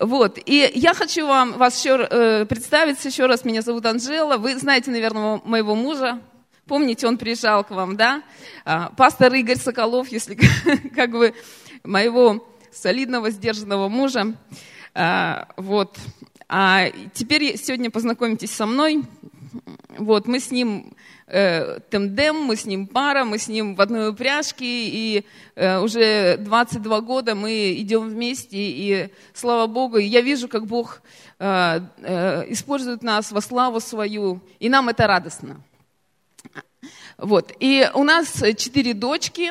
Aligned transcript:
Вот, 0.00 0.38
и 0.44 0.70
я 0.74 0.94
хочу 0.94 1.26
вам 1.26 1.52
вас 1.52 1.78
еще 1.78 2.06
э, 2.10 2.44
представиться 2.46 3.08
еще 3.08 3.26
раз. 3.26 3.44
Меня 3.44 3.62
зовут 3.62 3.86
Анжела. 3.86 4.36
Вы 4.36 4.58
знаете, 4.58 4.90
наверное, 4.90 5.40
моего 5.44 5.74
мужа. 5.74 6.20
Помните, 6.66 7.06
он 7.06 7.16
приезжал 7.16 7.64
к 7.64 7.70
вам, 7.70 7.96
да? 7.96 8.22
А, 8.64 8.90
пастор 8.96 9.32
Игорь 9.34 9.56
Соколов, 9.56 10.08
если 10.08 10.34
как 10.94 11.12
бы 11.12 11.34
моего 11.84 12.46
солидного, 12.72 13.30
сдержанного 13.30 13.88
мужа. 13.88 14.34
А, 14.94 15.48
вот. 15.56 15.96
А 16.48 16.90
теперь 17.14 17.56
сегодня 17.56 17.90
познакомитесь 17.90 18.50
со 18.50 18.66
мной. 18.66 19.04
Вот, 19.96 20.26
мы 20.26 20.40
с 20.40 20.50
ним 20.50 20.94
э, 21.26 21.80
тандем, 21.90 22.36
мы 22.36 22.56
с 22.56 22.64
ним 22.64 22.86
пара, 22.86 23.24
мы 23.24 23.38
с 23.38 23.48
ним 23.48 23.74
в 23.74 23.80
одной 23.80 24.10
упряжке, 24.10 24.64
и 24.64 25.24
э, 25.54 25.78
уже 25.78 26.36
22 26.38 27.00
года 27.00 27.34
мы 27.34 27.74
идем 27.74 28.08
вместе, 28.08 28.56
и 28.56 29.08
слава 29.34 29.66
Богу, 29.66 29.98
я 29.98 30.20
вижу, 30.20 30.48
как 30.48 30.66
Бог 30.66 31.02
э, 31.38 31.80
э, 31.98 32.44
использует 32.52 33.02
нас 33.02 33.32
во 33.32 33.40
славу 33.40 33.80
свою, 33.80 34.40
и 34.60 34.68
нам 34.68 34.88
это 34.88 35.06
радостно. 35.06 35.60
Вот. 37.18 37.52
И 37.60 37.88
у 37.94 38.04
нас 38.04 38.42
четыре 38.56 38.92
дочки. 38.92 39.50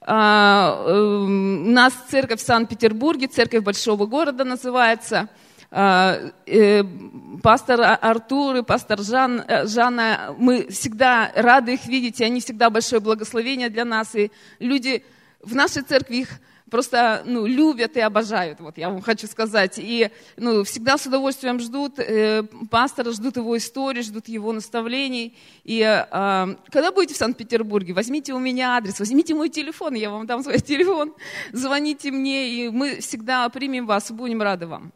А, 0.00 0.84
э, 0.86 0.92
у 0.92 1.26
нас 1.26 1.92
церковь 2.08 2.40
в 2.40 2.44
Санкт-Петербурге, 2.44 3.26
церковь 3.26 3.62
большого 3.62 4.06
города 4.06 4.44
называется– 4.44 5.28
пастор 5.70 7.80
Артур 8.00 8.56
и 8.56 8.62
пастор 8.62 9.00
Жан, 9.00 9.44
э, 9.46 9.66
Жанна, 9.66 10.34
мы 10.36 10.66
всегда 10.68 11.30
рады 11.34 11.74
их 11.74 11.86
видеть, 11.86 12.20
и 12.20 12.24
они 12.24 12.40
всегда 12.40 12.70
большое 12.70 13.00
благословение 13.00 13.70
для 13.70 13.84
нас. 13.84 14.14
И 14.14 14.30
люди 14.58 15.04
в 15.40 15.54
нашей 15.54 15.82
церкви 15.82 16.16
их 16.16 16.40
просто 16.70 17.22
ну, 17.26 17.46
любят 17.46 17.96
и 17.96 18.00
обожают, 18.00 18.60
вот 18.60 18.78
я 18.78 18.88
вам 18.88 19.02
хочу 19.02 19.26
сказать. 19.26 19.78
И 19.78 20.10
ну, 20.36 20.64
всегда 20.64 20.96
с 20.96 21.06
удовольствием 21.06 21.60
ждут 21.60 21.98
э, 21.98 22.44
пастора, 22.70 23.12
ждут 23.12 23.36
его 23.36 23.56
истории, 23.56 24.02
ждут 24.02 24.28
его 24.28 24.52
наставлений. 24.52 25.36
И 25.64 25.80
э, 25.80 26.04
когда 26.10 26.92
будете 26.92 27.14
в 27.14 27.18
Санкт-Петербурге, 27.18 27.92
возьмите 27.92 28.32
у 28.32 28.38
меня 28.38 28.76
адрес, 28.76 28.98
возьмите 28.98 29.34
мой 29.34 29.50
телефон, 29.50 29.94
я 29.94 30.10
вам 30.10 30.26
дам 30.26 30.42
свой 30.42 30.58
телефон, 30.60 31.14
звоните 31.52 32.10
мне, 32.10 32.48
и 32.48 32.68
мы 32.70 33.00
всегда 33.00 33.48
примем 33.48 33.86
вас, 33.86 34.10
будем 34.10 34.40
рады 34.40 34.66
вам. 34.66 34.92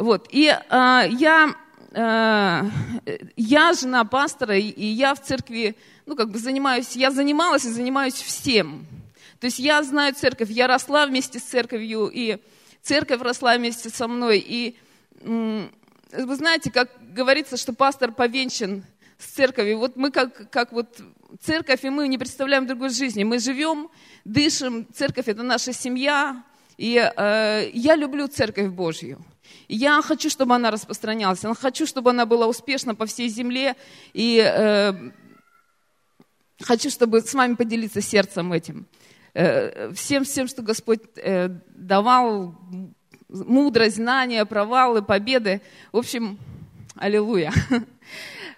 Вот. 0.00 0.28
И 0.30 0.46
э, 0.46 0.58
я, 1.10 1.54
э, 1.92 2.62
я 3.36 3.72
жена 3.74 4.04
пастора, 4.06 4.56
и 4.56 4.86
я 4.86 5.14
в 5.14 5.20
церкви, 5.20 5.76
ну, 6.06 6.16
как 6.16 6.30
бы 6.30 6.38
занимаюсь, 6.38 6.96
я 6.96 7.10
занималась 7.10 7.66
и 7.66 7.68
занимаюсь 7.68 8.14
всем. 8.14 8.86
То 9.40 9.44
есть 9.44 9.58
я 9.58 9.82
знаю 9.82 10.14
церковь, 10.14 10.48
я 10.48 10.66
росла 10.68 11.04
вместе 11.04 11.38
с 11.38 11.42
церковью, 11.42 12.10
и 12.12 12.38
церковь 12.80 13.20
росла 13.20 13.58
вместе 13.58 13.90
со 13.90 14.08
мной. 14.08 14.38
И 14.38 14.78
вы 15.22 15.68
знаете, 16.34 16.70
как 16.70 16.88
говорится, 17.12 17.58
что 17.58 17.74
пастор 17.74 18.10
повенчан 18.10 18.84
с 19.18 19.26
церковью. 19.26 19.80
Вот 19.80 19.96
мы 19.96 20.10
как, 20.10 20.48
как 20.48 20.72
вот 20.72 20.98
церковь, 21.42 21.84
и 21.84 21.90
мы 21.90 22.08
не 22.08 22.16
представляем 22.16 22.66
другой 22.66 22.88
жизни. 22.88 23.22
Мы 23.22 23.38
живем, 23.38 23.90
дышим, 24.24 24.86
церковь– 24.94 25.24
это 25.28 25.42
наша 25.42 25.74
семья. 25.74 26.42
И 26.78 26.96
э, 26.96 27.70
я 27.74 27.96
люблю 27.96 28.28
церковь 28.28 28.68
Божью. 28.68 29.22
Я 29.68 30.02
хочу, 30.02 30.30
чтобы 30.30 30.54
она 30.54 30.70
распространялась. 30.70 31.44
Я 31.44 31.54
хочу, 31.54 31.86
чтобы 31.86 32.10
она 32.10 32.26
была 32.26 32.46
успешна 32.46 32.94
по 32.94 33.06
всей 33.06 33.28
земле. 33.28 33.76
И 34.12 34.42
э, 34.44 34.92
хочу, 36.60 36.90
чтобы 36.90 37.20
с 37.20 37.32
вами 37.34 37.54
поделиться 37.54 38.00
сердцем 38.00 38.52
этим. 38.52 38.86
Э, 39.34 39.92
всем, 39.92 40.24
всем, 40.24 40.48
что 40.48 40.62
Господь 40.62 41.00
э, 41.16 41.48
давал, 41.74 42.54
мудрость, 43.28 43.96
знания, 43.96 44.44
провалы, 44.44 45.02
победы. 45.02 45.60
В 45.92 45.98
общем, 45.98 46.38
аллилуйя. 46.96 47.52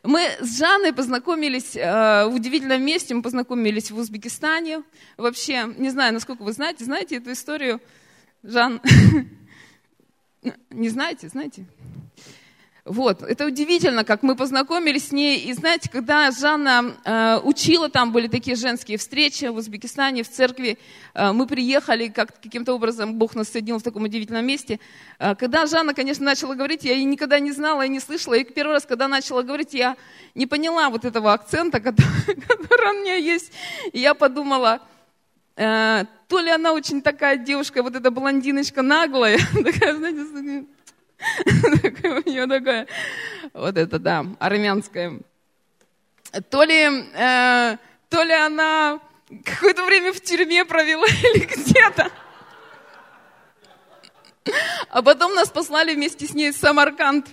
Мы 0.03 0.21
с 0.41 0.59
Жанной 0.59 0.93
познакомились 0.93 1.77
э, 1.77 2.27
в 2.27 2.34
удивительном 2.34 2.83
месте, 2.83 3.15
мы 3.15 3.22
познакомились 3.22 3.93
в 3.93 3.99
Узбекистане. 3.99 4.83
Вообще, 5.16 5.72
не 5.78 5.91
знаю, 5.91 6.12
насколько 6.12 6.43
вы 6.43 6.53
знаете, 6.53 6.84
знаете 6.84 7.16
эту 7.19 7.33
историю, 7.33 7.81
Жан? 8.43 8.81
Не 10.70 10.88
знаете? 10.88 11.28
Знаете? 11.28 11.66
Вот, 12.84 13.22
это 13.22 13.47
удивительно, 13.47 14.03
как 14.03 14.25
мы 14.25 14.34
познакомились 14.34 15.08
с 15.08 15.12
ней. 15.12 15.38
И 15.38 15.53
знаете, 15.53 15.88
когда 15.88 16.32
Жанна 16.32 16.97
э, 17.04 17.38
учила, 17.44 17.88
там 17.88 18.10
были 18.10 18.26
такие 18.26 18.56
женские 18.56 18.98
встречи 18.98 19.44
в 19.44 19.54
Узбекистане, 19.54 20.25
в 20.25 20.28
церкви, 20.28 20.78
э, 21.14 21.30
мы 21.30 21.47
приехали, 21.47 22.08
как, 22.08 22.41
каким-то 22.41 22.75
образом 22.75 23.14
Бог 23.14 23.36
нас 23.36 23.50
соединил 23.50 23.78
в 23.78 23.84
таком 23.84 24.03
удивительном 24.03 24.44
месте. 24.44 24.80
Э, 25.20 25.36
когда 25.36 25.66
Жанна, 25.66 25.94
конечно, 25.94 26.25
начала 26.25 26.56
говорить, 26.56 26.82
я 26.82 26.94
ее 26.94 27.04
никогда 27.04 27.38
не 27.38 27.53
знала 27.53 27.86
и 27.86 27.88
не 27.88 28.00
слышала. 28.00 28.34
И 28.34 28.42
первый 28.42 28.72
раз, 28.72 28.84
когда 28.84 29.06
начала 29.06 29.42
говорить, 29.42 29.74
я 29.74 29.97
не 30.34 30.48
поняла 30.48 30.91
вот 30.91 31.04
этого 31.04 31.32
акцента, 31.32 31.78
который, 31.80 32.34
который 32.34 32.98
у 32.98 33.00
меня 33.03 33.14
есть. 33.14 33.53
И 33.92 34.00
я 34.00 34.14
подумала, 34.14 34.80
Э, 35.57 36.05
то 36.29 36.41
ли 36.41 36.51
она 36.51 36.73
очень 36.73 37.03
такая 37.03 37.37
девушка, 37.37 37.83
вот 37.83 37.95
эта 37.95 38.11
блондиночка 38.11 38.83
наглая, 38.83 39.39
такая, 39.65 39.95
знаете, 39.95 40.67
такая 41.83 42.21
у 42.21 42.29
нее 42.29 42.47
такая, 42.47 42.87
вот 43.53 43.77
это, 43.77 43.99
да, 43.99 44.27
армянская. 44.39 45.21
То 46.49 46.65
ли, 46.65 46.89
э, 47.15 47.77
то 48.09 48.23
ли 48.23 48.33
она 48.33 49.01
какое-то 49.45 49.85
время 49.85 50.13
в 50.13 50.21
тюрьме 50.21 50.65
провела 50.65 51.07
или 51.35 51.45
где-то. 51.45 52.11
А 54.89 55.03
потом 55.03 55.34
нас 55.34 55.51
послали 55.51 55.95
вместе 55.95 56.27
с 56.27 56.34
ней 56.34 56.51
в 56.51 56.57
Самарканд, 56.57 57.29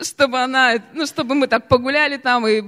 чтобы 0.00 0.38
она, 0.40 0.74
ну, 0.92 1.06
чтобы 1.06 1.34
мы 1.34 1.48
так 1.48 1.66
погуляли 1.66 2.16
там 2.16 2.46
и 2.46 2.62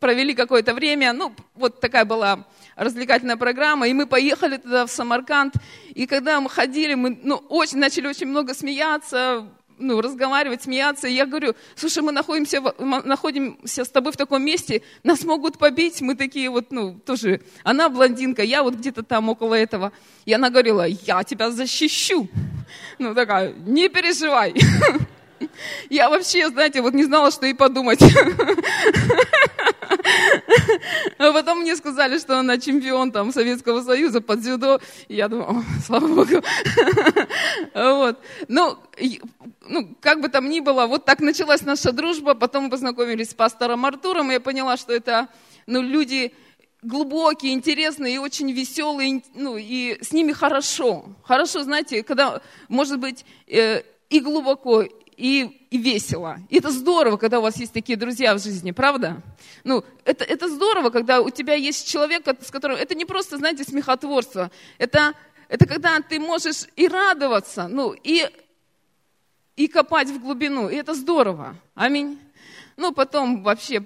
провели 0.00 0.34
какое-то 0.34 0.74
время. 0.74 1.12
Ну, 1.12 1.34
вот 1.54 1.80
такая 1.80 2.04
была 2.04 2.46
развлекательная 2.76 3.36
программа, 3.36 3.88
и 3.88 3.92
мы 3.92 4.06
поехали 4.06 4.58
туда, 4.58 4.86
в 4.86 4.90
Самарканд, 4.90 5.54
и 5.94 6.06
когда 6.06 6.40
мы 6.40 6.48
ходили, 6.48 6.94
мы 6.94 7.18
ну, 7.22 7.36
очень, 7.48 7.78
начали 7.78 8.06
очень 8.06 8.26
много 8.26 8.54
смеяться, 8.54 9.48
ну, 9.78 10.00
разговаривать, 10.00 10.62
смеяться. 10.62 11.08
И 11.08 11.12
я 11.12 11.26
говорю, 11.26 11.54
слушай, 11.74 12.02
мы 12.02 12.12
находимся, 12.12 12.62
мы 12.78 13.02
находимся 13.02 13.84
с 13.84 13.88
тобой 13.88 14.12
в 14.12 14.16
таком 14.16 14.42
месте, 14.42 14.82
нас 15.02 15.24
могут 15.24 15.58
побить, 15.58 16.00
мы 16.00 16.14
такие 16.14 16.50
вот, 16.50 16.70
ну, 16.70 16.98
тоже, 17.04 17.40
она 17.62 17.88
блондинка, 17.88 18.42
я 18.42 18.62
вот 18.62 18.74
где-то 18.74 19.02
там 19.02 19.28
около 19.28 19.54
этого. 19.54 19.92
И 20.24 20.32
она 20.32 20.50
говорила, 20.50 20.86
я 20.86 21.24
тебя 21.24 21.50
защищу. 21.50 22.28
Ну, 22.98 23.14
такая, 23.14 23.52
не 23.52 23.88
переживай. 23.88 24.54
Я 25.90 26.08
вообще, 26.08 26.48
знаете, 26.48 26.80
вот 26.80 26.94
не 26.94 27.04
знала, 27.04 27.30
что 27.30 27.46
и 27.46 27.52
подумать. 27.52 28.00
А 31.18 31.32
потом 31.32 31.60
мне 31.60 31.76
сказали, 31.76 32.18
что 32.18 32.38
она 32.38 32.58
чемпион 32.58 33.12
там 33.12 33.32
Советского 33.32 33.82
Союза 33.82 34.20
под 34.20 34.40
дзюдо. 34.40 34.80
И 35.08 35.14
я 35.14 35.28
думаю, 35.28 35.64
слава 35.84 36.06
богу. 36.06 36.42
Вот. 37.74 38.18
Ну, 38.48 38.78
ну, 39.68 39.96
как 40.00 40.20
бы 40.20 40.28
там 40.28 40.48
ни 40.48 40.60
было, 40.60 40.86
вот 40.86 41.04
так 41.04 41.20
началась 41.20 41.62
наша 41.62 41.92
дружба. 41.92 42.34
Потом 42.34 42.64
мы 42.64 42.70
познакомились 42.70 43.30
с 43.30 43.34
пастором 43.34 43.84
Артуром, 43.84 44.30
и 44.30 44.34
я 44.34 44.40
поняла, 44.40 44.76
что 44.76 44.92
это 44.92 45.28
ну, 45.66 45.82
люди 45.82 46.32
глубокие, 46.82 47.52
интересные 47.52 48.14
и 48.14 48.18
очень 48.18 48.52
веселые, 48.52 49.22
ну, 49.34 49.56
и 49.56 49.98
с 50.02 50.12
ними 50.12 50.32
хорошо. 50.32 51.06
Хорошо, 51.24 51.64
знаете, 51.64 52.02
когда, 52.02 52.40
может 52.68 53.00
быть, 53.00 53.24
э, 53.48 53.82
и 54.08 54.20
глубоко, 54.20 54.84
и, 55.16 55.66
и 55.70 55.78
весело. 55.78 56.38
И 56.48 56.58
это 56.58 56.70
здорово, 56.70 57.16
когда 57.16 57.38
у 57.38 57.42
вас 57.42 57.56
есть 57.56 57.72
такие 57.72 57.96
друзья 57.96 58.34
в 58.34 58.42
жизни, 58.42 58.70
правда? 58.70 59.22
Ну, 59.64 59.84
это, 60.04 60.24
это 60.24 60.48
здорово, 60.48 60.90
когда 60.90 61.20
у 61.20 61.30
тебя 61.30 61.54
есть 61.54 61.88
человек, 61.88 62.26
с 62.40 62.50
которым... 62.50 62.76
Это 62.76 62.94
не 62.94 63.04
просто, 63.04 63.38
знаете, 63.38 63.64
смехотворство. 63.64 64.50
Это, 64.78 65.14
это 65.48 65.66
когда 65.66 66.00
ты 66.00 66.20
можешь 66.20 66.66
и 66.76 66.86
радоваться, 66.88 67.68
ну, 67.68 67.94
и, 68.02 68.28
и 69.56 69.68
копать 69.68 70.08
в 70.08 70.20
глубину. 70.20 70.68
И 70.68 70.76
это 70.76 70.94
здорово. 70.94 71.56
Аминь. 71.74 72.18
Ну, 72.76 72.92
потом 72.92 73.42
вообще 73.42 73.84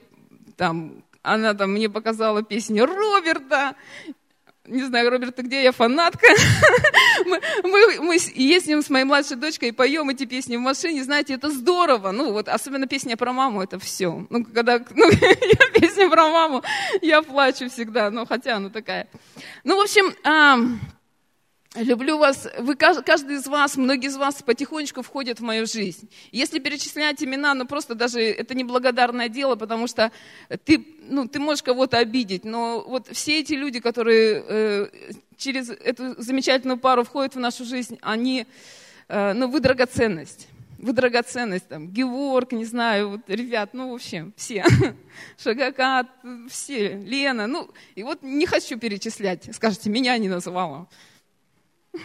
там 0.57 1.03
она 1.23 1.55
там 1.55 1.73
мне 1.73 1.89
показала 1.91 2.43
песню 2.43 2.87
Роберта, 2.87 3.77
не 4.67 4.85
знаю, 4.85 5.11
Роберт, 5.11 5.37
ты 5.37 5.43
где, 5.43 5.63
я 5.63 5.73
фанатка. 5.73 6.27
мы, 7.25 7.41
мы, 7.63 8.01
мы 8.01 8.19
ездим 8.35 8.83
с 8.83 8.91
моей 8.91 9.05
младшей 9.05 9.37
дочкой 9.37 9.71
и 9.71 9.73
поем 9.73 10.11
эти 10.11 10.27
песни 10.27 10.57
в 10.57 10.61
машине, 10.61 11.03
знаете, 11.03 11.35
это 11.35 11.51
здорово. 11.51 12.11
Ну, 12.11 12.33
вот 12.33 12.49
особенно 12.49 12.87
песня 12.87 13.17
про 13.17 13.33
маму, 13.33 13.63
это 13.63 13.79
все. 13.79 14.27
Ну, 14.29 14.45
когда 14.45 14.79
ну, 14.95 15.11
я 15.11 15.81
песня 15.81 16.09
про 16.11 16.29
маму, 16.29 16.63
я 17.03 17.23
плачу 17.23 17.69
всегда, 17.69 18.11
ну, 18.11 18.27
хотя 18.27 18.57
она 18.57 18.71
такая. 18.71 19.09
Ну, 19.65 19.77
в 19.77 19.81
общем, 19.81 20.15
Люблю 21.77 22.19
вас. 22.19 22.49
Вы, 22.59 22.75
каждый 22.75 23.37
из 23.37 23.47
вас, 23.47 23.77
многие 23.77 24.09
из 24.09 24.17
вас 24.17 24.43
потихонечку 24.43 25.03
входят 25.03 25.39
в 25.39 25.45
мою 25.45 25.67
жизнь. 25.67 26.11
Если 26.33 26.59
перечислять 26.59 27.23
имена, 27.23 27.55
ну 27.55 27.65
просто 27.65 27.95
даже 27.95 28.21
это 28.21 28.55
неблагодарное 28.57 29.29
дело, 29.29 29.55
потому 29.55 29.87
что 29.87 30.11
ты, 30.65 30.85
ну, 31.09 31.29
ты 31.29 31.39
можешь 31.39 31.63
кого-то 31.63 31.99
обидеть, 31.99 32.45
но 32.45 32.85
вот 32.85 33.07
все 33.13 33.39
эти 33.39 33.53
люди, 33.53 33.79
которые 33.79 34.45
э, 34.49 34.89
через 35.37 35.71
эту 35.71 36.21
замечательную 36.21 36.77
пару 36.77 37.05
входят 37.05 37.37
в 37.37 37.39
нашу 37.39 37.65
жизнь, 37.65 37.99
они, 38.03 38.49
э, 39.07 39.33
ну, 39.33 39.49
вы 39.49 39.61
драгоценность. 39.61 40.49
вы 40.77 40.93
драгоценность, 40.93 41.69
там, 41.69 41.87
Геворг, 41.87 42.51
не 42.51 42.65
знаю, 42.65 43.11
вот, 43.11 43.21
ребят, 43.29 43.75
ну, 43.75 43.93
в 43.93 43.95
общем, 43.95 44.33
все, 44.37 44.65
Шагакат, 45.39 46.09
все, 46.51 46.95
Лена, 46.97 47.47
ну, 47.47 47.71
и 47.95 48.03
вот 48.03 48.25
не 48.25 48.47
хочу 48.47 48.77
перечислять, 48.77 49.55
скажете, 49.55 49.89
меня 49.89 50.19
не 50.19 50.29
называла. 50.29 50.89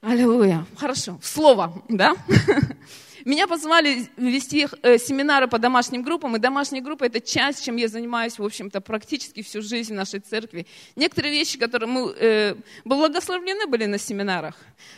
Аллилуйя. 0.00 0.66
Хорошо. 0.76 1.18
Слово, 1.22 1.82
да? 1.88 2.14
Меня 3.24 3.46
позвали 3.46 4.06
вести 4.18 4.68
э, 4.82 4.98
семинары 4.98 5.48
по 5.48 5.58
домашним 5.58 6.02
группам, 6.02 6.36
и 6.36 6.38
домашняя 6.38 6.82
группа– 6.82 7.04
это 7.06 7.22
часть, 7.22 7.64
чем 7.64 7.76
я 7.76 7.88
занимаюсь, 7.88 8.38
в 8.38 8.44
общем-то, 8.44 8.82
практически 8.82 9.42
всю 9.42 9.62
жизнь 9.62 9.94
в 9.94 9.96
нашей 9.96 10.20
церкви. 10.20 10.66
Некоторые 10.94 11.32
вещи, 11.32 11.58
которые 11.58 11.88
мы 11.88 12.14
э, 12.18 12.54
благословлены 12.84 13.66
были 13.66 13.86
на 13.86 13.96
семинарах. 13.96 14.56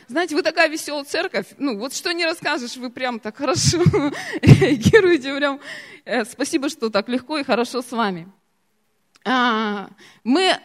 Знаете, 0.08 0.34
вы 0.34 0.42
такая 0.42 0.69
веселая 0.69 1.04
церковь, 1.04 1.46
ну 1.58 1.78
вот 1.78 1.94
что 1.94 2.12
не 2.12 2.25
расскажешь, 2.25 2.76
вы 2.76 2.90
прям 2.90 3.20
так 3.20 3.37
хорошо 3.37 3.78
реагируете, 4.42 5.32
прям 5.37 5.60
э, 6.04 6.25
спасибо, 6.25 6.69
что 6.69 6.90
так 6.90 7.08
легко 7.08 7.38
и 7.38 7.44
хорошо 7.44 7.81
с 7.81 7.92
вами. 7.92 8.28
А, 9.28 9.88
мы 10.23 10.56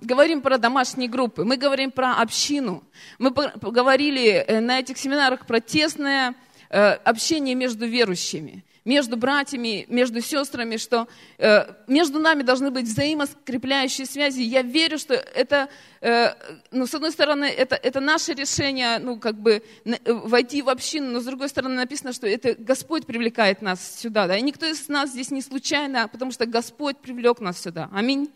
говорим 0.00 0.40
про 0.40 0.56
домашние 0.56 1.08
группы, 1.08 1.44
мы 1.44 1.56
говорим 1.56 1.90
про 1.90 2.14
общину. 2.14 2.82
Мы 3.18 3.30
говорили 3.30 4.30
э, 4.32 4.60
на 4.60 4.78
этих 4.78 4.96
семинарах 4.96 5.46
про 5.46 5.60
тесное 5.60 6.34
Э, 6.74 6.92
общение 7.04 7.54
между 7.54 7.86
верующими, 7.86 8.64
между 8.84 9.16
братьями, 9.16 9.86
между 9.88 10.20
сестрами, 10.20 10.76
что 10.76 11.06
э, 11.38 11.66
между 11.86 12.18
нами 12.18 12.42
должны 12.42 12.70
быть 12.70 12.86
взаимоскрепляющие 12.86 14.06
связи. 14.06 14.40
Я 14.40 14.62
верю, 14.62 14.98
что 14.98 15.14
это, 15.14 15.68
э, 16.00 16.32
ну, 16.70 16.86
с 16.86 16.94
одной 16.94 17.12
стороны, 17.12 17.44
это, 17.44 17.76
это 17.76 18.00
наше 18.00 18.34
решение, 18.34 18.98
ну, 18.98 19.18
как 19.18 19.36
бы 19.36 19.62
войти 20.06 20.62
в 20.62 20.68
общину, 20.68 21.12
но 21.12 21.20
с 21.20 21.24
другой 21.24 21.48
стороны 21.48 21.76
написано, 21.76 22.12
что 22.12 22.26
это 22.26 22.54
Господь 22.54 23.06
привлекает 23.06 23.62
нас 23.62 24.00
сюда, 24.00 24.26
да, 24.26 24.36
и 24.36 24.42
никто 24.42 24.66
из 24.66 24.88
нас 24.88 25.10
здесь 25.10 25.30
не 25.30 25.42
случайно, 25.42 26.08
потому 26.08 26.32
что 26.32 26.46
Господь 26.46 26.96
привлек 26.98 27.40
нас 27.40 27.60
сюда. 27.60 27.88
Аминь. 27.92 28.30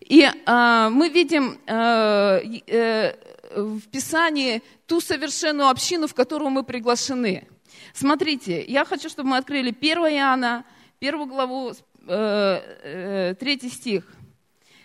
И 0.00 0.22
э, 0.22 0.88
мы 0.90 1.08
видим 1.08 1.58
э, 1.66 2.40
э, 2.66 3.14
в 3.56 3.80
Писании 3.88 4.62
ту 4.86 5.00
совершенную 5.00 5.68
общину, 5.68 6.06
в 6.06 6.14
которую 6.14 6.50
мы 6.50 6.62
приглашены. 6.62 7.46
Смотрите, 7.94 8.64
я 8.64 8.84
хочу, 8.84 9.08
чтобы 9.08 9.28
мы 9.30 9.36
открыли 9.36 9.70
1 9.70 9.98
Иоанна, 9.98 10.64
первую 10.98 11.26
главу, 11.26 11.70
э, 11.70 11.76
э, 12.08 13.34
третий 13.38 13.70
стих. 13.70 14.04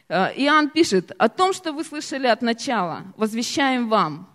Э, 0.07 0.31
Иоанн 0.35 0.69
пишет, 0.69 1.11
«О 1.17 1.27
том, 1.27 1.51
что 1.51 1.73
вы 1.73 1.83
слышали 1.83 2.27
от 2.27 2.43
начала, 2.43 3.05
возвещаем 3.17 3.89
вам, 3.89 4.31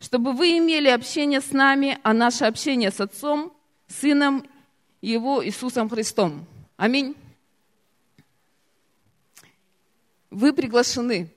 чтобы 0.00 0.34
вы 0.34 0.58
имели 0.58 0.88
общение 0.88 1.40
с 1.40 1.52
нами, 1.52 1.98
а 2.02 2.12
наше 2.12 2.44
общение 2.44 2.90
с 2.90 3.00
Отцом, 3.00 3.54
Сыном 3.88 4.44
Его 5.00 5.42
Иисусом 5.42 5.88
Христом». 5.88 6.44
Аминь. 6.76 7.16
Вы 10.28 10.52
приглашены. 10.52 11.32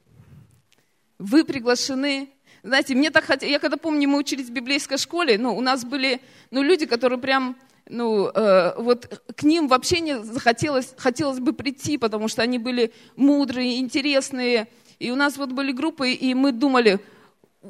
Вы 1.18 1.46
приглашены 1.46 2.33
знаете, 2.64 2.96
мне 2.96 3.12
так 3.12 3.26
хотелось, 3.26 3.52
я 3.52 3.60
когда 3.60 3.78
помню, 3.78 4.10
мы 4.10 4.18
учились 4.18 4.48
в 4.48 4.52
библейской 4.52 4.98
школе, 4.98 5.38
ну, 5.38 5.56
у 5.56 5.62
нас 5.62 5.84
были, 5.84 6.22
ну, 6.50 6.64
люди, 6.64 6.86
которые 6.86 7.20
прям, 7.20 7.58
ну, 7.90 8.30
э, 8.30 8.74
вот 8.78 9.22
к 9.36 9.44
ним 9.44 9.68
вообще 9.68 10.00
не 10.00 10.24
захотелось, 10.24 10.94
хотелось 10.98 11.40
бы 11.40 11.52
прийти, 11.52 11.98
потому 11.98 12.30
что 12.30 12.42
они 12.42 12.58
были 12.58 12.94
мудрые, 13.18 13.80
интересные, 13.80 14.70
и 15.00 15.12
у 15.12 15.16
нас 15.16 15.36
вот 15.38 15.52
были 15.52 15.74
группы, 15.74 16.12
и 16.12 16.34
мы 16.34 16.54
думали, 16.54 17.00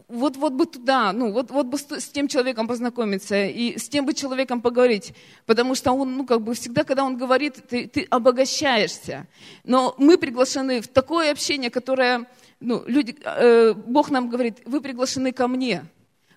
вот, 0.07 0.37
вот 0.37 0.53
бы 0.53 0.65
туда, 0.65 1.11
ну, 1.13 1.31
вот, 1.31 1.51
вот 1.51 1.67
бы 1.67 1.77
с, 1.77 2.09
тем 2.09 2.27
человеком 2.27 2.67
познакомиться 2.67 3.45
и 3.45 3.77
с 3.77 3.87
тем 3.87 4.05
бы 4.05 4.13
человеком 4.13 4.61
поговорить, 4.61 5.13
потому 5.45 5.75
что 5.75 5.91
он, 5.91 6.17
ну, 6.17 6.25
как 6.25 6.41
бы 6.41 6.55
всегда, 6.55 6.83
когда 6.83 7.03
он 7.03 7.17
говорит, 7.17 7.67
ты, 7.69 7.87
ты 7.87 8.07
обогащаешься. 8.09 9.27
Но 9.63 9.93
мы 9.97 10.17
приглашены 10.17 10.81
в 10.81 10.87
такое 10.87 11.31
общение, 11.31 11.69
которое, 11.69 12.25
ну, 12.63 12.83
люди, 12.87 13.15
э, 13.23 13.73
Бог 13.73 14.09
нам 14.09 14.29
говорит, 14.29 14.61
вы 14.65 14.79
приглашены 14.81 15.33
ко 15.33 15.47
мне, 15.47 15.85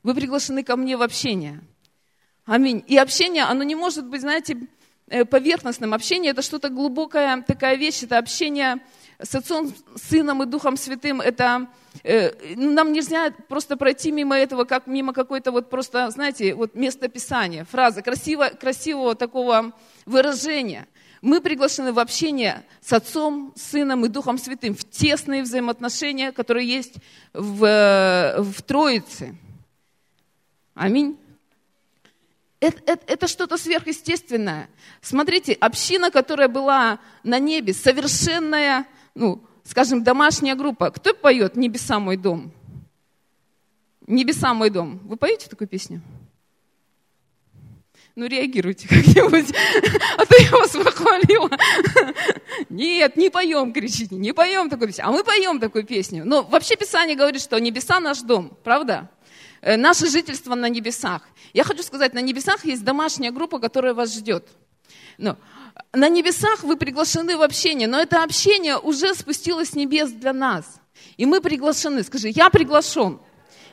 вы 0.03 0.15
приглашены 0.15 0.65
ко 0.65 0.77
мне 0.77 0.97
в 0.97 1.03
общение. 1.03 1.61
Аминь. 2.45 2.85
И 2.87 2.97
общение, 2.97 3.45
оно 3.45 3.63
не 3.63 3.75
может 3.75 4.07
быть, 4.07 4.21
знаете, 4.21 4.57
э, 5.09 5.25
поверхностным. 5.25 5.95
Общение– 5.95 6.31
это 6.33 6.43
что-то 6.43 6.69
глубокая 6.69 7.43
такая 7.43 7.77
вещь, 7.77 8.03
это 8.03 8.19
общение 8.19 8.81
с 9.21 9.35
Отцом, 9.35 9.73
Сыном 9.95 10.43
и 10.43 10.47
Духом 10.47 10.77
Святым. 10.77 11.21
Это 11.21 11.69
э, 12.03 12.55
нам 12.57 12.93
нельзя 12.93 13.33
просто 13.49 13.77
пройти 13.77 14.11
мимо 14.11 14.37
этого, 14.37 14.65
как 14.65 14.87
мимо 14.87 15.13
какой-то 15.13 15.53
вот 15.53 15.71
просто, 15.71 16.11
знаете, 16.11 16.55
вот 16.55 16.75
место 16.75 17.09
Писания, 17.09 17.65
фраза, 17.65 18.03
красиво, 18.03 18.49
красивого 18.49 19.15
такого 19.15 19.73
выражения. 20.05 20.87
Мы 21.23 21.41
приглашены 21.41 21.93
в 21.93 21.99
общение 21.99 22.65
с 22.81 22.93
Отцом, 22.93 23.53
Сыном 23.57 24.05
и 24.05 24.09
Духом 24.09 24.39
Святым, 24.39 24.75
в 24.75 24.85
тесные 24.85 25.43
взаимоотношения, 25.43 26.33
которые 26.33 26.69
есть 26.69 26.95
в, 27.33 28.37
в 28.39 28.63
Троице. 28.63 29.37
Аминь. 30.75 31.19
Это, 32.61 32.81
это, 32.87 33.13
это 33.13 33.29
что-то 33.29 33.57
сверхъестественное. 33.59 34.69
Смотрите, 35.01 35.53
община, 35.55 36.11
которая 36.11 36.49
была 36.49 37.01
на 37.23 37.39
небе, 37.39 37.73
совершенная, 37.73 38.87
ну, 39.15 39.43
скажем, 39.65 40.03
домашняя 40.03 40.55
группа. 40.55 40.91
Кто 40.91 41.15
поет 41.15 41.57
«Небеса 41.57 41.99
мой 41.99 42.17
дом»? 42.17 42.53
«Небеса 44.07 44.55
мой 44.55 44.71
дом». 44.71 45.01
Вы 45.05 45.17
поете 45.17 45.49
такую 45.49 45.69
песню? 45.69 46.01
Ну, 48.19 48.25
реагируйте 48.25 48.89
как-нибудь, 48.89 49.55
а 50.17 50.25
то 50.25 50.37
я 50.43 50.51
вас 50.53 50.71
похвалила. 50.71 51.51
Нет, 52.71 53.15
не 53.19 53.29
поем, 53.29 53.75
кричите, 53.75 54.15
не 54.15 54.33
поем 54.33 54.71
такую 54.71 54.89
песню. 54.89 55.07
А 55.07 55.13
мы 55.13 55.23
поем 55.23 55.61
такую 55.61 55.85
песню. 55.85 56.25
Но 56.25 56.43
вообще 56.43 56.77
Писание 56.77 57.15
говорит, 57.15 57.43
что 57.43 57.59
небеса 57.59 58.01
наш 58.01 58.21
дом, 58.21 58.57
правда? 58.65 59.11
Э, 59.61 59.77
наше 59.77 60.09
жительство 60.09 60.55
на 60.55 60.71
небесах. 60.71 61.29
Я 61.53 61.65
хочу 61.65 61.83
сказать, 61.83 62.15
на 62.15 62.23
небесах 62.23 62.65
есть 62.65 62.83
домашняя 62.85 63.31
группа, 63.33 63.59
которая 63.59 63.93
вас 63.93 64.15
ждет. 64.15 64.49
Но 65.19 65.37
на 65.93 66.09
небесах 66.09 66.63
вы 66.63 66.79
приглашены 66.79 67.37
в 67.37 67.43
общение, 67.43 67.87
но 67.87 68.01
это 68.01 68.23
общение 68.23 68.79
уже 68.79 69.15
спустилось 69.15 69.73
с 69.73 69.75
небес 69.75 70.11
для 70.11 70.33
нас. 70.33 70.81
И 71.19 71.27
мы 71.27 71.43
приглашены. 71.43 72.03
Скажи, 72.03 72.31
я 72.31 72.49
приглашен. 72.49 73.21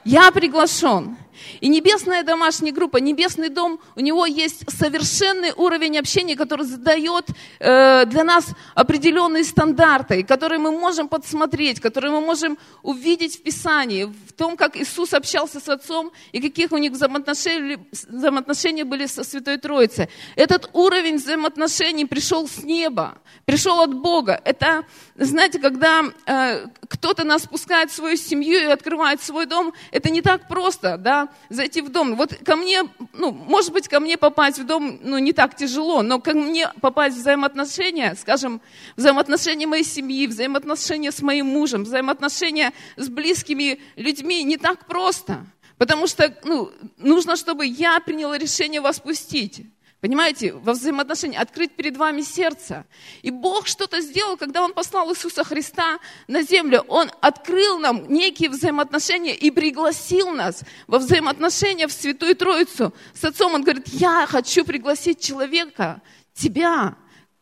Я 0.04 0.31
приглашен. 0.31 1.16
И 1.62 1.68
небесная 1.68 2.24
домашняя 2.24 2.72
группа, 2.72 2.98
небесный 2.98 3.50
дом, 3.50 3.80
у 3.95 4.00
него 4.00 4.26
есть 4.26 4.64
совершенный 4.69 5.52
уровень 5.56 5.97
общения, 5.97 6.35
который 6.35 6.66
задает 6.66 7.28
э, 7.59 8.06
для 8.06 8.23
нас 8.23 8.47
определенные 8.76 9.44
стандарты, 9.44 10.23
которые 10.23 10.59
мы 10.59 10.71
можем 10.71 11.07
подсмотреть, 11.07 11.80
которые 11.80 12.12
мы 12.12 12.21
можем 12.21 12.57
увидеть 12.81 13.40
в 13.40 13.44
Писании, 13.44 14.06
в 14.06 14.33
том, 14.33 14.57
как 14.57 14.78
Иисус 14.78 15.14
общался 15.14 15.59
с 15.59 15.69
Отцом 15.69 16.12
и 16.31 16.42
каких 16.42 16.71
у 16.71 16.78
них 16.78 16.92
взаимоотношения, 16.92 17.80
взаимоотношения 17.92 18.85
были 18.85 19.06
со 19.06 19.23
Святой 19.23 19.57
Троицей. 19.57 20.09
Этот 20.35 20.69
уровень 20.73 21.18
взаимоотношений 21.18 22.06
пришел 22.06 22.47
с 22.47 22.64
неба, 22.64 23.18
пришел 23.45 23.81
от 23.81 23.94
Бога. 23.94 24.42
Это, 24.44 24.85
знаете, 25.16 25.59
когда 25.59 26.04
э, 26.26 26.68
кто-то 26.90 27.23
нас 27.23 27.47
пускает 27.47 27.92
в 27.92 27.95
свою 27.95 28.18
семью 28.18 28.59
и 28.59 28.66
открывает 28.66 29.21
свой 29.21 29.45
дом, 29.45 29.73
это 29.92 30.09
не 30.09 30.21
так 30.21 30.47
просто, 30.47 30.97
да, 30.97 31.30
зайти 31.49 31.81
в 31.81 31.90
дом. 31.90 32.16
Вот 32.16 32.35
ко 32.45 32.56
мне, 32.56 32.83
ну, 33.13 33.31
может 33.31 33.71
быть, 33.71 33.87
ко 33.87 33.99
мне 33.99 34.18
попасть 34.18 34.59
в 34.59 34.66
дом, 34.66 34.99
ну, 35.02 35.18
не 35.18 35.33
так 35.33 35.56
тяжело, 35.56 36.02
но 36.02 36.19
ко 36.19 36.33
мне 36.33 36.71
попасть 36.81 37.18
в 37.18 37.19
взаимоотношения, 37.19 38.16
скажем, 38.19 38.61
взаимоотношения 38.95 39.68
моей 39.68 39.83
семьи, 39.83 40.28
взаимоотношения 40.28 41.11
с 41.11 41.21
моим 41.21 41.47
мужем, 41.47 41.83
взаимоотношения 41.83 42.73
с 42.95 43.09
близкими 43.09 43.80
людьми 43.95 44.44
не 44.44 44.57
так 44.57 44.85
просто. 44.85 45.45
Потому 45.78 46.07
что, 46.07 46.35
ну, 46.44 46.71
нужно, 46.97 47.35
чтобы 47.35 47.66
я 47.66 47.99
приняла 47.99 48.37
решение 48.37 48.80
вас 48.80 48.99
пустить. 48.99 49.66
Понимаете, 50.04 50.52
во 50.52 50.74
взаимоотношении 50.74 51.38
открыть 51.38 51.72
перед 51.78 51.95
вами 51.95 52.24
сердце. 52.24 52.86
И 53.22 53.31
Бог 53.31 53.68
что-то 53.68 54.02
сделал, 54.02 54.36
когда 54.36 54.62
Он 54.62 54.74
послал 54.74 55.10
Иисуса 55.14 55.45
Христа 55.45 55.98
на 56.28 56.44
землю. 56.44 56.83
Он 56.90 57.10
открыл 57.22 57.80
нам 57.80 58.12
некие 58.12 58.50
взаимоотношения 58.50 59.33
и 59.33 59.50
пригласил 59.50 60.31
нас 60.31 60.64
во 60.88 61.00
взаимоотношения 61.00 61.88
в 61.88 61.94
Святую 61.94 62.36
Троицу. 62.36 62.94
С 63.14 63.24
Отцом 63.24 63.54
Он 63.54 63.64
говорит, 63.64 63.88
я 63.88 64.26
хочу 64.28 64.66
пригласить 64.66 65.22
человека, 65.22 66.02
тебя, 66.33 66.98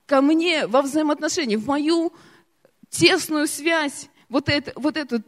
ко 0.05 0.21
мне 0.21 0.67
во 0.67 0.83
взаимоотношения, 0.83 1.57
в 1.57 1.65
мою 1.65 2.13
тесную 2.91 3.47
связь, 3.47 4.07
вот, 4.29 4.49
это, 4.49 4.71
вот 4.75 4.97
эту 4.97 5.23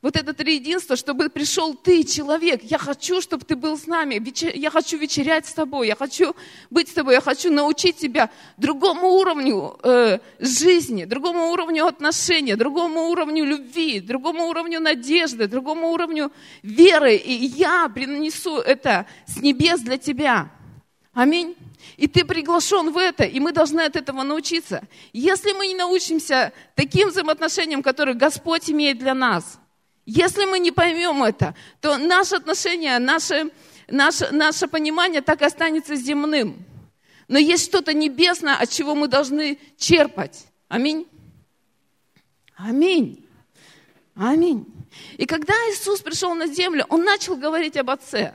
вот 0.00 0.16
это 0.16 0.32
триединство, 0.32 0.94
чтобы 0.94 1.28
пришел 1.28 1.74
ты, 1.74 2.04
человек. 2.04 2.62
Я 2.62 2.78
хочу, 2.78 3.20
чтобы 3.20 3.44
ты 3.44 3.56
был 3.56 3.76
с 3.76 3.86
нами. 3.88 4.22
Я 4.56 4.70
хочу 4.70 4.96
вечерять 4.96 5.46
с 5.46 5.52
тобой. 5.52 5.88
Я 5.88 5.96
хочу 5.96 6.36
быть 6.70 6.88
с 6.88 6.92
тобой. 6.92 7.14
Я 7.14 7.20
хочу 7.20 7.50
научить 7.50 7.96
тебя 7.96 8.30
другому 8.56 9.08
уровню 9.14 9.76
э, 9.82 10.20
жизни, 10.38 11.04
другому 11.04 11.50
уровню 11.50 11.86
отношения, 11.86 12.54
другому 12.54 13.08
уровню 13.08 13.44
любви, 13.44 13.98
другому 13.98 14.46
уровню 14.46 14.78
надежды, 14.78 15.48
другому 15.48 15.90
уровню 15.90 16.30
веры. 16.62 17.16
И 17.16 17.32
я 17.32 17.88
принесу 17.88 18.58
это 18.58 19.06
с 19.26 19.38
небес 19.38 19.80
для 19.80 19.98
тебя. 19.98 20.48
Аминь. 21.12 21.56
И 21.96 22.06
ты 22.06 22.24
приглашен 22.24 22.92
в 22.92 22.98
это, 22.98 23.24
и 23.24 23.40
мы 23.40 23.50
должны 23.50 23.80
от 23.80 23.96
этого 23.96 24.22
научиться. 24.22 24.86
Если 25.12 25.50
мы 25.50 25.66
не 25.66 25.74
научимся 25.74 26.52
таким 26.76 27.08
взаимоотношениям, 27.08 27.82
которые 27.82 28.14
Господь 28.14 28.70
имеет 28.70 28.98
для 28.98 29.14
нас– 29.14 29.58
если 30.10 30.46
мы 30.46 30.58
не 30.58 30.70
поймем 30.70 31.22
это, 31.22 31.54
то 31.82 31.98
наше 31.98 32.36
отношение, 32.36 32.98
наше, 32.98 33.50
наше, 33.88 34.30
наше 34.32 34.66
понимание 34.66 35.20
так 35.20 35.42
останется 35.42 35.96
земным. 35.96 36.64
Но 37.28 37.38
есть 37.38 37.66
что-то 37.66 37.92
небесное, 37.92 38.56
от 38.56 38.70
чего 38.70 38.94
мы 38.94 39.06
должны 39.06 39.58
черпать. 39.76 40.46
Аминь. 40.68 41.06
Аминь. 42.56 43.28
Аминь. 44.14 44.64
И 45.18 45.26
когда 45.26 45.52
Иисус 45.70 46.00
пришел 46.00 46.34
на 46.34 46.46
землю, 46.46 46.86
Он 46.88 47.04
начал 47.04 47.36
говорить 47.36 47.76
об 47.76 47.90
Отце. 47.90 48.34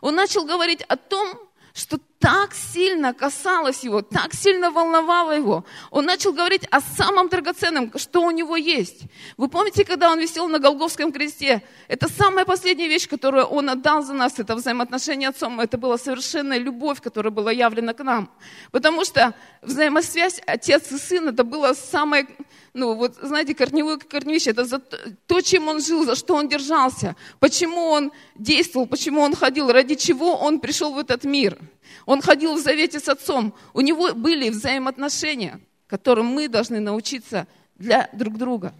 Он 0.00 0.14
начал 0.14 0.46
говорить 0.46 0.80
о 0.88 0.96
том, 0.96 1.38
что 1.74 2.00
так 2.20 2.54
сильно 2.54 3.14
касалось 3.14 3.82
его, 3.82 4.02
так 4.02 4.34
сильно 4.34 4.70
волновало 4.70 5.32
его. 5.32 5.64
Он 5.90 6.04
начал 6.04 6.34
говорить 6.34 6.66
о 6.70 6.80
самом 6.80 7.28
драгоценном, 7.30 7.92
что 7.96 8.20
у 8.20 8.30
него 8.30 8.56
есть. 8.56 9.04
Вы 9.38 9.48
помните, 9.48 9.86
когда 9.86 10.12
он 10.12 10.20
висел 10.20 10.46
на 10.46 10.58
Голговском 10.58 11.12
кресте? 11.12 11.62
Это 11.88 12.08
самая 12.08 12.44
последняя 12.44 12.88
вещь, 12.88 13.08
которую 13.08 13.46
он 13.46 13.70
отдал 13.70 14.02
за 14.02 14.12
нас, 14.12 14.38
это 14.38 14.54
взаимоотношение 14.54 15.30
отцом. 15.30 15.60
Это 15.60 15.78
была 15.78 15.96
совершенная 15.96 16.58
любовь, 16.58 17.00
которая 17.00 17.30
была 17.30 17.52
явлена 17.52 17.94
к 17.94 18.04
нам. 18.04 18.30
Потому 18.70 19.06
что 19.06 19.34
взаимосвязь 19.62 20.42
отец 20.46 20.92
и 20.92 20.98
сын, 20.98 21.28
это 21.28 21.42
было 21.42 21.72
самое 21.72 22.26
ну 22.72 22.94
вот 22.94 23.16
знаете, 23.20 23.54
корневое 23.54 23.96
корневище, 23.96 24.50
это 24.50 24.64
за 24.64 24.78
то, 24.78 25.40
чем 25.40 25.68
он 25.68 25.80
жил, 25.80 26.04
за 26.04 26.14
что 26.14 26.34
он 26.36 26.48
держался, 26.48 27.16
почему 27.40 27.86
он 27.86 28.12
действовал, 28.36 28.86
почему 28.86 29.22
он 29.22 29.34
ходил, 29.34 29.72
ради 29.72 29.96
чего 29.96 30.36
он 30.36 30.60
пришел 30.60 30.92
в 30.92 30.98
этот 30.98 31.24
мир. 31.24 31.58
Он 32.06 32.20
ходил 32.20 32.54
в 32.54 32.60
завете 32.60 33.00
с 33.00 33.08
отцом. 33.08 33.54
У 33.74 33.80
него 33.80 34.14
были 34.14 34.50
взаимоотношения, 34.50 35.60
которым 35.86 36.26
мы 36.26 36.48
должны 36.48 36.80
научиться 36.80 37.46
для 37.76 38.08
друг 38.12 38.36
друга. 38.36 38.74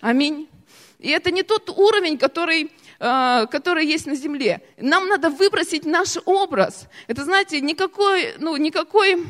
Аминь. 0.00 0.48
И 0.98 1.08
это 1.08 1.30
не 1.30 1.42
тот 1.42 1.68
уровень, 1.70 2.16
который, 2.16 2.70
э, 3.00 3.46
который 3.50 3.86
есть 3.86 4.06
на 4.06 4.14
земле. 4.14 4.62
Нам 4.76 5.08
надо 5.08 5.30
выбросить 5.30 5.84
наш 5.84 6.16
образ. 6.24 6.86
Это, 7.08 7.24
знаете, 7.24 7.60
никакой, 7.60 8.34
ну, 8.38 8.56
никакой 8.56 9.26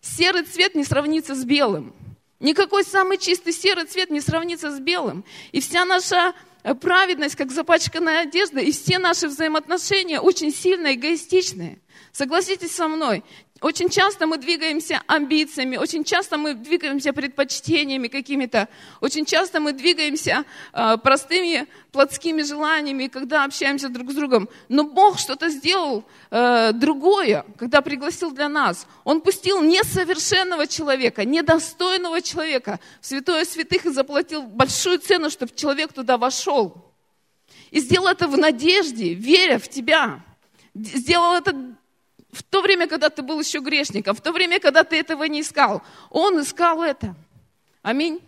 серый 0.00 0.42
цвет 0.42 0.76
не 0.76 0.84
сравнится 0.84 1.34
с 1.34 1.44
белым. 1.44 1.92
Никакой 2.40 2.84
самый 2.84 3.18
чистый 3.18 3.52
серый 3.52 3.84
цвет 3.84 4.10
не 4.10 4.20
сравнится 4.20 4.70
с 4.70 4.78
белым. 4.78 5.24
И 5.50 5.60
вся 5.60 5.84
наша 5.84 6.34
э, 6.62 6.74
праведность, 6.74 7.34
как 7.34 7.50
запачканная 7.50 8.20
одежда, 8.20 8.60
и 8.60 8.70
все 8.70 8.98
наши 8.98 9.26
взаимоотношения 9.26 10.20
очень 10.20 10.52
сильно 10.52 10.94
эгоистичные. 10.94 11.80
Согласитесь 12.12 12.74
со 12.74 12.88
мной, 12.88 13.22
очень 13.60 13.88
часто 13.88 14.26
мы 14.26 14.38
двигаемся 14.38 15.02
амбициями, 15.08 15.76
очень 15.76 16.04
часто 16.04 16.38
мы 16.38 16.54
двигаемся 16.54 17.12
предпочтениями 17.12 18.06
какими-то, 18.06 18.68
очень 19.00 19.24
часто 19.24 19.58
мы 19.58 19.72
двигаемся 19.72 20.44
э, 20.72 20.96
простыми 20.98 21.66
плотскими 21.90 22.42
желаниями, 22.42 23.08
когда 23.08 23.44
общаемся 23.44 23.88
друг 23.88 24.12
с 24.12 24.14
другом. 24.14 24.48
Но 24.68 24.84
Бог 24.84 25.18
что-то 25.18 25.48
сделал 25.48 26.04
э, 26.30 26.72
другое, 26.72 27.44
когда 27.58 27.80
пригласил 27.80 28.30
для 28.30 28.48
нас. 28.48 28.86
Он 29.02 29.20
пустил 29.20 29.60
несовершенного 29.60 30.68
человека, 30.68 31.24
недостойного 31.24 32.22
человека 32.22 32.78
в 33.00 33.06
святое 33.06 33.44
святых 33.44 33.86
и 33.86 33.90
заплатил 33.90 34.42
большую 34.42 35.00
цену, 35.00 35.30
чтобы 35.30 35.52
человек 35.54 35.92
туда 35.92 36.16
вошел. 36.16 36.92
И 37.72 37.80
сделал 37.80 38.06
это 38.06 38.28
в 38.28 38.38
надежде, 38.38 39.14
веря 39.14 39.58
в 39.58 39.68
тебя. 39.68 40.24
Сделал 40.74 41.34
это 41.34 41.76
в 42.30 42.42
то 42.42 42.60
время, 42.60 42.86
когда 42.86 43.08
ты 43.08 43.22
был 43.22 43.40
еще 43.40 43.60
грешником, 43.60 44.14
в 44.14 44.20
то 44.20 44.32
время, 44.32 44.60
когда 44.60 44.84
ты 44.84 44.96
этого 44.96 45.24
не 45.24 45.40
искал, 45.40 45.82
Он 46.10 46.40
искал 46.40 46.82
это. 46.82 47.14
Аминь. 47.82 48.20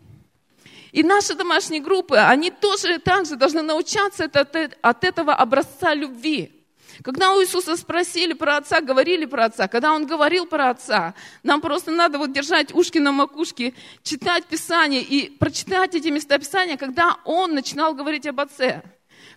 И 0.92 1.02
наши 1.02 1.34
домашние 1.34 1.80
группы, 1.80 2.16
они 2.16 2.50
тоже 2.50 2.98
также 2.98 3.36
должны 3.36 3.62
научаться 3.62 4.24
от 4.24 5.04
этого 5.04 5.34
образца 5.34 5.94
любви. 5.94 6.56
Когда 7.02 7.32
у 7.32 7.40
Иисуса 7.40 7.76
спросили 7.76 8.34
про 8.34 8.58
Отца, 8.58 8.80
говорили 8.80 9.24
про 9.24 9.46
Отца, 9.46 9.68
когда 9.68 9.92
Он 9.92 10.06
говорил 10.06 10.46
про 10.46 10.70
Отца, 10.70 11.14
нам 11.42 11.60
просто 11.60 11.90
надо 11.90 12.18
вот 12.18 12.32
держать 12.32 12.74
ушки 12.74 12.98
на 12.98 13.12
макушке, 13.12 13.72
читать 14.02 14.44
Писание 14.44 15.00
и 15.00 15.30
прочитать 15.30 15.94
эти 15.94 16.08
места 16.08 16.38
Писания, 16.38 16.76
когда 16.76 17.16
Он 17.24 17.54
начинал 17.54 17.94
говорить 17.94 18.26
об 18.26 18.40
Отце. 18.40 18.82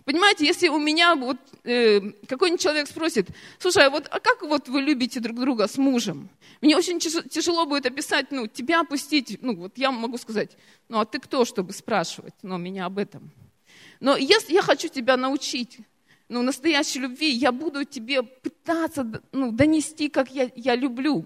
Понимаете, 0.04 0.44
если 0.44 0.68
у 0.68 0.78
меня 0.78 1.14
вот 1.14 1.38
э, 1.64 2.00
какой-нибудь 2.28 2.60
человек 2.60 2.88
спросит, 2.88 3.28
слушай, 3.58 3.86
а 3.86 3.90
вот 3.90 4.06
а 4.10 4.20
как 4.20 4.42
вот 4.42 4.68
вы 4.68 4.82
любите 4.82 5.18
друг 5.18 5.40
друга 5.40 5.66
с 5.66 5.78
мужем? 5.78 6.28
Мне 6.60 6.76
очень 6.76 6.98
тяжело 6.98 7.64
будет 7.64 7.86
описать, 7.86 8.30
ну, 8.30 8.46
тебя 8.46 8.80
опустить, 8.80 9.38
ну, 9.40 9.56
вот 9.56 9.78
я 9.78 9.90
могу 9.90 10.18
сказать, 10.18 10.58
ну, 10.90 11.00
а 11.00 11.06
ты 11.06 11.18
кто, 11.20 11.46
чтобы 11.46 11.72
спрашивать, 11.72 12.34
ну, 12.42 12.58
меня 12.58 12.84
об 12.84 12.98
этом? 12.98 13.30
Но 14.00 14.14
если 14.16 14.52
я 14.52 14.60
хочу 14.60 14.88
тебя 14.88 15.16
научить, 15.16 15.78
ну, 16.28 16.42
настоящей 16.42 16.98
любви, 16.98 17.30
я 17.30 17.50
буду 17.50 17.84
тебе 17.84 18.22
пытаться, 18.22 19.22
ну, 19.32 19.52
донести, 19.52 20.10
как 20.10 20.30
я, 20.30 20.50
я 20.54 20.74
люблю 20.74 21.24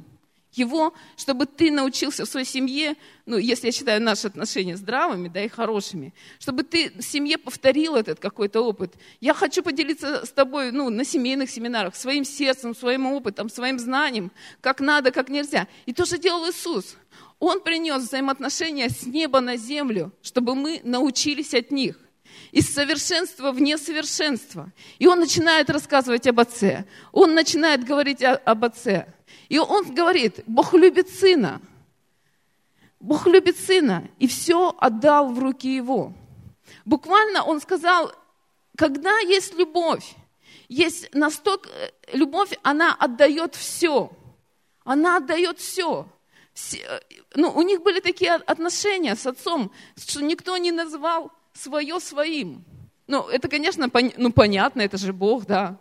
его, 0.59 0.95
чтобы 1.17 1.47
ты 1.47 1.71
научился 1.71 2.25
в 2.25 2.29
своей 2.29 2.47
семье, 2.47 2.97
ну, 3.27 3.37
если 3.37 3.67
я 3.67 3.73
считаю 3.73 4.03
наши 4.03 4.27
отношения 4.27 4.77
здравыми, 4.77 5.29
да, 5.29 5.43
и 5.43 5.49
хорошими, 5.49 6.13
чтобы 6.39 6.63
ты 6.63 6.91
в 6.91 7.03
семье 7.03 7.39
повторил 7.39 7.97
этот 7.97 8.21
какой-то 8.21 8.61
опыт. 8.61 8.95
Я 9.21 9.35
хочу 9.35 9.63
поделиться 9.63 10.27
с 10.27 10.31
тобой, 10.31 10.73
ну, 10.73 10.91
на 10.91 11.05
семейных 11.05 11.51
семинарах, 11.51 11.97
своим 11.97 12.25
сердцем, 12.25 12.75
своим 12.75 13.07
опытом, 13.07 13.49
своим 13.49 13.79
знанием, 13.79 14.31
как 14.61 14.81
надо, 14.81 15.11
как 15.11 15.29
нельзя. 15.29 15.69
И 15.87 15.93
то 15.93 16.05
же 16.05 16.19
делал 16.19 16.49
Иисус. 16.49 16.97
Он 17.39 17.61
принес 17.61 18.03
взаимоотношения 18.03 18.89
с 18.89 19.07
неба 19.07 19.41
на 19.41 19.57
землю, 19.57 20.13
чтобы 20.23 20.55
мы 20.55 20.81
научились 20.83 21.55
от 21.55 21.71
них 21.71 21.97
из 22.53 22.73
совершенства 22.73 23.53
в 23.53 23.61
несовершенство. 23.61 24.73
И 24.99 25.07
он 25.07 25.21
начинает 25.21 25.71
рассказывать 25.71 26.27
об 26.27 26.41
Отце. 26.41 26.87
Он 27.13 27.35
начинает 27.35 27.85
говорить 27.85 28.23
о, 28.23 28.35
об 28.37 28.65
Отце. 28.65 29.07
И 29.49 29.59
он 29.59 29.95
говорит, 29.95 30.43
Бог 30.47 30.75
любит 30.75 31.09
Сына. 31.09 31.61
Бог 33.01 33.27
любит 33.27 33.57
Сына. 33.59 34.09
И 34.19 34.27
все 34.27 34.75
отдал 34.79 35.33
в 35.33 35.39
руки 35.39 35.75
Его. 35.75 36.13
Буквально 36.85 37.43
он 37.45 37.61
сказал, 37.61 38.13
когда 38.77 39.19
есть 39.21 39.55
любовь, 39.55 40.15
есть 40.69 41.15
настолько... 41.15 41.69
Любовь, 42.13 42.59
она 42.63 42.95
отдает 42.95 43.55
все. 43.55 44.11
Она 44.85 45.17
отдает 45.17 45.59
все. 45.59 46.07
все 46.53 47.03
ну, 47.35 47.51
у 47.51 47.63
них 47.63 47.83
были 47.83 48.01
такие 48.01 48.35
отношения 48.35 49.17
с 49.17 49.27
отцом, 49.27 49.71
что 49.97 50.23
никто 50.23 50.57
не 50.57 50.73
называл 50.73 51.33
свое 51.55 52.01
своим. 52.01 52.65
Ну, 53.07 53.27
это, 53.29 53.49
конечно, 53.49 53.89
пон, 53.89 54.13
ну, 54.17 54.33
понятно, 54.33 54.83
это 54.83 54.99
же 54.99 55.13
Бог, 55.13 55.47
да. 55.47 55.79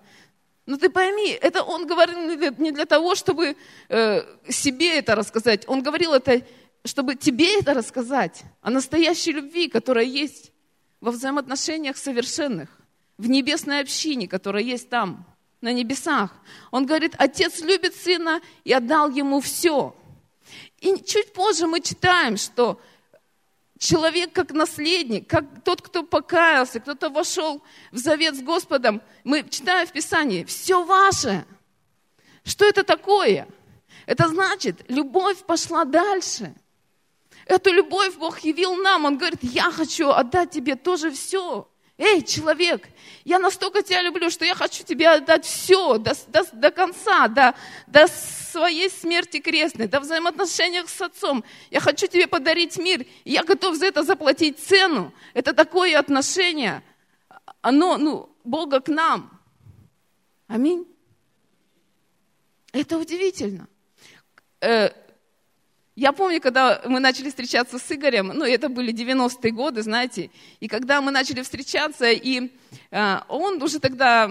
Но 0.67 0.75
ты 0.75 0.89
пойми, 0.89 1.29
это 1.29 1.63
он 1.63 1.87
говорил 1.87 2.19
не 2.57 2.71
для 2.71 2.85
того, 2.85 3.15
чтобы 3.15 3.55
э, 3.87 4.21
себе 4.49 4.99
это 4.99 5.15
рассказать. 5.15 5.63
Он 5.67 5.81
говорил 5.81 6.13
это, 6.13 6.41
чтобы 6.83 7.15
тебе 7.15 7.59
это 7.59 7.73
рассказать. 7.73 8.43
О 8.61 8.69
настоящей 8.69 9.31
любви, 9.31 9.69
которая 9.69 10.03
есть 10.03 10.51
во 10.99 11.11
взаимоотношениях 11.11 11.95
совершенных, 11.95 12.69
в 13.17 13.29
небесной 13.29 13.79
общине, 13.79 14.27
которая 14.27 14.61
есть 14.61 14.89
там, 14.89 15.25
на 15.61 15.71
небесах. 15.71 16.31
Он 16.71 16.85
говорит, 16.85 17.15
отец 17.17 17.61
любит 17.61 17.95
сына 17.95 18.41
и 18.65 18.73
отдал 18.73 19.09
ему 19.09 19.39
все. 19.39 19.95
И 20.79 21.01
чуть 21.01 21.31
позже 21.31 21.65
мы 21.65 21.79
читаем, 21.79 22.35
что 22.35 22.81
человек 23.79 24.33
как 24.33 24.51
наследник, 24.51 25.29
как 25.29 25.45
тот, 25.63 25.81
кто 25.81 26.03
покаялся, 26.03 26.79
кто-то 26.79 27.09
вошел 27.09 27.63
в 27.91 27.97
завет 27.97 28.35
с 28.35 28.41
Господом, 28.41 29.01
мы 29.23 29.43
читаем 29.47 29.87
в 29.87 29.91
Писании, 29.91 30.43
все 30.43 30.83
ваше. 30.83 31.45
Что 32.43 32.65
это 32.65 32.83
такое? 32.83 33.47
Это 34.05 34.27
значит, 34.29 34.85
любовь 34.89 35.43
пошла 35.45 35.85
дальше. 35.85 36.55
Эту 37.45 37.71
любовь 37.71 38.15
Бог 38.15 38.39
явил 38.39 38.75
нам. 38.75 39.05
Он 39.05 39.17
говорит, 39.17 39.39
я 39.41 39.71
хочу 39.71 40.09
отдать 40.09 40.51
тебе 40.51 40.75
тоже 40.75 41.11
все. 41.11 41.69
Эй, 41.97 42.21
человек, 42.21 42.87
я 43.25 43.39
настолько 43.39 43.81
тебя 43.81 44.03
люблю, 44.03 44.29
что 44.29 44.45
я 44.45 44.53
хочу 44.53 44.83
тебе 44.83 45.09
отдать 45.09 45.45
все 45.45 45.97
до, 45.97 46.13
до, 46.27 46.43
до 46.53 46.69
конца, 46.69 47.27
до, 47.27 47.55
до 47.87 48.07
своей 48.07 48.89
смерти 48.89 49.39
крестной, 49.39 49.87
до 49.87 49.99
взаимоотношениях 49.99 50.89
с 50.89 51.01
отцом. 51.01 51.43
Я 51.71 51.79
хочу 51.79 52.05
тебе 52.05 52.27
подарить 52.27 52.77
мир, 52.77 53.01
и 53.23 53.31
я 53.31 53.43
готов 53.43 53.75
за 53.75 53.87
это 53.87 54.03
заплатить 54.03 54.59
цену. 54.59 55.11
Это 55.33 55.53
такое 55.53 55.97
отношение, 55.97 56.83
оно, 57.61 57.97
ну, 57.97 58.29
Бога 58.43 58.79
к 58.79 58.89
нам. 58.89 59.41
Аминь. 60.47 60.87
Это 62.73 62.99
удивительно. 62.99 63.67
Я 65.97 66.11
помню, 66.11 66.39
когда 66.39 66.79
мы 66.85 66.99
начали 66.99 67.29
встречаться 67.29 67.79
с 67.79 67.91
Игорем, 67.91 68.27
ну, 68.27 68.45
это 68.45 68.69
были 68.69 68.93
90-е 68.93 69.51
годы, 69.51 69.81
знаете, 69.81 70.29
и 70.59 70.67
когда 70.67 71.01
мы 71.01 71.09
начали 71.09 71.41
встречаться, 71.41 72.11
и 72.11 72.51
э, 72.91 73.17
он 73.27 73.63
уже 73.63 73.79
тогда, 73.79 74.29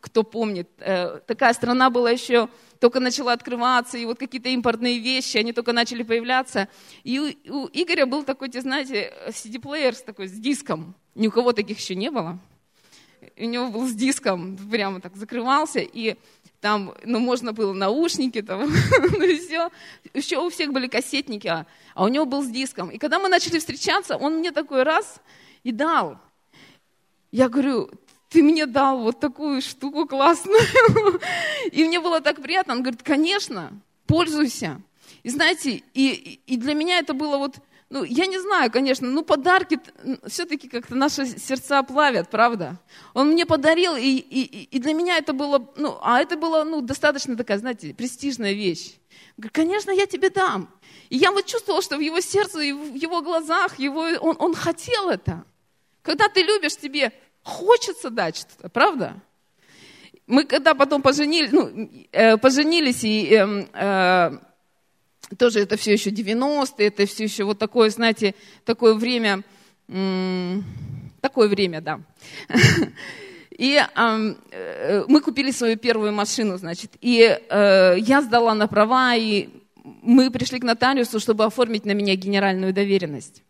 кто 0.00 0.24
помнит, 0.24 0.68
э, 0.78 1.20
такая 1.24 1.52
страна 1.52 1.88
была 1.88 2.10
еще, 2.10 2.48
только 2.80 2.98
начала 2.98 3.32
открываться, 3.32 3.96
и 3.96 4.04
вот 4.06 4.18
какие-то 4.18 4.48
импортные 4.48 4.98
вещи, 4.98 5.36
они 5.36 5.52
только 5.52 5.72
начали 5.72 6.02
появляться. 6.02 6.66
И 7.04 7.20
у, 7.20 7.58
у 7.58 7.68
Игоря 7.72 8.06
был 8.06 8.24
такой, 8.24 8.50
знаете, 8.50 9.12
CD-плеер 9.28 9.94
такой, 9.94 10.26
с 10.26 10.32
диском. 10.32 10.96
Ни 11.14 11.28
у 11.28 11.30
кого 11.30 11.52
таких 11.52 11.78
еще 11.78 11.94
не 11.94 12.10
было. 12.10 12.40
У 13.36 13.44
него 13.44 13.68
был 13.68 13.86
с 13.86 13.92
диском, 13.92 14.56
прямо 14.56 15.00
так 15.00 15.14
закрывался, 15.14 15.78
и 15.78 16.16
там, 16.64 16.94
ну, 17.04 17.18
можно 17.18 17.52
было 17.52 17.74
наушники, 17.74 18.40
там, 18.40 18.60
ну 19.18 19.22
и 19.22 19.38
все. 19.38 19.70
Еще 20.14 20.38
у 20.38 20.48
всех 20.48 20.72
были 20.72 20.86
кассетники, 20.86 21.46
а, 21.46 21.66
а 21.94 22.04
у 22.04 22.08
него 22.08 22.24
был 22.24 22.42
с 22.42 22.46
диском. 22.46 22.88
И 22.88 22.96
когда 22.96 23.18
мы 23.18 23.28
начали 23.28 23.58
встречаться, 23.58 24.16
он 24.16 24.36
мне 24.36 24.50
такой 24.50 24.82
раз 24.82 25.20
и 25.62 25.72
дал. 25.72 26.16
Я 27.30 27.50
говорю, 27.50 27.90
ты 28.30 28.42
мне 28.42 28.64
дал 28.64 29.00
вот 29.00 29.20
такую 29.20 29.60
штуку 29.60 30.06
классную. 30.06 30.62
И 31.70 31.84
мне 31.84 32.00
было 32.00 32.22
так 32.22 32.40
приятно. 32.40 32.72
Он 32.72 32.80
говорит, 32.80 33.02
конечно, 33.02 33.78
пользуйся. 34.06 34.80
И 35.22 35.28
знаете, 35.28 35.82
и, 35.92 36.40
и 36.46 36.56
для 36.56 36.72
меня 36.72 36.98
это 36.98 37.12
было 37.12 37.36
вот, 37.36 37.56
ну, 37.94 38.02
я 38.02 38.26
не 38.26 38.40
знаю, 38.40 38.72
конечно, 38.72 39.08
ну, 39.08 39.22
подарки 39.22 39.78
все-таки 40.26 40.68
как-то 40.68 40.96
наши 40.96 41.26
сердца 41.26 41.80
плавят, 41.84 42.28
правда? 42.28 42.76
Он 43.14 43.28
мне 43.28 43.46
подарил, 43.46 43.94
и, 43.94 44.16
и, 44.16 44.64
и 44.64 44.78
для 44.80 44.94
меня 44.94 45.16
это 45.16 45.32
было, 45.32 45.72
ну, 45.76 45.96
а 46.02 46.20
это 46.20 46.36
было, 46.36 46.64
ну, 46.64 46.80
достаточно 46.80 47.36
такая, 47.36 47.58
знаете, 47.58 47.94
престижная 47.94 48.52
вещь. 48.52 48.96
Конечно, 49.52 49.92
я 49.92 50.06
тебе 50.06 50.30
дам. 50.30 50.68
И 51.08 51.16
я 51.16 51.30
вот 51.30 51.46
чувствовала, 51.46 51.82
что 51.82 51.96
в 51.96 52.00
его 52.00 52.18
сердце, 52.18 52.62
и 52.62 52.72
в 52.72 52.94
его 52.94 53.22
глазах, 53.22 53.78
его, 53.78 54.00
он, 54.20 54.34
он 54.40 54.54
хотел 54.56 55.08
это. 55.08 55.44
Когда 56.02 56.28
ты 56.28 56.42
любишь, 56.42 56.76
тебе 56.76 57.12
хочется 57.44 58.10
дать 58.10 58.38
что-то, 58.38 58.70
правда? 58.70 59.22
Мы 60.26 60.42
когда 60.42 60.74
потом 60.74 61.00
поженились, 61.00 61.52
ну, 61.52 61.88
э, 62.10 62.38
поженились 62.38 63.04
и 63.04 63.28
э, 63.32 63.66
э, 63.72 64.38
тоже 65.38 65.60
это 65.60 65.76
все 65.76 65.92
еще 65.92 66.10
90-е, 66.10 66.86
это 66.86 67.06
все 67.06 67.24
еще 67.24 67.44
вот 67.44 67.58
такое, 67.58 67.90
знаете, 67.90 68.34
такое 68.64 68.94
время, 68.94 69.42
такое 71.20 71.48
время, 71.48 71.80
да. 71.80 72.00
И 73.56 73.80
э, 73.80 75.04
мы 75.06 75.20
купили 75.20 75.52
свою 75.52 75.76
первую 75.76 76.12
машину, 76.12 76.58
значит, 76.58 76.90
и 77.00 77.20
э, 77.20 77.94
я 77.98 78.20
сдала 78.20 78.52
на 78.52 78.66
права, 78.66 79.14
и 79.14 79.48
мы 80.02 80.30
пришли 80.32 80.58
к 80.58 80.64
нотариусу, 80.64 81.20
чтобы 81.20 81.44
оформить 81.44 81.84
на 81.84 81.92
меня 81.92 82.16
генеральную 82.16 82.72
доверенность. 82.72 83.44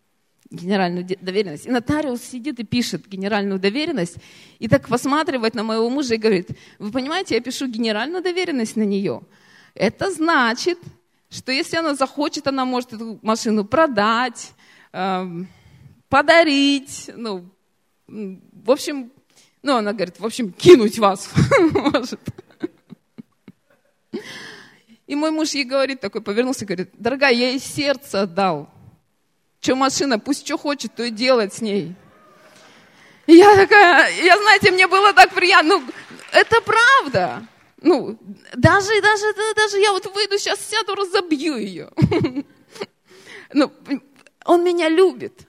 Генеральную 0.50 1.06
доверенность. 1.22 1.66
И 1.66 1.70
нотариус 1.70 2.20
сидит 2.20 2.60
и 2.60 2.64
пишет 2.64 3.08
генеральную 3.08 3.58
доверенность, 3.58 4.16
и 4.58 4.68
так 4.68 4.88
посматривает 4.88 5.54
на 5.54 5.62
моего 5.62 5.88
мужа 5.88 6.14
и 6.14 6.18
говорит, 6.18 6.50
вы 6.78 6.90
понимаете, 6.90 7.36
я 7.36 7.40
пишу 7.40 7.66
генеральную 7.66 8.22
доверенность 8.22 8.76
на 8.76 8.82
нее. 8.82 9.22
Это 9.74 10.10
значит, 10.10 10.78
что 11.30 11.52
если 11.52 11.76
она 11.76 11.94
захочет, 11.94 12.46
она 12.46 12.64
может 12.64 12.92
эту 12.92 13.18
машину 13.22 13.64
продать, 13.64 14.52
э, 14.92 15.26
подарить, 16.08 17.10
ну, 17.14 17.50
в 18.06 18.70
общем, 18.70 19.10
ну, 19.62 19.76
она 19.76 19.92
говорит, 19.92 20.20
в 20.20 20.26
общем, 20.26 20.52
кинуть 20.52 20.98
вас 20.98 21.30
может. 21.72 22.20
И 25.06 25.14
мой 25.14 25.30
муж 25.30 25.50
ей 25.50 25.64
говорит, 25.64 26.00
такой 26.00 26.22
повернулся, 26.22 26.64
говорит, 26.64 26.90
дорогая, 26.94 27.32
я 27.32 27.50
ей 27.50 27.58
сердце 27.58 28.22
отдал. 28.22 28.70
Что 29.60 29.76
машина, 29.76 30.18
пусть 30.18 30.46
что 30.46 30.58
хочет, 30.58 30.94
то 30.94 31.02
и 31.02 31.10
делать 31.10 31.54
с 31.54 31.60
ней. 31.60 31.94
И 33.26 33.34
я 33.34 33.56
такая, 33.56 34.14
я, 34.22 34.36
знаете, 34.36 34.70
мне 34.70 34.86
было 34.86 35.12
так 35.12 35.32
приятно. 35.32 35.78
Ну, 35.78 35.84
это 36.32 36.60
правда. 36.60 37.46
Ну, 37.82 38.18
даже, 38.54 39.00
даже, 39.02 39.24
даже 39.56 39.78
я 39.78 39.92
вот 39.92 40.06
выйду, 40.14 40.38
сейчас 40.38 40.60
сяду, 40.60 40.94
разобью 40.94 41.56
ее. 41.56 41.90
Ну, 43.52 43.70
он 44.44 44.64
меня 44.64 44.88
любит. 44.88 45.46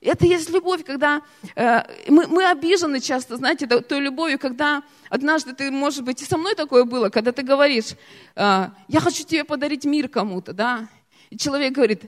Это 0.00 0.26
есть 0.26 0.48
любовь, 0.50 0.84
когда 0.84 1.22
э, 1.56 1.82
мы, 2.08 2.28
мы 2.28 2.48
обижены 2.48 3.00
часто, 3.00 3.36
знаете, 3.36 3.66
той 3.66 3.98
любовью, 3.98 4.38
когда 4.38 4.84
однажды 5.10 5.52
ты, 5.52 5.72
может 5.72 6.04
быть, 6.04 6.22
и 6.22 6.24
со 6.24 6.36
мной 6.36 6.54
такое 6.54 6.84
было, 6.84 7.08
когда 7.08 7.32
ты 7.32 7.42
говоришь, 7.42 7.94
э, 8.36 8.68
я 8.86 9.00
хочу 9.00 9.24
тебе 9.24 9.42
подарить 9.42 9.84
мир 9.84 10.08
кому-то, 10.08 10.52
да, 10.52 10.88
и 11.30 11.36
человек 11.36 11.72
говорит, 11.72 12.04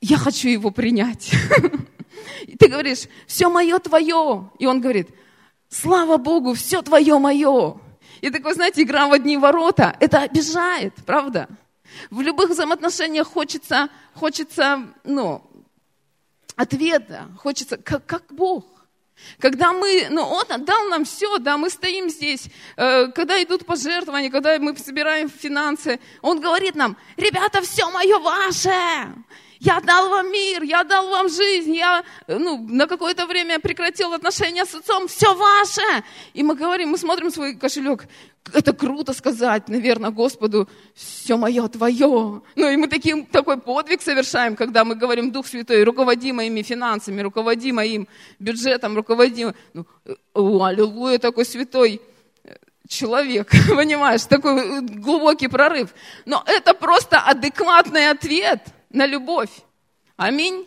я 0.00 0.16
хочу 0.16 0.48
его 0.48 0.70
принять. 0.70 1.30
И 2.46 2.56
ты 2.56 2.68
говоришь, 2.68 3.08
все 3.26 3.48
мое 3.48 3.78
твое. 3.78 4.50
И 4.58 4.66
он 4.66 4.80
говорит, 4.80 5.08
слава 5.68 6.16
Богу, 6.18 6.54
все 6.54 6.82
твое 6.82 7.18
мое. 7.18 7.80
И 8.20 8.30
такой, 8.30 8.54
знаете, 8.54 8.82
игра 8.82 9.06
в 9.06 9.12
одни 9.12 9.36
ворота, 9.36 9.96
это 10.00 10.20
обижает, 10.20 10.94
правда? 11.06 11.48
В 12.10 12.20
любых 12.20 12.50
взаимоотношениях 12.50 13.26
хочется, 13.26 13.88
хочется, 14.14 14.82
ну, 15.04 15.42
ответа, 16.56 17.28
хочется, 17.38 17.76
как, 17.76 18.04
как 18.06 18.24
Бог. 18.30 18.64
Когда 19.40 19.72
мы, 19.72 20.06
ну, 20.10 20.22
Он 20.22 20.44
отдал 20.48 20.84
нам 20.88 21.04
все, 21.04 21.38
да, 21.38 21.56
мы 21.56 21.70
стоим 21.70 22.08
здесь, 22.08 22.46
э, 22.76 23.08
когда 23.08 23.42
идут 23.42 23.66
пожертвования, 23.66 24.30
когда 24.30 24.58
мы 24.58 24.76
собираем 24.76 25.28
финансы, 25.28 25.98
Он 26.22 26.40
говорит 26.40 26.74
нам, 26.74 26.96
ребята, 27.16 27.60
все 27.62 27.90
мое 27.90 28.18
ваше, 28.18 29.14
я 29.60 29.80
дал 29.80 30.08
вам 30.08 30.30
мир, 30.30 30.62
я 30.62 30.84
дал 30.84 31.08
вам 31.08 31.28
жизнь, 31.28 31.74
я 31.74 32.04
ну, 32.26 32.58
на 32.68 32.86
какое-то 32.86 33.26
время 33.26 33.58
прекратил 33.58 34.12
отношения 34.12 34.64
с 34.64 34.74
отцом, 34.74 35.08
все 35.08 35.34
ваше. 35.34 36.04
И 36.34 36.42
мы 36.42 36.54
говорим, 36.54 36.90
мы 36.90 36.98
смотрим 36.98 37.30
свой 37.30 37.54
кошелек, 37.54 38.06
это 38.52 38.72
круто 38.72 39.12
сказать, 39.12 39.68
наверное, 39.68 40.10
Господу, 40.10 40.68
все 40.94 41.36
мое 41.36 41.68
твое. 41.68 42.42
Ну 42.56 42.70
и 42.70 42.76
мы 42.76 42.88
таким, 42.88 43.26
такой 43.26 43.58
подвиг 43.58 44.02
совершаем, 44.02 44.56
когда 44.56 44.84
мы 44.84 44.94
говорим, 44.94 45.32
Дух 45.32 45.46
Святой, 45.46 45.84
руководи 45.84 46.32
моими 46.32 46.62
финансами, 46.62 47.20
руководи 47.20 47.72
моим 47.72 48.08
бюджетом, 48.38 48.96
руководи. 48.96 49.46
Ну, 49.74 49.86
о, 50.34 50.64
аллилуйя, 50.64 51.18
такой 51.18 51.44
святой 51.44 52.00
человек, 52.88 53.50
понимаешь, 53.68 54.24
такой 54.24 54.80
глубокий 54.80 55.48
прорыв. 55.48 55.92
Но 56.24 56.42
это 56.46 56.74
просто 56.74 57.18
адекватный 57.18 58.10
ответ– 58.10 58.60
на 58.90 59.06
любовь. 59.06 59.50
Аминь. 60.16 60.66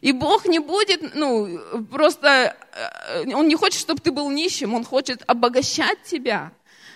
И 0.00 0.12
Бог 0.12 0.46
не 0.46 0.58
будет, 0.58 1.14
ну, 1.14 1.58
просто, 1.90 2.56
э, 2.72 3.34
Он 3.34 3.48
не 3.48 3.54
хочет, 3.54 3.80
чтобы 3.80 4.00
ты 4.00 4.12
был 4.12 4.30
нищим, 4.30 4.74
Он 4.74 4.84
хочет 4.84 5.22
обогащать 5.26 6.02
тебя. 6.04 6.52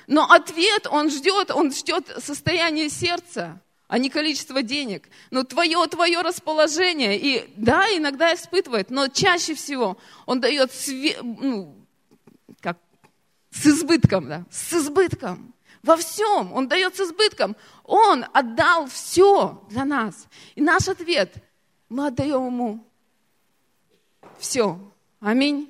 Но 0.07 0.25
ответ 0.31 0.87
Он 0.91 1.11
ждет, 1.11 1.51
Он 1.51 1.73
ждет 1.73 2.09
состояние 2.19 2.91
сердца, 2.91 3.61
а 3.89 3.99
не 3.99 4.11
количество 4.11 4.63
денег. 4.63 5.09
Но 5.31 5.45
твое, 5.45 5.85
твое 5.87 6.21
расположение, 6.21 7.19
и 7.19 7.51
да, 7.57 7.87
иногда 7.89 8.35
испытывает, 8.35 8.91
но 8.91 9.09
чаще 9.09 9.55
всего 9.55 9.97
Он 10.27 10.41
дает 10.41 10.73
све, 10.73 11.17
ну, 11.23 11.75
как, 12.61 12.79
с 13.51 13.67
избытком, 13.67 14.29
да, 14.29 14.45
с 14.51 14.73
избытком. 14.73 15.55
Во 15.83 15.97
всем. 15.97 16.53
Он 16.53 16.69
дает 16.69 16.97
с 16.97 17.01
избытком. 17.01 17.57
Он 17.85 18.25
отдал 18.33 18.87
все 18.87 19.63
для 19.71 19.85
нас. 19.85 20.27
И 20.55 20.61
наш 20.61 20.89
ответ, 20.89 21.35
мы 21.89 22.09
отдаем 22.09 22.47
ему 22.47 22.85
все. 24.39 24.79
Аминь. 25.21 25.69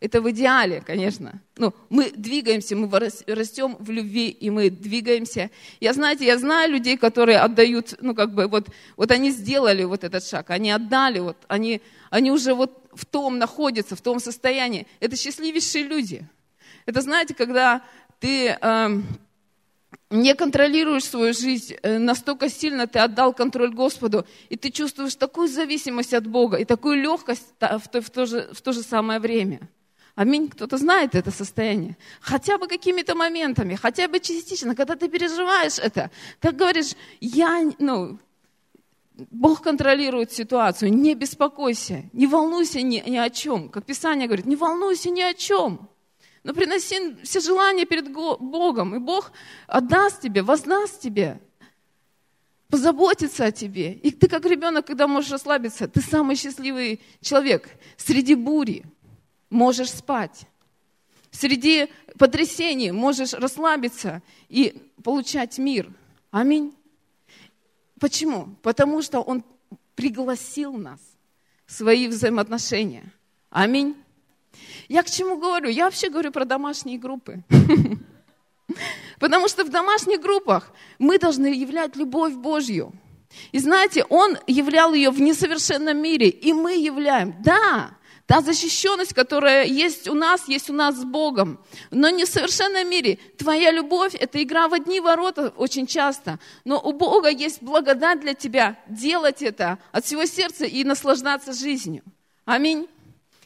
Это 0.00 0.22
в 0.22 0.30
идеале, 0.30 0.80
конечно. 0.80 1.42
Ну, 1.58 1.74
мы 1.90 2.10
двигаемся, 2.10 2.74
мы 2.74 2.88
растем 3.26 3.76
в 3.78 3.90
любви, 3.90 4.30
и 4.30 4.48
мы 4.48 4.70
двигаемся. 4.70 5.50
Я, 5.78 5.92
знаете, 5.92 6.24
я 6.24 6.38
знаю 6.38 6.72
людей, 6.72 6.96
которые 6.96 7.38
отдают, 7.38 7.96
ну, 8.00 8.14
как 8.14 8.32
бы, 8.32 8.46
вот, 8.46 8.68
вот 8.96 9.10
они 9.10 9.30
сделали 9.30 9.84
вот 9.84 10.02
этот 10.02 10.24
шаг, 10.24 10.48
они 10.48 10.70
отдали, 10.70 11.18
вот, 11.18 11.36
они, 11.48 11.82
они 12.08 12.32
уже 12.32 12.54
вот 12.54 12.82
в 12.94 13.04
том 13.04 13.36
находятся, 13.36 13.94
в 13.94 14.00
том 14.00 14.20
состоянии. 14.20 14.86
Это 15.00 15.16
счастливейшие 15.16 15.84
люди. 15.84 16.26
Это, 16.86 17.02
знаете, 17.02 17.34
когда 17.34 17.82
ты... 18.20 18.56
Э, 18.60 19.02
не 20.10 20.34
контролируешь 20.34 21.04
свою 21.04 21.32
жизнь, 21.32 21.76
э, 21.82 21.98
настолько 21.98 22.48
сильно 22.48 22.86
ты 22.86 22.98
отдал 22.98 23.32
контроль 23.32 23.72
Господу, 23.72 24.26
и 24.48 24.56
ты 24.56 24.70
чувствуешь 24.70 25.14
такую 25.14 25.48
зависимость 25.48 26.14
от 26.14 26.26
Бога 26.26 26.56
и 26.56 26.64
такую 26.64 27.00
легкость 27.00 27.54
в 27.60 27.88
то, 27.88 28.00
в 28.00 28.10
то, 28.10 28.26
же, 28.26 28.50
в 28.52 28.60
то 28.60 28.72
же 28.72 28.82
самое 28.82 29.20
время. 29.20 29.60
Аминь. 30.16 30.48
Кто-то 30.48 30.76
знает 30.76 31.14
это 31.14 31.30
состояние. 31.30 31.96
Хотя 32.20 32.58
бы 32.58 32.66
какими-то 32.66 33.14
моментами, 33.14 33.76
хотя 33.76 34.08
бы 34.08 34.20
частично, 34.20 34.74
когда 34.74 34.96
ты 34.96 35.08
переживаешь 35.08 35.78
это, 35.78 36.10
ты 36.40 36.50
говоришь, 36.50 36.94
я, 37.20 37.70
ну, 37.78 38.18
Бог 39.30 39.62
контролирует 39.62 40.32
ситуацию, 40.32 40.92
не 40.92 41.14
беспокойся, 41.14 42.04
не 42.12 42.26
волнуйся 42.26 42.82
ни, 42.82 43.02
ни 43.06 43.16
о 43.16 43.30
чем. 43.30 43.68
Как 43.68 43.84
Писание 43.84 44.26
говорит, 44.26 44.46
не 44.46 44.56
волнуйся 44.56 45.10
ни 45.10 45.22
о 45.22 45.34
чем. 45.34 45.88
Но 46.42 46.54
приноси 46.54 47.16
все 47.22 47.40
желания 47.40 47.84
перед 47.84 48.10
Богом, 48.12 48.94
и 48.94 48.98
Бог 48.98 49.32
отдаст 49.66 50.22
тебе, 50.22 50.42
воздаст 50.42 51.00
тебе, 51.00 51.40
позаботится 52.68 53.44
о 53.44 53.52
тебе. 53.52 53.92
И 53.92 54.10
ты 54.10 54.26
как 54.26 54.46
ребенок, 54.46 54.86
когда 54.86 55.06
можешь 55.06 55.30
расслабиться, 55.30 55.86
ты 55.86 56.00
самый 56.00 56.36
счастливый 56.36 57.00
человек. 57.20 57.68
Среди 57.96 58.34
бури 58.34 58.84
можешь 59.50 59.90
спать. 59.90 60.46
Среди 61.30 61.88
потрясений 62.18 62.90
можешь 62.90 63.34
расслабиться 63.34 64.22
и 64.48 64.82
получать 65.04 65.58
мир. 65.58 65.92
Аминь. 66.30 66.74
Почему? 67.98 68.56
Потому 68.62 69.02
что 69.02 69.20
Он 69.20 69.44
пригласил 69.94 70.72
нас 70.72 71.00
в 71.66 71.72
свои 71.72 72.08
взаимоотношения. 72.08 73.12
Аминь. 73.50 73.94
Я 74.88 75.02
к 75.02 75.10
чему 75.10 75.36
говорю? 75.36 75.68
Я 75.68 75.84
вообще 75.84 76.10
говорю 76.10 76.32
про 76.32 76.44
домашние 76.44 76.98
группы. 76.98 77.42
Потому 79.20 79.48
что 79.48 79.64
в 79.64 79.68
домашних 79.68 80.20
группах 80.20 80.72
мы 80.98 81.18
должны 81.18 81.46
являть 81.46 81.96
любовь 81.96 82.34
Божью. 82.34 82.92
И 83.52 83.58
знаете, 83.58 84.04
Он 84.08 84.38
являл 84.46 84.92
ее 84.92 85.10
в 85.10 85.20
несовершенном 85.20 86.00
мире, 86.00 86.28
и 86.28 86.52
мы 86.52 86.76
являем. 86.76 87.34
Да, 87.42 87.90
Та 88.30 88.42
защищенность, 88.42 89.12
которая 89.12 89.64
есть 89.64 90.06
у 90.06 90.14
нас, 90.14 90.46
есть 90.46 90.70
у 90.70 90.72
нас 90.72 90.94
с 90.94 91.04
Богом. 91.04 91.58
Но 91.90 92.10
не 92.10 92.24
в 92.24 92.28
совершенном 92.28 92.88
мире. 92.88 93.18
Твоя 93.36 93.72
любовь– 93.72 94.14
это 94.20 94.40
игра 94.40 94.68
в 94.68 94.72
одни 94.72 95.00
ворота 95.00 95.52
очень 95.56 95.84
часто. 95.84 96.38
Но 96.64 96.78
у 96.80 96.92
Бога 96.92 97.28
есть 97.28 97.60
благодать 97.60 98.20
для 98.20 98.34
тебя 98.34 98.78
делать 98.86 99.42
это 99.42 99.80
от 99.90 100.04
всего 100.04 100.26
сердца 100.26 100.64
и 100.64 100.84
наслаждаться 100.84 101.52
жизнью. 101.52 102.04
Аминь. 102.44 102.86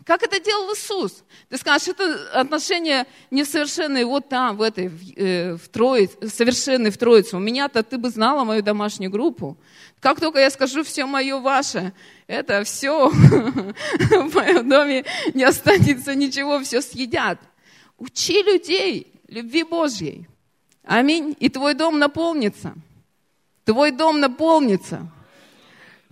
Как 0.05 0.23
это 0.23 0.39
делал 0.39 0.71
Иисус? 0.75 1.25
Ты 1.49 1.57
скажешь, 1.57 1.89
это 1.89 2.31
отношения 2.39 3.07
несовершенные 3.31 4.05
вот 4.05 4.29
там, 4.29 4.57
в 4.57 4.63
этой, 4.63 4.89
в, 4.89 5.01
э, 5.17 5.57
Троице, 5.73 6.29
совершенные 6.29 6.91
в 6.91 6.99
Троице. 6.99 7.37
У 7.37 7.41
меня-то 7.41 7.83
ты 7.83 7.97
бы 7.97 8.11
знала 8.11 8.45
мою 8.45 8.63
домашнюю 8.63 9.11
группу. 9.11 9.57
Как 10.01 10.21
только 10.21 10.39
я 10.39 10.51
скажу 10.51 10.85
все 10.85 11.07
мое 11.07 11.39
ваше, 11.39 11.95
это 12.27 12.65
все 12.65 13.09
в 13.09 14.35
моем 14.35 14.69
доме 14.69 15.07
не 15.33 15.45
останется 15.45 16.15
ничего, 16.15 16.61
все 16.61 16.83
съедят. 16.83 17.39
Учи 17.97 18.43
людей 18.43 19.11
любви 19.29 19.63
Божьей. 19.63 20.29
Аминь. 20.85 21.35
И 21.41 21.49
твой 21.49 21.73
дом 21.73 21.99
наполнится. 21.99 22.75
Твой 23.65 23.91
дом 23.91 24.21
наполнится. 24.21 25.11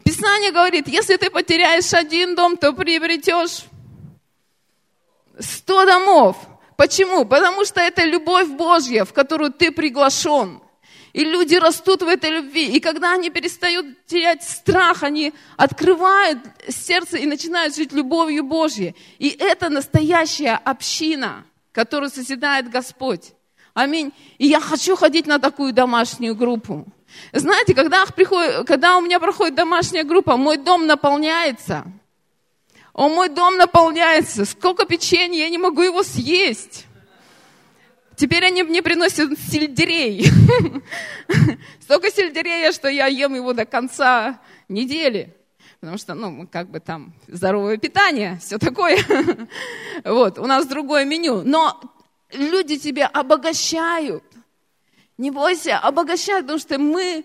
Писание 0.02 0.50
говорит, 0.50 0.88
если 0.88 1.16
ты 1.16 1.28
потеряешь 1.28 1.92
один 1.92 2.34
дом, 2.34 2.56
то 2.56 2.72
приобретешь 2.72 3.64
Сто 5.42 5.84
домов. 5.84 6.36
Почему? 6.76 7.24
Потому 7.24 7.64
что 7.64 7.80
это 7.80 8.04
любовь 8.04 8.48
Божья, 8.48 9.04
в 9.04 9.12
которую 9.12 9.52
ты 9.52 9.72
приглашен. 9.72 10.60
И 11.12 11.24
люди 11.24 11.56
растут 11.56 12.02
в 12.02 12.06
этой 12.06 12.30
любви. 12.30 12.74
И 12.74 12.80
когда 12.80 13.12
они 13.12 13.28
перестают 13.28 14.06
терять 14.06 14.42
страх, 14.42 15.02
они 15.02 15.34
открывают 15.56 16.38
сердце 16.68 17.18
и 17.18 17.26
начинают 17.26 17.76
жить 17.76 17.92
любовью 17.92 18.44
Божьей. 18.44 18.96
И 19.18 19.28
это 19.28 19.68
настоящая 19.68 20.54
община, 20.64 21.44
которую 21.72 22.08
созидает 22.08 22.70
Господь. 22.70 23.32
Аминь. 23.74 24.12
И 24.38 24.46
я 24.46 24.60
хочу 24.60 24.96
ходить 24.96 25.26
на 25.26 25.38
такую 25.38 25.72
домашнюю 25.72 26.34
группу. 26.34 26.86
Знаете, 27.32 27.74
когда, 27.74 28.06
приходит, 28.06 28.66
когда 28.66 28.96
у 28.96 29.02
меня 29.02 29.20
проходит 29.20 29.54
домашняя 29.54 30.04
группа, 30.04 30.36
мой 30.36 30.56
дом 30.56 30.86
наполняется– 30.86 31.84
о, 32.92 33.08
мой 33.08 33.28
дом 33.28 33.56
наполняется. 33.56 34.44
Сколько 34.44 34.84
печенья, 34.84 35.44
я 35.44 35.48
не 35.48 35.58
могу 35.58 35.82
его 35.82 36.02
съесть. 36.02 36.86
Теперь 38.16 38.44
они 38.44 38.62
мне 38.62 38.82
приносят 38.82 39.38
сельдерей. 39.38 40.26
Столько 41.80 42.10
сельдерея, 42.10 42.72
что 42.72 42.88
я 42.88 43.06
ем 43.06 43.34
его 43.34 43.54
до 43.54 43.64
конца 43.64 44.40
недели. 44.68 45.34
Потому 45.80 45.98
что, 45.98 46.14
ну, 46.14 46.46
как 46.46 46.70
бы 46.70 46.78
там 46.78 47.14
здоровое 47.26 47.78
питание, 47.78 48.38
все 48.40 48.58
такое. 48.58 48.98
Вот, 50.04 50.38
у 50.38 50.46
нас 50.46 50.66
другое 50.66 51.04
меню. 51.04 51.42
Но 51.42 51.80
люди 52.32 52.78
тебя 52.78 53.08
обогащают. 53.08 54.22
Не 55.18 55.30
бойся, 55.30 55.78
обогащают, 55.78 56.46
потому 56.46 56.58
что 56.58 56.78
мы 56.78 57.24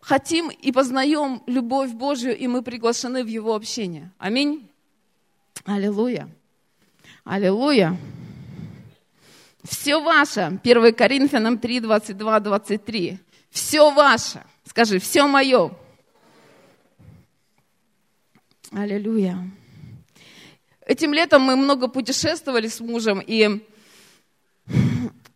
хотим 0.00 0.48
и 0.48 0.72
познаем 0.72 1.42
любовь 1.46 1.90
Божью, 1.90 2.36
и 2.36 2.46
мы 2.46 2.62
приглашены 2.62 3.22
в 3.22 3.28
Его 3.28 3.54
общение. 3.54 4.10
Аминь. 4.18 4.68
Аллилуйя. 5.64 6.28
Аллилуйя. 7.24 7.96
Все 9.62 10.00
ваше. 10.02 10.60
1 10.62 10.94
Коринфянам 10.94 11.58
3, 11.58 11.80
22, 11.80 12.40
23. 12.40 13.18
Все 13.50 13.90
ваше. 13.92 14.42
Скажи, 14.64 14.98
все 14.98 15.26
мое. 15.26 15.72
Аллилуйя. 18.72 19.38
Этим 20.86 21.12
летом 21.12 21.42
мы 21.42 21.56
много 21.56 21.88
путешествовали 21.88 22.68
с 22.68 22.80
мужем, 22.80 23.20
и 23.20 23.64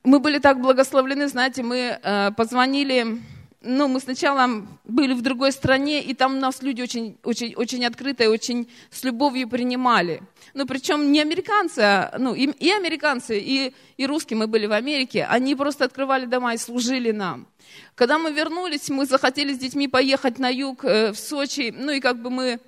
мы 0.02 0.20
были 0.20 0.38
так 0.38 0.60
благословлены, 0.60 1.28
знаете, 1.28 1.62
мы 1.62 1.98
э, 2.02 2.30
позвонили 2.32 3.20
ну, 3.66 3.88
мы 3.88 4.00
сначала 4.00 4.66
были 4.84 5.12
в 5.12 5.22
другой 5.22 5.52
стране, 5.52 6.02
и 6.02 6.14
там 6.14 6.38
нас 6.38 6.62
люди 6.62 6.82
очень, 6.82 7.16
очень, 7.24 7.54
очень 7.54 7.84
открыто 7.84 8.24
и 8.24 8.28
очень 8.28 8.68
с 8.90 9.04
любовью 9.04 9.48
принимали. 9.48 10.22
Ну, 10.54 10.66
причем 10.66 11.12
не 11.12 11.20
американцы, 11.20 11.80
а, 11.80 12.16
ну, 12.18 12.34
и, 12.34 12.46
и 12.46 12.70
американцы, 12.70 13.38
и, 13.38 13.74
и 13.96 14.06
русские, 14.06 14.38
мы 14.38 14.46
были 14.46 14.66
в 14.66 14.72
Америке, 14.72 15.26
они 15.28 15.54
просто 15.54 15.84
открывали 15.84 16.26
дома 16.26 16.54
и 16.54 16.58
служили 16.58 17.10
нам. 17.10 17.46
Когда 17.94 18.18
мы 18.18 18.32
вернулись, 18.32 18.88
мы 18.88 19.06
захотели 19.06 19.52
с 19.52 19.58
детьми 19.58 19.88
поехать 19.88 20.38
на 20.38 20.48
юг, 20.48 20.84
э, 20.84 21.12
в 21.12 21.18
Сочи, 21.18 21.74
ну, 21.76 21.92
и 21.92 22.00
как 22.00 22.22
бы 22.22 22.30
мы 22.30 22.60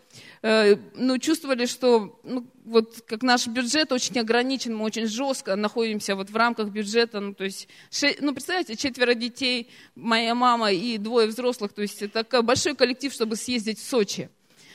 ну, 0.43 1.19
чувствовали, 1.19 1.67
что 1.67 2.21
ну, 2.23 2.47
вот 2.65 3.03
как 3.07 3.23
наш 3.23 3.47
бюджет 3.47 3.93
очень 3.93 4.19
ограничен, 4.19 4.77
мы 4.77 4.85
очень 4.85 5.07
жестко 5.07 5.57
находимся 5.57 6.15
вот 6.15 6.31
в 6.31 6.37
рамках 6.37 6.69
бюджета, 6.69 7.21
ну, 7.21 7.35
то 7.35 7.45
есть, 7.45 7.69
ше, 7.91 8.17
ну, 8.21 8.33
представляете, 8.33 8.77
четверо 8.77 9.15
детей, 9.15 9.69
моя 9.95 10.35
мама 10.35 10.73
и 10.73 10.99
двое 10.99 11.27
взрослых, 11.27 11.73
то 11.73 11.83
есть 11.83 12.03
это 12.03 12.25
такой 12.25 12.43
большой 12.43 12.75
коллектив, 12.75 13.13
чтобы 13.13 13.37
съездить 13.37 13.79
в 13.79 13.89
Сочи. 13.89 14.29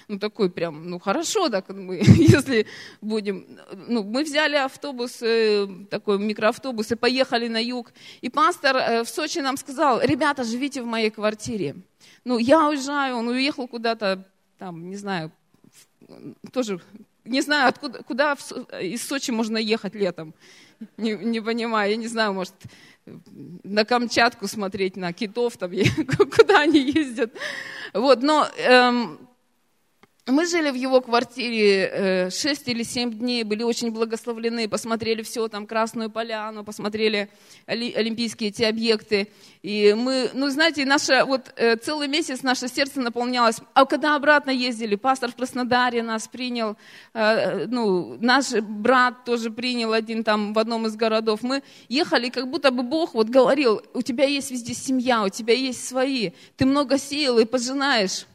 Ну, 0.09 0.19
такой 0.19 0.49
прям, 0.49 0.89
ну, 0.89 0.99
хорошо, 0.99 1.49
так 1.49 1.69
мы, 1.69 1.97
если 2.17 2.65
будем, 3.01 3.47
ну, 3.87 4.03
мы 4.03 4.23
взяли 4.23 4.55
автобус, 4.55 5.21
э, 5.21 5.67
такой 5.89 6.19
микроавтобус 6.19 6.91
и 6.91 6.95
поехали 6.95 7.47
на 7.47 7.63
юг. 7.63 7.93
И 8.21 8.29
пастор 8.29 8.75
э, 8.75 9.03
в 9.03 9.09
Сочи 9.09 9.39
нам 9.39 9.55
сказал, 9.55 10.01
ребята, 10.01 10.43
живите 10.43 10.81
в 10.81 10.85
моей 10.85 11.09
квартире. 11.09 11.75
Ну, 12.25 12.37
я 12.37 12.67
уезжаю, 12.67 13.15
он 13.15 13.29
уехал 13.29 13.67
куда-то, 13.67 14.27
там, 14.57 14.89
не 14.89 14.97
знаю, 14.97 15.31
тоже 16.51 16.79
не 17.25 17.41
знаю, 17.41 17.69
откуда, 17.69 18.03
куда 18.03 18.33
из 18.81 19.07
Сочи 19.07 19.31
можно 19.31 19.57
ехать 19.57 19.95
летом. 19.95 20.33
Не, 20.97 21.13
не 21.13 21.41
понимаю, 21.41 21.91
я 21.91 21.97
не 21.97 22.07
знаю, 22.07 22.33
может, 22.33 22.53
на 23.63 23.85
Камчатку 23.85 24.47
смотреть, 24.47 24.97
на 24.97 25.13
китов, 25.13 25.57
там, 25.57 25.71
куда 26.35 26.61
они 26.61 26.79
ездят. 26.79 27.33
Вот, 27.93 28.21
но 28.21 28.47
эм, 28.57 29.19
мы 30.25 30.45
жили 30.45 30.69
в 30.69 30.75
его 30.75 31.01
квартире 31.01 32.29
6 32.31 32.67
э, 32.67 32.71
или 32.71 32.83
7 32.83 33.11
дней, 33.11 33.43
были 33.43 33.63
очень 33.63 33.91
благословлены, 33.91 34.69
посмотрели 34.69 35.21
все, 35.21 35.49
там 35.49 35.67
Красную 35.67 36.09
Поляну, 36.09 36.63
посмотрели 36.63 37.29
олимпийские 37.65 38.49
эти 38.49 38.63
объекты. 38.63 39.27
И 39.63 39.93
мы, 39.93 40.29
ну 40.33 40.49
знаете, 40.49 40.85
наше, 40.85 41.25
вот 41.25 41.51
э, 41.57 41.75
целый 41.75 42.07
месяц 42.07 42.41
наше 42.41 42.69
сердце 42.69 43.01
наполнялось. 43.01 43.57
А 43.73 43.85
когда 43.85 44.15
обратно 44.15 44.51
ездили, 44.51 44.95
пастор 44.95 45.29
в 45.29 45.35
Краснодаре 45.35 46.01
нас 46.03 46.29
принял, 46.29 46.77
э, 47.13 47.65
ну, 47.65 48.17
наш 48.21 48.51
брат 48.53 49.25
тоже 49.25 49.51
принял 49.51 49.91
один 49.91 50.23
там 50.23 50.53
в 50.53 50.59
одном 50.59 50.87
из 50.87 50.95
городов. 50.95 51.43
Мы 51.43 51.63
ехали, 51.89 52.29
как 52.29 52.49
будто 52.49 52.71
бы 52.71 52.83
Бог 52.83 53.13
вот 53.13 53.27
говорил, 53.27 53.81
у 53.93 54.01
тебя 54.01 54.23
есть 54.23 54.51
везде 54.51 54.73
семья, 54.73 55.23
у 55.23 55.29
тебя 55.29 55.53
есть 55.53 55.85
свои, 55.85 56.31
ты 56.55 56.65
много 56.65 56.97
сил 56.97 57.39
и 57.39 57.45
пожинаешь. 57.45 58.25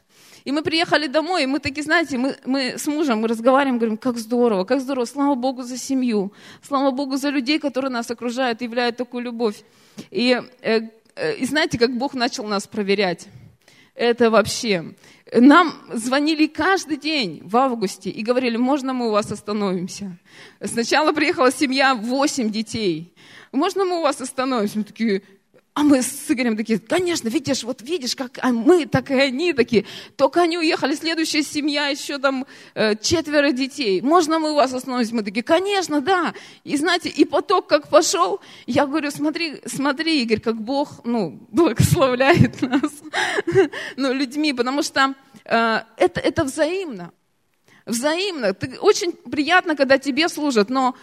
И 0.45 0.51
мы 0.51 0.61
приехали 0.61 1.07
домой, 1.07 1.43
и 1.43 1.45
мы 1.45 1.59
такие, 1.59 1.83
знаете, 1.83 2.17
мы, 2.17 2.35
мы 2.45 2.77
с 2.77 2.87
мужем 2.87 3.21
мы 3.21 3.27
разговариваем, 3.27 3.77
говорим, 3.77 3.97
как 3.97 4.17
здорово, 4.17 4.63
как 4.63 4.81
здорово, 4.81 5.05
слава 5.05 5.35
Богу 5.35 5.63
за 5.63 5.77
семью, 5.77 6.31
слава 6.61 6.91
Богу 6.91 7.17
за 7.17 7.29
людей, 7.29 7.59
которые 7.59 7.91
нас 7.91 8.09
окружают, 8.11 8.61
являют 8.61 8.97
такую 8.97 9.23
любовь. 9.23 9.63
И, 10.11 10.41
э, 10.61 10.81
э, 11.15 11.35
и 11.35 11.45
знаете, 11.45 11.77
как 11.77 11.97
Бог 11.97 12.13
начал 12.13 12.45
нас 12.45 12.67
проверять? 12.67 13.27
Это 13.95 14.29
вообще... 14.29 14.93
Нам 15.31 15.73
звонили 15.93 16.47
каждый 16.47 16.97
день 16.97 17.41
в 17.43 17.55
августе 17.55 18.09
и 18.09 18.23
говорили, 18.23 18.57
можно 18.57 18.93
мы 18.93 19.09
у 19.09 19.11
вас 19.11 19.31
остановимся? 19.31 20.17
Сначала 20.63 21.11
приехала 21.11 21.51
семья, 21.51 21.93
8 21.93 22.49
детей. 22.49 23.13
Можно 23.51 23.85
мы 23.85 23.99
у 23.99 24.01
вас 24.01 24.21
остановимся? 24.21 24.79
Мы 24.79 24.85
такие, 24.85 25.21
А 25.73 25.83
мы 25.83 26.01
с 26.01 26.29
Игорем 26.29 26.57
такие, 26.57 26.79
конечно, 26.79 27.29
видишь, 27.29 27.63
вот 27.63 27.81
видишь, 27.81 28.15
как 28.15 28.39
а 28.41 28.51
мы, 28.51 28.85
так 28.85 29.11
и 29.11 29.13
они 29.13 29.53
такие. 29.53 29.85
Только 30.17 30.41
они 30.41 30.57
уехали, 30.57 30.95
следующая 30.95 31.43
семья, 31.43 31.87
еще 31.87 32.17
там 32.17 32.45
э, 32.73 32.95
четверо 32.95 33.51
детей. 33.51 34.01
Можно 34.01 34.39
мы 34.39 34.51
у 34.51 34.55
вас 34.55 34.73
остановимся? 34.73 35.15
Мы 35.15 35.23
такие, 35.23 35.43
конечно, 35.43 36.01
да. 36.01 36.33
И 36.63 36.75
знаете, 36.75 37.09
и 37.09 37.23
поток 37.23 37.67
как 37.67 37.87
пошел, 37.89 38.41
я 38.65 38.85
говорю, 38.87 39.11
смотри, 39.11 39.61
смотри, 39.65 40.23
Игорь, 40.23 40.39
как 40.39 40.59
Бог, 40.59 41.01
ну, 41.05 41.39
благословляет 41.51 42.61
нас, 42.61 42.91
ну, 43.95 44.11
людьми, 44.11 44.53
потому 44.53 44.83
что 44.83 45.13
э, 45.45 45.79
это, 45.97 46.19
это 46.19 46.43
взаимно 46.43 47.13
взаимно. 47.89 48.53
Ты, 48.53 48.79
очень 48.79 49.11
приятно, 49.11 49.75
когда 49.75 49.97
тебе 49.97 50.29
служат, 50.29 50.69
но 50.69 50.95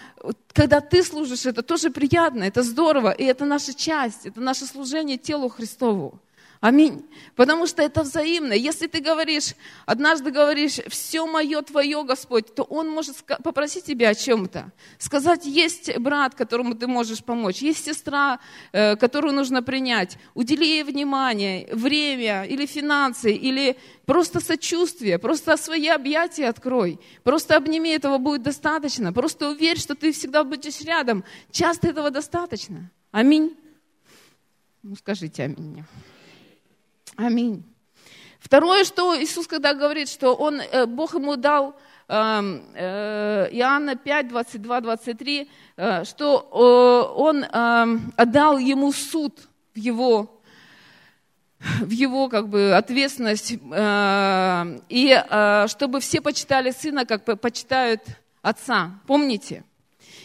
когда 0.52 0.80
ты 0.80 1.02
служишь, 1.02 1.46
это 1.46 1.62
тоже 1.62 1.90
приятно, 1.90 2.44
это 2.44 2.62
здорово, 2.62 3.10
и 3.10 3.24
это 3.24 3.44
наша 3.44 3.74
часть, 3.74 4.26
это 4.26 4.40
наше 4.40 4.66
служение 4.66 5.18
телу 5.18 5.48
Христову. 5.48 6.18
Аминь. 6.60 7.04
Потому 7.34 7.66
что 7.66 7.82
это 7.82 8.02
взаимно. 8.02 8.52
Если 8.52 8.86
ты 8.86 9.00
говоришь, 9.00 9.54
однажды 9.84 10.30
говоришь, 10.30 10.80
все 10.88 11.26
мое 11.26 11.60
твое, 11.62 12.02
Господь, 12.02 12.54
то 12.54 12.62
Он 12.62 12.88
может 12.88 13.16
попросить 13.42 13.84
тебя 13.84 14.10
о 14.10 14.14
чем-то. 14.14 14.72
Сказать, 14.98 15.44
есть 15.44 15.98
брат, 15.98 16.34
которому 16.34 16.74
ты 16.74 16.86
можешь 16.86 17.22
помочь, 17.22 17.62
есть 17.62 17.84
сестра, 17.84 18.40
э, 18.72 18.96
которую 18.96 19.34
нужно 19.34 19.62
принять. 19.62 20.16
Удели 20.34 20.66
ей 20.66 20.82
внимание, 20.82 21.68
время 21.72 22.44
или 22.44 22.64
финансы, 22.66 23.32
или 23.32 23.76
просто 24.06 24.40
сочувствие, 24.40 25.18
просто 25.18 25.56
свои 25.56 25.88
объятия 25.88 26.48
открой. 26.48 26.98
Просто 27.22 27.56
обними, 27.56 27.90
этого 27.90 28.18
будет 28.18 28.42
достаточно. 28.42 29.12
Просто 29.12 29.50
уверь, 29.50 29.78
что 29.78 29.94
ты 29.94 30.12
всегда 30.12 30.42
будешь 30.42 30.80
рядом. 30.80 31.22
Часто 31.50 31.88
этого 31.88 32.10
достаточно. 32.10 32.90
Аминь. 33.10 33.56
Ну, 34.82 34.94
скажите 34.96 35.42
аминь. 35.42 35.84
Аминь. 37.16 37.64
Второе, 38.38 38.84
что 38.84 39.20
Иисус, 39.20 39.46
когда 39.46 39.74
говорит, 39.74 40.08
что 40.08 40.34
он, 40.34 40.60
э, 40.60 40.86
Бог 40.86 41.14
ему 41.14 41.36
дал, 41.36 41.74
эм, 42.08 42.62
э, 42.74 43.48
Иоанна 43.52 43.96
5, 43.96 44.28
22, 44.28 44.80
23, 44.80 45.50
что 46.04 47.10
э, 47.16 47.20
он 47.20 47.44
эм, 47.44 48.12
отдал 48.16 48.58
ему 48.58 48.92
суд 48.92 49.48
в 49.74 49.78
его 49.78 50.32
в 51.80 51.90
его 51.90 52.28
как 52.28 52.48
бы 52.48 52.76
ответственность, 52.76 53.52
и 53.52 55.24
чтобы 55.68 56.00
все 56.00 56.20
почитали 56.20 56.70
сына, 56.70 57.06
как 57.06 57.40
почитают 57.40 58.02
отца. 58.42 59.00
Помните? 59.06 59.64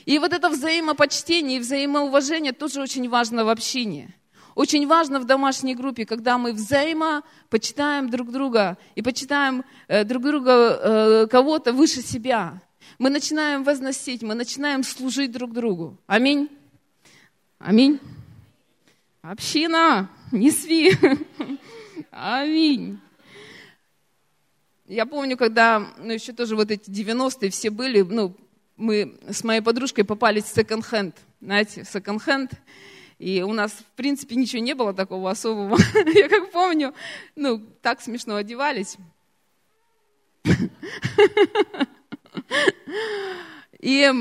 И 0.06 0.20
вот 0.20 0.34
это 0.34 0.50
взаимопочтение 0.50 1.58
и 1.58 1.62
взаимоуважение 1.62 2.52
тоже 2.52 2.82
очень 2.82 3.10
важно 3.10 3.46
в 3.46 3.50
общине. 3.50 4.14
Очень 4.56 4.88
важно 4.88 5.20
в 5.20 5.26
домашней 5.26 5.76
группе, 5.76 6.06
когда 6.06 6.38
мы 6.38 6.54
взаимопочитаем 6.54 8.10
друг 8.10 8.32
друга 8.32 8.78
и 8.96 9.02
почитаем 9.02 9.64
э, 9.88 10.04
друг 10.04 10.24
друга 10.24 10.52
э, 10.52 11.28
кого-то 11.28 11.72
выше 11.74 12.02
себя. 12.02 12.62
Мы 13.00 13.10
начинаем 13.10 13.64
возносить, 13.64 14.22
мы 14.22 14.36
начинаем 14.36 14.84
служить 14.84 15.32
друг 15.32 15.54
другу. 15.54 15.98
Аминь. 16.08 16.50
Аминь. 17.60 18.00
Община, 19.22 20.10
не 20.32 20.52
сви. 20.52 20.98
Аминь. 22.12 23.00
Я 24.86 25.06
помню, 25.06 25.38
когда, 25.38 25.88
ну, 26.00 26.12
еще 26.12 26.34
тоже 26.34 26.56
вот 26.56 26.70
эти 26.70 26.90
90-е 26.90 27.50
все 27.50 27.70
были, 27.70 28.02
ну, 28.02 28.36
мы 28.76 29.18
с 29.30 29.44
моей 29.44 29.62
подружкой 29.62 30.04
попались 30.04 30.44
в 30.44 30.54
секонд-хенд, 30.54 31.16
знаете, 31.40 31.86
секонд-хенд. 31.86 32.52
И 33.22 33.44
у 33.44 33.54
нас, 33.54 33.72
в 33.72 33.86
принципе, 33.96 34.36
ничего 34.36 34.64
не 34.64 34.74
было 34.74 34.96
такого 34.96 35.30
особого. 35.30 35.78
Я 36.16 36.28
как 36.28 36.50
помню, 36.52 36.96
ну, 37.36 37.60
так 37.84 38.02
смешно 38.02 38.36
одевались. 38.36 38.98
И, 43.80 44.12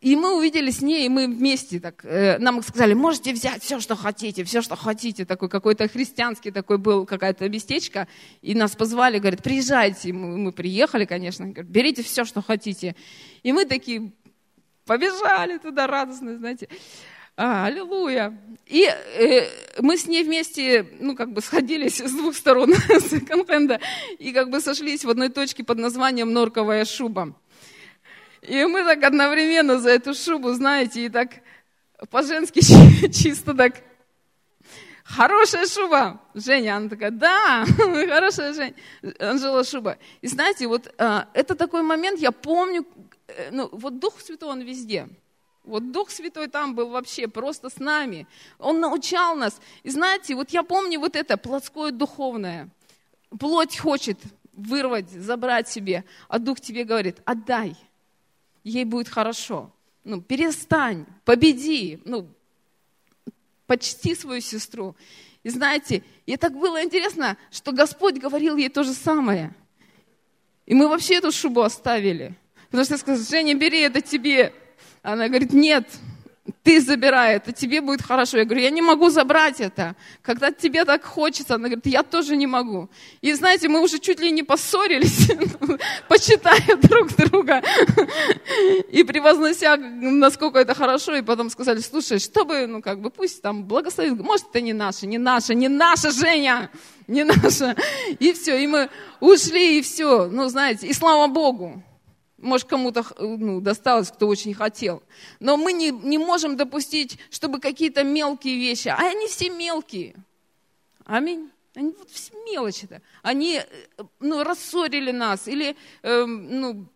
и 0.00 0.16
мы 0.16 0.36
увидели 0.36 0.70
с 0.70 0.80
ней, 0.80 1.06
и 1.06 1.08
мы 1.08 1.26
вместе 1.26 1.80
так, 1.80 2.04
э, 2.04 2.38
нам 2.38 2.62
сказали, 2.62 2.94
можете 2.94 3.32
взять 3.32 3.64
все, 3.64 3.80
что 3.80 3.96
хотите, 3.96 4.44
все, 4.44 4.62
что 4.62 4.76
хотите. 4.76 5.24
Такой 5.24 5.48
какой-то 5.48 5.88
христианский 5.88 6.52
такой 6.52 6.78
был, 6.78 7.04
какая-то 7.04 7.48
местечко. 7.48 8.06
И 8.42 8.54
нас 8.54 8.76
позвали, 8.76 9.18
говорят, 9.18 9.42
приезжайте. 9.42 10.12
Мы, 10.12 10.36
мы 10.36 10.52
приехали, 10.52 11.04
конечно, 11.04 11.46
говорят, 11.46 11.66
берите 11.66 12.04
все, 12.04 12.24
что 12.24 12.42
хотите. 12.42 12.94
И 13.42 13.52
мы 13.52 13.64
такие 13.64 14.12
побежали 14.84 15.58
туда 15.58 15.88
радостно, 15.88 16.36
знаете. 16.36 16.68
А, 17.36 17.66
аллилуйя. 17.66 18.34
И 18.64 18.84
э, 18.84 19.80
мы 19.80 19.98
с 19.98 20.06
ней 20.06 20.24
вместе, 20.24 20.86
ну, 21.00 21.14
как 21.14 21.32
бы 21.32 21.42
сходились 21.42 22.00
с 22.00 22.10
двух 22.10 22.34
сторон 22.34 22.72
секонд-хенда 22.88 23.78
и 24.18 24.32
как 24.32 24.48
бы 24.48 24.60
сошлись 24.60 25.04
в 25.04 25.10
одной 25.10 25.28
точке 25.28 25.62
под 25.62 25.78
названием 25.78 26.32
«Норковая 26.32 26.86
шуба». 26.86 27.34
И 28.40 28.64
мы 28.64 28.84
так 28.84 29.02
одновременно 29.02 29.78
за 29.78 29.90
эту 29.90 30.14
шубу, 30.14 30.52
знаете, 30.52 31.04
и 31.04 31.08
так 31.10 31.30
по-женски 32.10 32.60
чисто 33.12 33.54
так 33.54 33.82
хорошая 35.04 35.66
шуба. 35.66 36.22
Женя, 36.34 36.76
она 36.76 36.88
такая, 36.88 37.10
да, 37.10 37.66
хорошая 37.76 38.54
Женя, 38.54 38.74
Анжела 39.18 39.62
шуба. 39.62 39.98
И 40.22 40.28
знаете, 40.28 40.66
вот 40.68 40.92
а, 40.96 41.28
это 41.34 41.54
такой 41.54 41.82
момент, 41.82 42.18
я 42.18 42.32
помню, 42.32 42.86
э, 43.28 43.50
ну, 43.52 43.68
вот 43.72 43.98
Дух 43.98 44.20
Святой, 44.20 44.48
он 44.48 44.62
везде. 44.62 45.08
Вот 45.66 45.90
Дух 45.90 46.10
Святой 46.10 46.46
там 46.46 46.74
был 46.74 46.90
вообще 46.90 47.26
просто 47.26 47.68
с 47.68 47.78
нами. 47.78 48.26
Он 48.58 48.80
научал 48.80 49.34
нас. 49.34 49.60
И 49.82 49.90
знаете, 49.90 50.36
вот 50.36 50.50
я 50.50 50.62
помню 50.62 51.00
вот 51.00 51.16
это 51.16 51.36
плотское 51.36 51.90
духовное. 51.90 52.68
Плоть 53.38 53.76
хочет 53.76 54.18
вырвать, 54.52 55.10
забрать 55.10 55.68
себе, 55.68 56.04
а 56.28 56.38
Дух 56.38 56.60
тебе 56.60 56.84
говорит, 56.84 57.20
отдай, 57.24 57.76
ей 58.64 58.84
будет 58.84 59.08
хорошо. 59.08 59.70
Ну, 60.04 60.22
перестань, 60.22 61.04
победи, 61.24 62.00
ну, 62.04 62.28
почти 63.66 64.14
свою 64.14 64.40
сестру. 64.40 64.94
И 65.42 65.50
знаете, 65.50 66.04
и 66.26 66.36
так 66.36 66.56
было 66.56 66.82
интересно, 66.82 67.36
что 67.50 67.72
Господь 67.72 68.18
говорил 68.18 68.56
ей 68.56 68.68
то 68.68 68.84
же 68.84 68.92
самое. 68.92 69.52
И 70.64 70.74
мы 70.74 70.88
вообще 70.88 71.16
эту 71.16 71.32
шубу 71.32 71.62
оставили. 71.62 72.34
Потому 72.66 72.84
что 72.84 72.94
я 72.94 72.98
сказала, 72.98 73.24
Женя, 73.24 73.54
бери 73.54 73.80
это 73.80 74.00
тебе. 74.00 74.52
Она 75.06 75.28
говорит, 75.28 75.52
нет, 75.52 75.88
ты 76.64 76.80
забирай 76.80 77.36
это, 77.36 77.52
тебе 77.52 77.80
будет 77.80 78.02
хорошо. 78.02 78.38
Я 78.38 78.44
говорю, 78.44 78.60
я 78.60 78.70
не 78.70 78.82
могу 78.82 79.08
забрать 79.08 79.60
это. 79.60 79.94
Когда 80.20 80.50
тебе 80.50 80.84
так 80.84 81.04
хочется, 81.04 81.54
она 81.54 81.68
говорит, 81.68 81.86
я 81.86 82.02
тоже 82.02 82.34
не 82.34 82.48
могу. 82.48 82.88
И 83.20 83.32
знаете, 83.34 83.68
мы 83.68 83.80
уже 83.82 84.00
чуть 84.00 84.18
ли 84.18 84.32
не 84.32 84.42
поссорились, 84.42 85.30
почитая 86.08 86.76
друг 86.82 87.14
друга 87.14 87.62
и 88.90 89.04
превознося, 89.04 89.76
насколько 89.76 90.58
это 90.58 90.74
хорошо, 90.74 91.14
и 91.14 91.22
потом 91.22 91.50
сказали, 91.50 91.78
слушай, 91.78 92.18
чтобы, 92.18 92.66
ну 92.66 92.82
как 92.82 93.00
бы, 93.00 93.10
пусть 93.10 93.42
там 93.42 93.62
благословит, 93.62 94.18
может, 94.18 94.46
это 94.50 94.60
не 94.60 94.72
наше, 94.72 95.06
не 95.06 95.18
наше, 95.18 95.54
не 95.54 95.68
наша, 95.68 96.10
Женя, 96.10 96.68
не 97.06 97.22
наша. 97.22 97.76
И 98.18 98.32
все, 98.32 98.60
и 98.60 98.66
мы 98.66 98.90
ушли, 99.20 99.78
и 99.78 99.82
все, 99.82 100.26
ну 100.26 100.48
знаете, 100.48 100.88
и 100.88 100.92
слава 100.92 101.28
Богу. 101.28 101.80
Может, 102.38 102.68
кому-то 102.68 103.04
ну, 103.18 103.60
досталось, 103.60 104.10
кто 104.10 104.28
очень 104.28 104.52
хотел. 104.52 105.02
Но 105.40 105.56
мы 105.56 105.72
не, 105.72 105.90
не 105.90 106.18
можем 106.18 106.56
допустить, 106.56 107.18
чтобы 107.30 107.60
какие-то 107.60 108.04
мелкие 108.04 108.56
вещи, 108.56 108.88
а 108.88 108.98
они 108.98 109.26
все 109.26 109.48
мелкие. 109.48 110.14
Аминь. 111.04 111.50
Они 111.74 111.94
вот 111.98 112.10
все 112.10 112.32
мелочи-то. 112.44 113.02
Они 113.22 113.62
ну, 114.20 114.42
рассорили 114.42 115.12
нас. 115.12 115.46
Или, 115.46 115.76
э, 116.02 116.24
ну, 116.24 116.86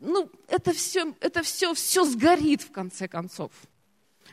ну, 0.00 0.30
это 0.48 0.72
все, 0.72 1.14
это 1.20 1.42
все, 1.42 1.74
все 1.74 2.04
сгорит 2.04 2.62
в 2.62 2.70
конце 2.70 3.08
концов. 3.08 3.52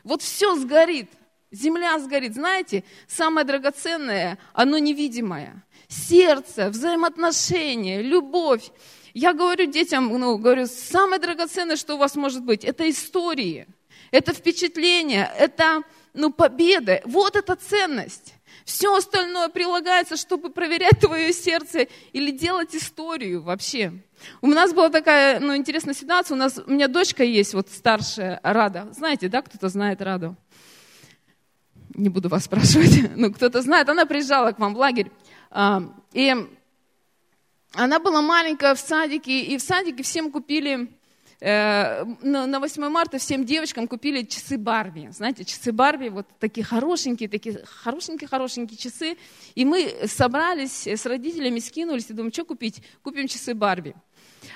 Вот 0.04 0.21
все 0.21 0.56
сгорит. 0.56 1.10
Земля 1.52 2.00
сгорит. 2.00 2.34
Знаете, 2.34 2.84
самое 3.08 3.45
драгоценное, 3.45 4.39
оно 4.54 4.78
невидимое. 4.78 5.63
Сердце, 5.89 6.69
взаимоотношения, 6.69 8.02
любовь. 8.02 8.71
Я 9.13 9.34
говорю 9.34 9.65
детям, 9.65 10.08
ну, 10.08 10.38
говорю, 10.38 10.67
самое 10.67 11.21
драгоценное, 11.21 11.76
что 11.76 11.95
у 11.95 11.97
вас 11.97 12.15
может 12.15 12.43
быть, 12.43 12.63
это 12.63 12.89
истории, 12.89 13.67
это 14.12 14.34
впечатления, 14.34 15.32
это, 15.38 15.84
ну, 16.13 16.32
победы. 16.32 17.02
Вот 17.06 17.36
эта 17.36 17.56
ценность. 17.56 18.36
Все 18.65 18.95
остальное 18.95 19.50
прилагается, 19.50 20.17
чтобы 20.17 20.50
проверять 20.50 21.00
твое 21.00 21.34
сердце 21.34 21.88
или 22.13 22.32
делать 22.32 22.76
историю 22.76 23.41
вообще. 23.41 23.93
У 24.41 24.47
нас 24.47 24.74
была 24.74 24.89
такая, 24.89 25.39
ну, 25.39 25.56
интересная 25.56 25.93
ситуация. 25.93 26.36
У 26.36 26.38
нас, 26.38 26.60
у 26.65 26.71
меня 26.71 26.88
дочка 26.88 27.24
есть, 27.24 27.54
вот 27.54 27.69
старшая, 27.69 28.39
Рада. 28.43 28.88
Знаете, 28.91 29.30
да, 29.30 29.41
кто-то 29.41 29.67
знает 29.69 30.02
Раду? 30.02 30.36
Не 31.95 32.10
буду 32.10 32.30
вас 32.30 32.45
спрашивать. 32.45 33.12
Ну, 33.15 33.34
кто-то 33.34 33.62
знает. 33.62 33.89
Она 33.89 34.06
приезжала 34.06 34.52
к 34.52 34.60
вам 34.60 34.74
в 34.74 34.78
лагерь. 34.78 35.12
А, 35.50 35.84
и 36.13 36.34
она 37.74 38.00
была 38.00 38.22
маленькая 38.22 38.76
в 38.76 38.80
садике, 38.80 39.42
и 39.42 39.58
в 39.58 39.62
садике 39.62 40.04
всем 40.04 40.32
купили 40.32 40.92
э, 41.40 42.04
на 42.22 42.60
8 42.60 42.90
марта 42.90 43.18
всем 43.18 43.46
девочкам 43.46 43.88
купили 43.88 44.24
часы 44.24 44.58
Барби. 44.58 45.10
Знаете, 45.12 45.46
часы 45.46 45.72
Барби, 45.72 46.10
вот 46.10 46.28
такие 46.40 46.66
хорошенькие, 46.66 47.30
такие 47.30 47.64
хорошенькие-хорошенькие 47.64 48.78
часы. 48.78 49.18
И 49.56 49.64
мы 49.64 49.90
собрались 50.06 50.86
с 50.86 51.06
родителями, 51.06 51.60
скинулись 51.60 52.10
и 52.10 52.14
думаем, 52.14 52.34
что 52.34 52.44
купить? 52.44 52.84
Купим 53.04 53.28
часы 53.28 53.54
Барби. 53.54 53.96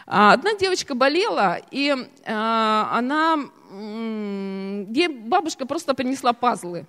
А 0.05 0.33
одна 0.33 0.55
девочка 0.55 0.93
болела, 0.93 1.59
и 1.71 1.89
э, 1.89 2.33
она, 2.33 3.37
ей 3.71 5.07
бабушка 5.07 5.65
просто 5.65 5.93
принесла 5.93 6.33
пазлы. 6.33 6.85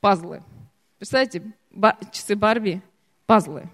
Пазлы. 0.00 0.42
Представляете, 0.98 1.42
часы 2.12 2.36
Барби, 2.36 2.82
пазлы. 3.26 3.70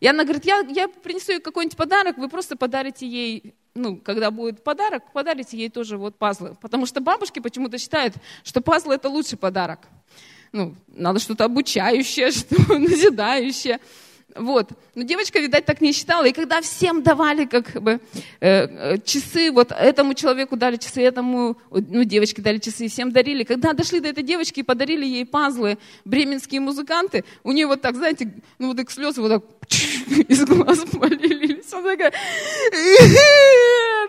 И 0.00 0.06
она 0.06 0.24
говорит, 0.24 0.44
я, 0.44 0.60
я 0.68 0.88
принесу 0.88 1.32
ей 1.32 1.40
какой-нибудь 1.40 1.76
подарок, 1.76 2.18
вы 2.18 2.28
просто 2.28 2.56
подарите 2.56 3.06
ей, 3.06 3.54
ну, 3.74 3.96
когда 3.96 4.30
будет 4.30 4.62
подарок, 4.62 5.02
подарите 5.12 5.56
ей 5.56 5.70
тоже 5.70 5.96
вот 5.96 6.16
пазлы. 6.16 6.56
Потому 6.60 6.86
что 6.86 7.00
бабушки 7.00 7.40
почему-то 7.40 7.78
считают, 7.78 8.14
что 8.44 8.60
пазлы 8.60 8.94
это 8.94 9.08
лучший 9.08 9.38
подарок. 9.38 9.80
Ну, 10.52 10.74
надо 10.88 11.18
что-то 11.18 11.44
обучающее, 11.44 12.30
что 12.32 12.78
назидающее. 12.78 13.80
Вот. 14.34 14.70
Но 14.94 15.02
девочка, 15.02 15.38
видать, 15.38 15.64
так 15.64 15.80
не 15.80 15.92
считала. 15.92 16.24
И 16.26 16.32
когда 16.32 16.60
всем 16.60 17.02
давали 17.02 17.46
как 17.46 17.80
бы 17.82 18.00
э, 18.40 18.94
э, 18.94 18.98
часы, 18.98 19.50
вот 19.50 19.72
этому 19.72 20.14
человеку 20.14 20.56
дали 20.56 20.76
часы, 20.76 21.02
этому, 21.02 21.56
ну, 21.70 22.04
девочке 22.04 22.42
дали 22.42 22.58
часы, 22.58 22.88
всем 22.88 23.10
дарили. 23.10 23.44
Когда 23.44 23.72
дошли 23.72 24.00
до 24.00 24.08
этой 24.08 24.22
девочки 24.22 24.60
и 24.60 24.62
подарили 24.62 25.06
ей 25.06 25.24
пазлы 25.24 25.78
бременские 26.04 26.60
музыканты, 26.60 27.24
у 27.42 27.52
нее 27.52 27.66
вот 27.66 27.80
так, 27.80 27.96
знаете, 27.96 28.32
ну 28.58 28.68
вот 28.68 28.76
так 28.76 28.90
слезы 28.90 29.22
вот 29.22 29.28
так 29.28 29.44
из 30.28 30.44
глаз 30.44 30.84
полились. 30.92 31.72
Она 31.72 31.90
такая, 31.90 32.12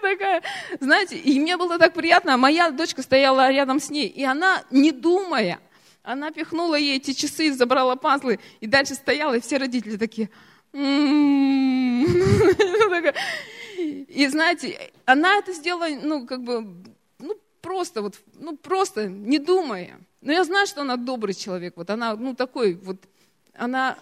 такая, 0.02 0.44
знаете, 0.80 1.18
и 1.18 1.40
мне 1.40 1.56
было 1.56 1.80
так 1.80 1.94
приятно. 1.94 2.36
Моя 2.38 2.72
дочка 2.72 3.02
стояла 3.02 3.50
рядом 3.50 3.80
с 3.80 3.90
ней, 3.90 4.08
и 4.08 4.24
она, 4.24 4.64
не 4.70 4.92
думая, 4.92 5.60
она 6.04 6.32
пихнула 6.32 6.76
ей 6.76 6.98
эти 6.98 7.14
часы, 7.14 7.54
забрала 7.54 7.96
пазлы 7.96 8.40
и 8.60 8.68
дальше 8.68 8.96
стояла, 8.96 9.36
и 9.36 9.42
все 9.42 9.58
родители 9.58 9.98
такие... 9.98 10.30
«М-м-м». 10.74 12.06
И 13.80 14.28
знаете, 14.28 14.92
она 15.06 15.38
это 15.38 15.54
сделала, 15.54 15.88
ну, 16.04 16.28
как 16.28 16.44
бы, 16.44 16.84
ну, 17.20 17.40
просто, 17.62 18.02
вот, 18.02 18.20
ну, 18.34 18.58
просто, 18.58 19.08
не 19.08 19.40
думая. 19.40 20.00
Но 20.22 20.32
я 20.34 20.44
знаю, 20.44 20.68
что 20.68 20.82
она 20.82 20.98
добрый 20.98 21.34
человек, 21.34 21.78
вот 21.78 21.90
она, 21.90 22.16
ну, 22.16 22.36
такой, 22.36 22.74
вот, 22.74 22.98
она 23.54 23.98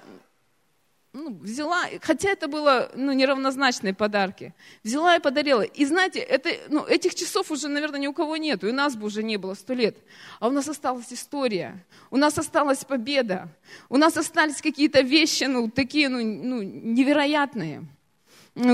ну, 1.17 1.35
взяла, 1.41 1.85
хотя 2.01 2.29
это 2.29 2.47
было 2.47 2.91
ну, 2.95 3.11
неравнозначные 3.11 3.93
подарки, 3.93 4.53
взяла 4.83 5.15
и 5.15 5.19
подарила. 5.19 5.63
И 5.63 5.83
знаете, 5.85 6.19
это, 6.19 6.49
ну, 6.69 6.85
этих 6.85 7.15
часов 7.15 7.49
уже, 7.49 7.67
наверное, 7.67 7.99
ни 7.99 8.07
у 8.07 8.13
кого 8.13 8.37
нет, 8.37 8.63
и 8.63 8.67
у 8.67 8.73
нас 8.73 8.95
бы 8.95 9.07
уже 9.07 9.23
не 9.23 9.37
было 9.37 9.55
сто 9.55 9.73
лет. 9.73 9.97
А 10.39 10.47
у 10.47 10.51
нас 10.51 10.69
осталась 10.69 11.11
история, 11.11 11.83
у 12.11 12.17
нас 12.17 12.37
осталась 12.37 12.85
победа, 12.85 13.49
у 13.89 13.97
нас 13.97 14.15
остались 14.15 14.61
какие-то 14.61 15.01
вещи, 15.01 15.45
ну, 15.45 15.71
такие, 15.71 16.09
ну, 16.09 16.19
ну 16.19 16.61
невероятные 16.61 17.87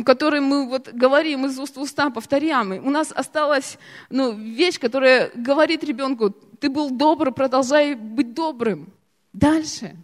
которые 0.05 0.39
мы 0.39 0.69
вот 0.69 0.87
говорим 0.93 1.45
из 1.45 1.59
уст 1.59 1.75
в 1.75 1.81
уста, 1.81 2.09
повторяем. 2.09 2.87
У 2.87 2.89
нас 2.89 3.11
осталась 3.11 3.77
ну, 4.09 4.31
вещь, 4.31 4.79
которая 4.79 5.29
говорит 5.35 5.83
ребенку, 5.83 6.29
ты 6.29 6.69
был 6.69 6.89
добр, 6.89 7.33
продолжай 7.33 7.93
быть 7.93 8.33
добрым. 8.33 8.93
Дальше. 9.33 9.97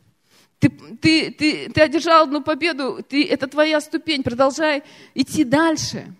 Ты, 0.60 0.70
ты, 0.70 1.32
ты, 1.32 1.70
ты 1.70 1.82
одержал 1.82 2.24
одну 2.24 2.42
победу, 2.42 3.02
ты, 3.08 3.26
это 3.26 3.48
твоя 3.48 3.80
ступень, 3.80 4.24
продолжай 4.24 4.84
идти 5.16 5.46
дальше. 5.46 6.14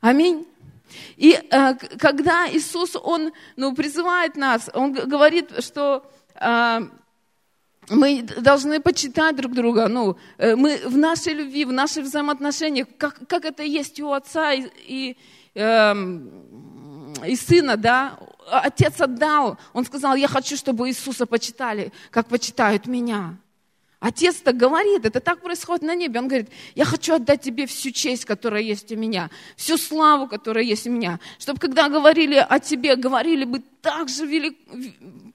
Аминь. 0.00 0.46
И 1.16 1.32
э, 1.32 1.74
когда 1.98 2.48
Иисус, 2.50 2.96
Он 2.96 3.32
ну, 3.56 3.74
призывает 3.74 4.36
нас, 4.36 4.70
Он 4.74 4.92
говорит, 4.92 5.64
что 5.64 6.04
э, 6.34 6.80
мы 7.90 8.22
должны 8.22 8.80
почитать 8.80 9.36
друг 9.36 9.54
друга, 9.54 9.88
ну, 9.88 10.16
э, 10.36 10.54
мы 10.54 10.76
в 10.84 10.96
нашей 10.96 11.32
любви, 11.34 11.64
в 11.64 11.72
наших 11.72 12.04
взаимоотношениях, 12.04 12.88
как, 12.98 13.18
как 13.26 13.44
это 13.44 13.62
есть 13.62 14.00
у 14.00 14.12
отца 14.12 14.52
и, 14.52 14.68
и, 14.86 15.16
э, 15.54 15.94
и 17.26 17.36
сына, 17.36 17.76
да, 17.76 18.18
отец 18.50 19.00
отдал, 19.00 19.58
он 19.72 19.84
сказал, 19.84 20.14
я 20.14 20.28
хочу, 20.28 20.56
чтобы 20.56 20.88
Иисуса 20.88 21.26
почитали, 21.26 21.92
как 22.10 22.28
почитают 22.28 22.86
меня. 22.86 23.36
Отец 24.00 24.36
так 24.36 24.56
говорит, 24.56 25.04
это 25.04 25.18
так 25.18 25.40
происходит 25.40 25.82
на 25.82 25.96
небе. 25.96 26.20
Он 26.20 26.28
говорит, 26.28 26.50
я 26.76 26.84
хочу 26.84 27.14
отдать 27.14 27.40
тебе 27.40 27.66
всю 27.66 27.90
честь, 27.90 28.24
которая 28.24 28.62
есть 28.62 28.92
у 28.92 28.96
меня, 28.96 29.28
всю 29.56 29.76
славу, 29.76 30.28
которая 30.28 30.62
есть 30.62 30.86
у 30.86 30.90
меня. 30.90 31.18
Чтобы 31.38 31.58
когда 31.58 31.88
говорили 31.88 32.36
о 32.36 32.60
тебе, 32.60 32.94
говорили 32.94 33.44
бы 33.44 33.60
так 33.80 34.08
же 34.08 34.26
велик, 34.26 34.58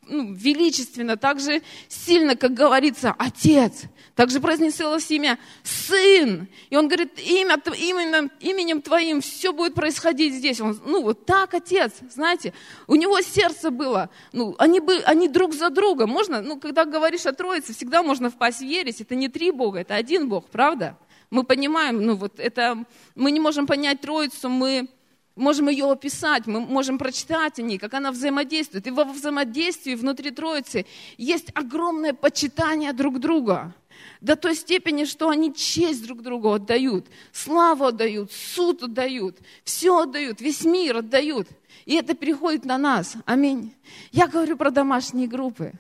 ну, 0.08 0.34
величественно, 0.34 1.18
так 1.18 1.40
же 1.40 1.62
сильно, 1.88 2.36
как 2.36 2.54
говорится, 2.54 3.16
Отец. 3.18 3.84
Также 4.16 4.40
произнеслось 4.40 5.10
имя 5.12 5.40
Сын. 5.64 6.48
И 6.70 6.76
он 6.76 6.88
говорит, 6.88 7.20
имя, 7.20 7.62
именем, 7.78 8.32
именем 8.40 8.82
Твоим 8.82 9.22
все 9.22 9.54
будет 9.54 9.74
происходить 9.74 10.34
здесь. 10.34 10.62
Он, 10.62 10.80
ну, 10.86 11.02
вот 11.02 11.26
так, 11.26 11.54
Отец, 11.54 11.94
знаете. 12.10 12.54
У 12.88 12.96
него 12.96 13.22
сердце 13.22 13.72
было, 13.72 14.10
ну, 14.34 14.56
они, 14.60 14.80
бы, 14.80 14.98
они 15.06 15.28
друг 15.28 15.54
за 15.54 15.70
друга. 15.70 16.06
Можно, 16.06 16.42
ну, 16.42 16.60
когда 16.60 16.86
говоришь 16.86 17.26
о 17.26 17.34
Троице, 17.34 17.74
всегда 17.74 18.04
можно 18.04 18.30
впасть 18.30 18.60
в 18.60 18.66
ересь. 18.66 19.02
Это 19.02 19.16
не 19.16 19.30
три 19.30 19.52
Бога, 19.52 19.80
это 19.80 19.96
один 19.96 20.30
Бог, 20.30 20.50
правда? 20.50 20.98
Мы 21.30 21.44
понимаем, 21.44 22.06
ну, 22.06 22.16
вот 22.16 22.40
это, 22.40 22.86
мы 23.16 23.32
не 23.32 23.40
можем 23.40 23.66
понять 23.66 24.02
Троицу, 24.02 24.50
мы 24.50 24.88
можем 25.36 25.70
ее 25.70 25.90
описать, 25.92 26.48
мы 26.48 26.60
можем 26.60 26.98
прочитать 26.98 27.60
о 27.60 27.62
ней, 27.62 27.78
как 27.78 27.94
она 27.94 28.12
взаимодействует. 28.12 28.88
И 28.88 28.92
во 28.92 29.04
взаимодействии 29.06 29.96
внутри 29.96 30.32
Троицы 30.32 30.86
есть 31.18 31.50
огромное 31.54 32.14
почитание 32.14 32.94
друг 32.94 33.20
друга 33.20 33.74
до 34.22 34.36
той 34.36 34.56
степени, 34.56 35.06
что 35.06 35.30
они 35.30 35.54
честь 35.54 36.04
друг 36.06 36.22
другу 36.22 36.54
отдают, 36.54 37.08
славу 37.32 37.86
отдают, 37.86 38.32
суд 38.32 38.84
отдают, 38.84 39.38
все 39.64 40.02
отдают, 40.02 40.42
весь 40.42 40.64
мир 40.64 40.98
отдают. 40.98 41.48
И 41.86 41.96
это 41.96 42.14
переходит 42.14 42.66
на 42.66 42.78
нас. 42.78 43.16
Аминь. 43.26 43.74
Я 44.12 44.28
говорю 44.28 44.56
про 44.58 44.72
домашние 44.72 45.28
группы. 45.28 45.74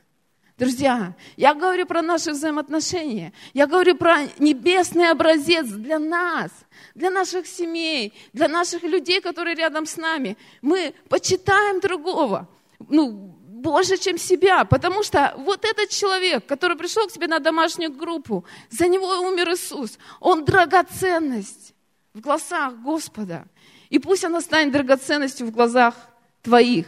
Друзья, 0.58 1.16
я 1.36 1.56
говорю 1.56 1.88
про 1.88 2.04
наши 2.04 2.32
взаимоотношения. 2.32 3.34
Я 3.54 3.66
говорю 3.66 3.96
про 3.96 4.20
небесный 4.38 5.10
образец 5.10 5.66
для 5.68 5.98
нас, 5.98 6.52
для 6.94 7.10
наших 7.10 7.48
семей, 7.48 8.14
для 8.34 8.48
наших 8.48 8.84
людей, 8.84 9.20
которые 9.20 9.56
рядом 9.56 9.88
с 9.88 9.98
нами. 9.98 10.38
Мы 10.62 10.94
почитаем 11.10 11.80
другого. 11.80 12.48
Ну, 12.88 13.36
больше, 13.64 13.98
чем 13.98 14.20
себя. 14.20 14.64
Потому 14.64 15.02
что 15.02 15.34
вот 15.38 15.66
этот 15.66 15.90
человек, 15.90 16.46
который 16.46 16.78
пришел 16.78 17.08
к 17.08 17.12
тебе 17.12 17.28
на 17.28 17.40
домашнюю 17.40 17.92
группу, 17.92 18.46
за 18.70 18.88
него 18.88 19.08
умер 19.22 19.54
Иисус. 19.54 19.98
Он 20.20 20.46
драгоценность 20.46 21.74
в 22.14 22.20
глазах 22.20 22.76
Господа. 22.76 23.46
И 23.90 23.98
пусть 23.98 24.24
она 24.24 24.42
станет 24.42 24.72
драгоценностью 24.74 25.48
в 25.48 25.52
глазах 25.52 25.96
твоих. 26.44 26.88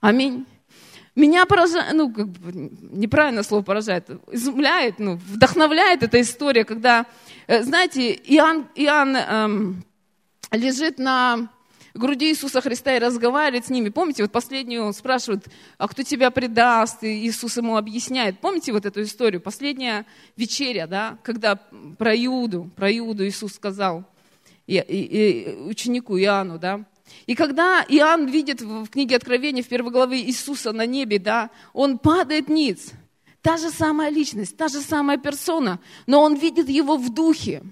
Аминь. 0.00 0.46
Меня 1.16 1.46
поражает, 1.46 1.94
ну, 1.94 2.12
как 2.12 2.28
бы, 2.28 2.70
неправильно 2.92 3.42
слово 3.42 3.62
поражает, 3.62 4.10
изумляет, 4.30 4.98
ну, 4.98 5.16
вдохновляет 5.16 6.02
эта 6.02 6.20
история, 6.20 6.64
когда, 6.64 7.06
э, 7.46 7.62
знаете, 7.62 8.12
Иоанн, 8.12 8.68
Иоанн 8.74 9.16
эм, 9.16 9.84
лежит 10.52 10.98
на 10.98 11.48
груди 11.94 12.28
Иисуса 12.28 12.60
Христа 12.60 12.94
и 12.94 12.98
разговаривает 12.98 13.64
с 13.64 13.70
ними. 13.70 13.88
Помните, 13.88 14.22
вот 14.22 14.30
последнюю 14.30 14.84
он 14.84 14.92
спрашивает, 14.92 15.46
а 15.78 15.88
кто 15.88 16.02
тебя 16.02 16.30
предаст? 16.30 17.02
И 17.02 17.26
Иисус 17.26 17.56
ему 17.56 17.78
объясняет. 17.78 18.38
Помните 18.38 18.72
вот 18.72 18.84
эту 18.84 19.02
историю? 19.02 19.40
Последняя 19.40 20.04
вечеря, 20.36 20.86
да, 20.86 21.18
когда 21.22 21.58
про 21.98 22.14
Иуду, 22.14 22.70
про 22.76 22.94
Иуду 22.94 23.26
Иисус 23.26 23.54
сказал 23.54 24.04
и, 24.66 24.76
и, 24.76 25.00
и 25.00 25.56
ученику 25.62 26.18
Иоанну, 26.18 26.58
да. 26.58 26.84
И 27.26 27.34
когда 27.34 27.84
Иоанн 27.88 28.26
видит 28.26 28.60
в 28.60 28.88
книге 28.88 29.16
Откровения, 29.16 29.62
в 29.62 29.68
первой 29.68 29.90
главе 29.90 30.20
Иисуса 30.20 30.72
на 30.72 30.86
небе, 30.86 31.18
да, 31.18 31.50
он 31.72 31.98
падает 31.98 32.48
ниц. 32.48 32.92
Та 33.42 33.56
же 33.56 33.70
самая 33.70 34.10
личность, 34.10 34.56
та 34.56 34.68
же 34.68 34.80
самая 34.80 35.18
персона, 35.18 35.78
но 36.06 36.22
он 36.22 36.34
видит 36.34 36.68
его 36.68 36.96
в 36.96 37.12
духе 37.14 37.62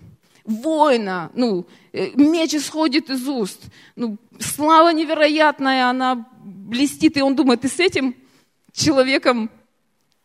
воина, 0.45 1.31
ну, 1.35 1.67
э, 1.93 2.11
меч 2.15 2.55
исходит 2.55 3.11
из 3.11 3.27
уст, 3.27 3.61
ну, 3.97 4.19
слава 4.39 4.93
невероятная, 4.93 5.89
она 5.89 6.27
блестит, 6.45 7.17
и 7.17 7.23
он 7.23 7.35
думает, 7.35 7.65
и 7.65 7.69
с 7.69 7.81
этим 7.81 8.15
человеком 8.73 9.51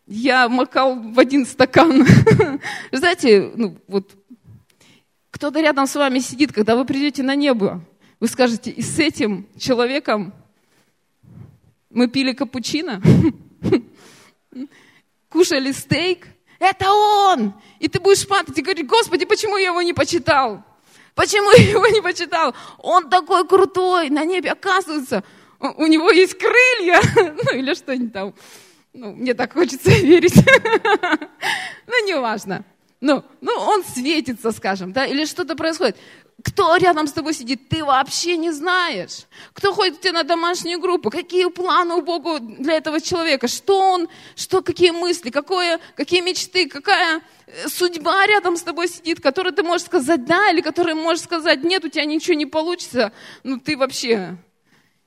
я 0.06 0.50
макал 0.50 1.00
в 1.00 1.20
один 1.20 1.46
стакан. 1.46 2.06
Знаете, 2.92 3.52
ну, 3.56 3.78
вот 3.88 4.12
кто-то 5.32 5.62
рядом 5.62 5.88
с 5.88 5.96
вами 5.96 6.20
сидит, 6.20 6.52
когда 6.52 6.76
вы 6.76 6.84
придете 6.84 7.24
на 7.24 7.36
небо, 7.36 7.82
вы 8.20 8.28
скажете, 8.28 8.72
и 8.72 8.82
с 8.82 9.00
этим 9.00 9.48
человеком 9.58 10.34
мы 11.90 12.08
пили 12.08 12.34
капучино, 12.34 13.02
кушали 15.30 15.72
стейк– 15.72 16.28
это 16.60 16.92
он! 16.92 17.54
И 17.80 17.88
ты 17.88 18.00
будешь 18.00 18.28
падать 18.28 18.58
и 18.58 18.62
говорить, 18.62 18.86
Господи, 18.86 19.26
почему 19.26 19.58
я 19.58 19.70
его 19.70 19.82
не 19.82 19.94
почитал? 19.94 20.64
Почему 21.16 21.50
я 21.52 21.72
его 21.72 21.88
не 21.88 22.02
почитал? 22.02 22.54
Он 22.78 23.10
такой 23.10 23.48
крутой 23.48 24.10
на 24.10 24.26
небе. 24.26 24.52
Оказывается, 24.52 25.24
у 25.60 25.88
него 25.88 26.12
есть 26.12 26.38
крылья. 26.38 27.02
Ну, 27.44 27.58
или 27.58 27.74
что-нибудь 27.74 28.14
там. 28.14 28.34
Ну, 28.94 29.14
мне 29.14 29.34
так 29.34 29.54
хочется 29.54 29.90
верить. 30.02 30.36
Ну, 31.88 32.08
неважно. 32.08 32.66
Ну, 33.00 33.24
ну, 33.40 33.52
он 33.54 33.84
светится, 33.86 34.52
скажем, 34.52 34.92
да, 34.92 35.06
или 35.06 35.24
что-то 35.24 35.56
происходит. 35.56 35.96
Кто 36.44 36.76
рядом 36.78 37.08
с 37.08 37.12
тобой 37.12 37.34
сидит, 37.34 37.68
ты 37.70 37.84
вообще 37.84 38.38
не 38.38 38.52
знаешь. 38.52 39.26
Кто 39.54 39.74
ходит 39.74 39.98
к 39.98 40.02
тебе 40.02 40.14
на 40.14 40.24
домашнюю 40.24 40.80
группу, 40.80 41.10
какие 41.10 41.50
планы 41.50 41.96
у 41.96 42.02
Бога 42.02 42.40
для 42.40 42.76
этого 42.76 43.02
человека, 43.02 43.48
что 43.48 43.80
он, 43.80 44.10
что, 44.36 44.62
какие 44.62 44.92
мысли, 44.92 45.32
какое, 45.32 45.80
какие 45.96 46.22
мечты, 46.22 46.70
какая 46.70 47.22
э, 47.48 47.68
судьба 47.68 48.26
рядом 48.28 48.56
с 48.56 48.62
тобой 48.62 48.88
сидит, 48.88 49.20
которой 49.22 49.52
ты 49.52 49.64
можешь 49.64 49.88
сказать 49.88 50.26
да, 50.26 50.52
или 50.52 50.62
которой 50.62 50.94
можешь 50.94 51.24
сказать 51.24 51.64
нет, 51.64 51.84
у 51.84 51.90
тебя 51.90 52.06
ничего 52.06 52.36
не 52.36 52.46
получится, 52.46 53.12
ну 53.44 53.60
ты 53.60 53.76
вообще 53.76 54.38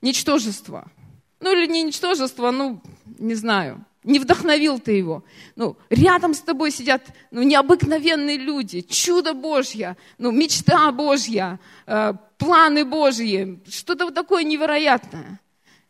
ничтожество. 0.01 0.91
Ну 1.39 1.51
или 1.51 1.65
не 1.65 1.83
ничтожество, 1.83 2.51
ну 2.51 2.81
не 3.17 3.35
знаю. 3.35 3.85
Не 4.03 4.19
вдохновил 4.19 4.79
ты 4.79 4.93
его. 4.93 5.23
Ну, 5.55 5.77
рядом 5.89 6.33
с 6.33 6.41
тобой 6.41 6.71
сидят 6.71 7.03
ну, 7.31 7.41
необыкновенные 7.41 8.37
люди, 8.37 8.81
чудо 8.81 9.33
Божье, 9.33 9.95
ну, 10.17 10.31
мечта 10.31 10.91
Божья, 10.91 11.59
э, 11.85 12.13
планы 12.37 12.83
Божьи, 12.83 13.61
что-то 13.69 14.05
вот 14.05 14.13
такое 14.13 14.43
невероятное. 14.43 15.39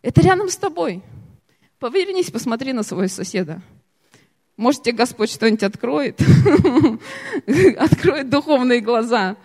Это 0.02 0.22
рядом 0.22 0.50
с 0.50 0.58
тобой. 0.58 1.02
Повернись, 1.80 2.30
посмотри 2.30 2.72
на 2.74 2.84
своего 2.84 3.08
соседа. 3.08 3.62
Может, 4.56 4.84
тебе 4.84 4.98
Господь 4.98 5.32
что-нибудь 5.32 5.64
откроет, 5.64 6.22
откроет 7.78 8.30
духовные 8.30 8.82
глаза. 8.82 9.36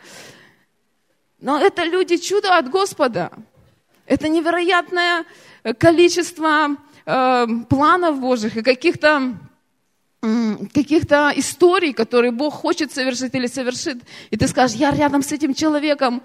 Но 1.40 1.58
это 1.58 1.84
люди 1.84 2.18
чудо 2.18 2.58
от 2.58 2.68
Господа. 2.70 3.32
Это 4.04 4.28
невероятное 4.28 5.24
количество 5.78 6.76
э, 7.08 7.46
планов 7.68 8.20
Божьих 8.20 8.56
и 8.56 8.62
каких-то 8.62 9.34
каких-то 10.74 11.32
историй, 11.36 11.92
которые 11.92 12.32
Бог 12.32 12.52
хочет 12.52 12.90
совершить 12.90 13.34
или 13.36 13.46
совершит, 13.46 13.98
и 14.30 14.36
ты 14.36 14.48
скажешь, 14.48 14.76
я 14.76 14.90
рядом 14.90 15.22
с 15.22 15.30
этим 15.30 15.54
человеком 15.54 16.22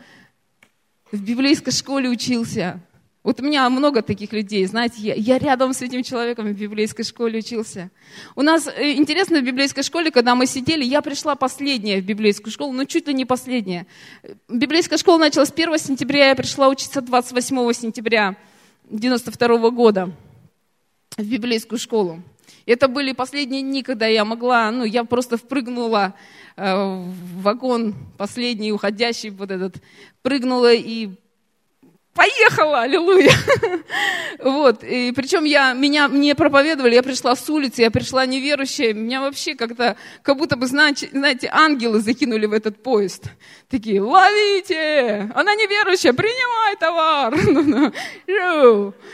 в 1.11 1.21
библейской 1.21 1.69
школе 1.69 2.09
учился. 2.09 2.79
Вот 3.21 3.39
у 3.39 3.43
меня 3.43 3.69
много 3.69 4.01
таких 4.01 4.33
людей, 4.33 4.65
знаете, 4.65 4.95
я, 4.97 5.13
я 5.13 5.37
рядом 5.37 5.73
с 5.73 5.81
этим 5.83 6.01
человеком 6.01 6.47
в 6.47 6.57
библейской 6.57 7.03
школе 7.03 7.39
учился. 7.39 7.91
У 8.35 8.41
нас 8.41 8.67
э, 8.67 8.93
интересно 8.93 9.39
в 9.41 9.43
библейской 9.43 9.83
школе, 9.83 10.09
когда 10.09 10.33
мы 10.33 10.47
сидели, 10.47 10.83
я 10.83 11.03
пришла 11.03 11.35
последняя 11.35 12.01
в 12.01 12.05
библейскую 12.05 12.51
школу, 12.51 12.73
но 12.73 12.85
чуть 12.85 13.07
ли 13.07 13.13
не 13.13 13.25
последняя. 13.25 13.85
Библейская 14.49 14.97
школа 14.97 15.19
началась 15.19 15.51
1 15.51 15.77
сентября, 15.77 16.29
я 16.29 16.35
пришла 16.35 16.67
учиться 16.67 16.99
28 16.99 17.73
сентября 17.73 18.35
92 18.89 19.69
года 19.69 20.11
в 21.17 21.23
библейскую 21.23 21.79
школу. 21.79 22.21
Это 22.65 22.87
были 22.87 23.11
последние 23.11 23.61
дни, 23.61 23.83
когда 23.83 24.07
я 24.07 24.23
могла, 24.23 24.71
ну, 24.71 24.85
я 24.85 25.03
просто 25.03 25.37
впрыгнула 25.37 26.13
э, 26.55 26.73
в 26.73 27.41
вагон 27.41 27.95
последний, 28.17 28.71
уходящий 28.71 29.29
вот 29.31 29.51
этот, 29.51 29.75
прыгнула 30.21 30.73
и 30.73 31.09
поехала, 32.13 32.81
аллилуйя. 32.81 33.31
вот, 34.39 34.83
и 34.83 35.11
причем 35.11 35.43
я, 35.43 35.73
меня, 35.73 36.07
мне 36.07 36.35
проповедовали, 36.35 36.95
я 36.95 37.03
пришла 37.03 37.35
с 37.35 37.49
улицы, 37.49 37.81
я 37.81 37.91
пришла 37.91 38.25
неверующая, 38.25 38.93
меня 38.93 39.19
вообще 39.19 39.55
как-то, 39.55 39.97
как 40.21 40.37
будто 40.37 40.55
бы, 40.55 40.67
знаете, 40.67 41.09
ангелы 41.51 41.99
закинули 41.99 42.45
в 42.45 42.53
этот 42.53 42.81
поезд. 42.81 43.25
Такие, 43.69 44.01
ловите, 44.01 45.31
она 45.35 45.53
неверующая, 45.55 46.13
принимай 46.13 46.75
товар. 46.77 47.33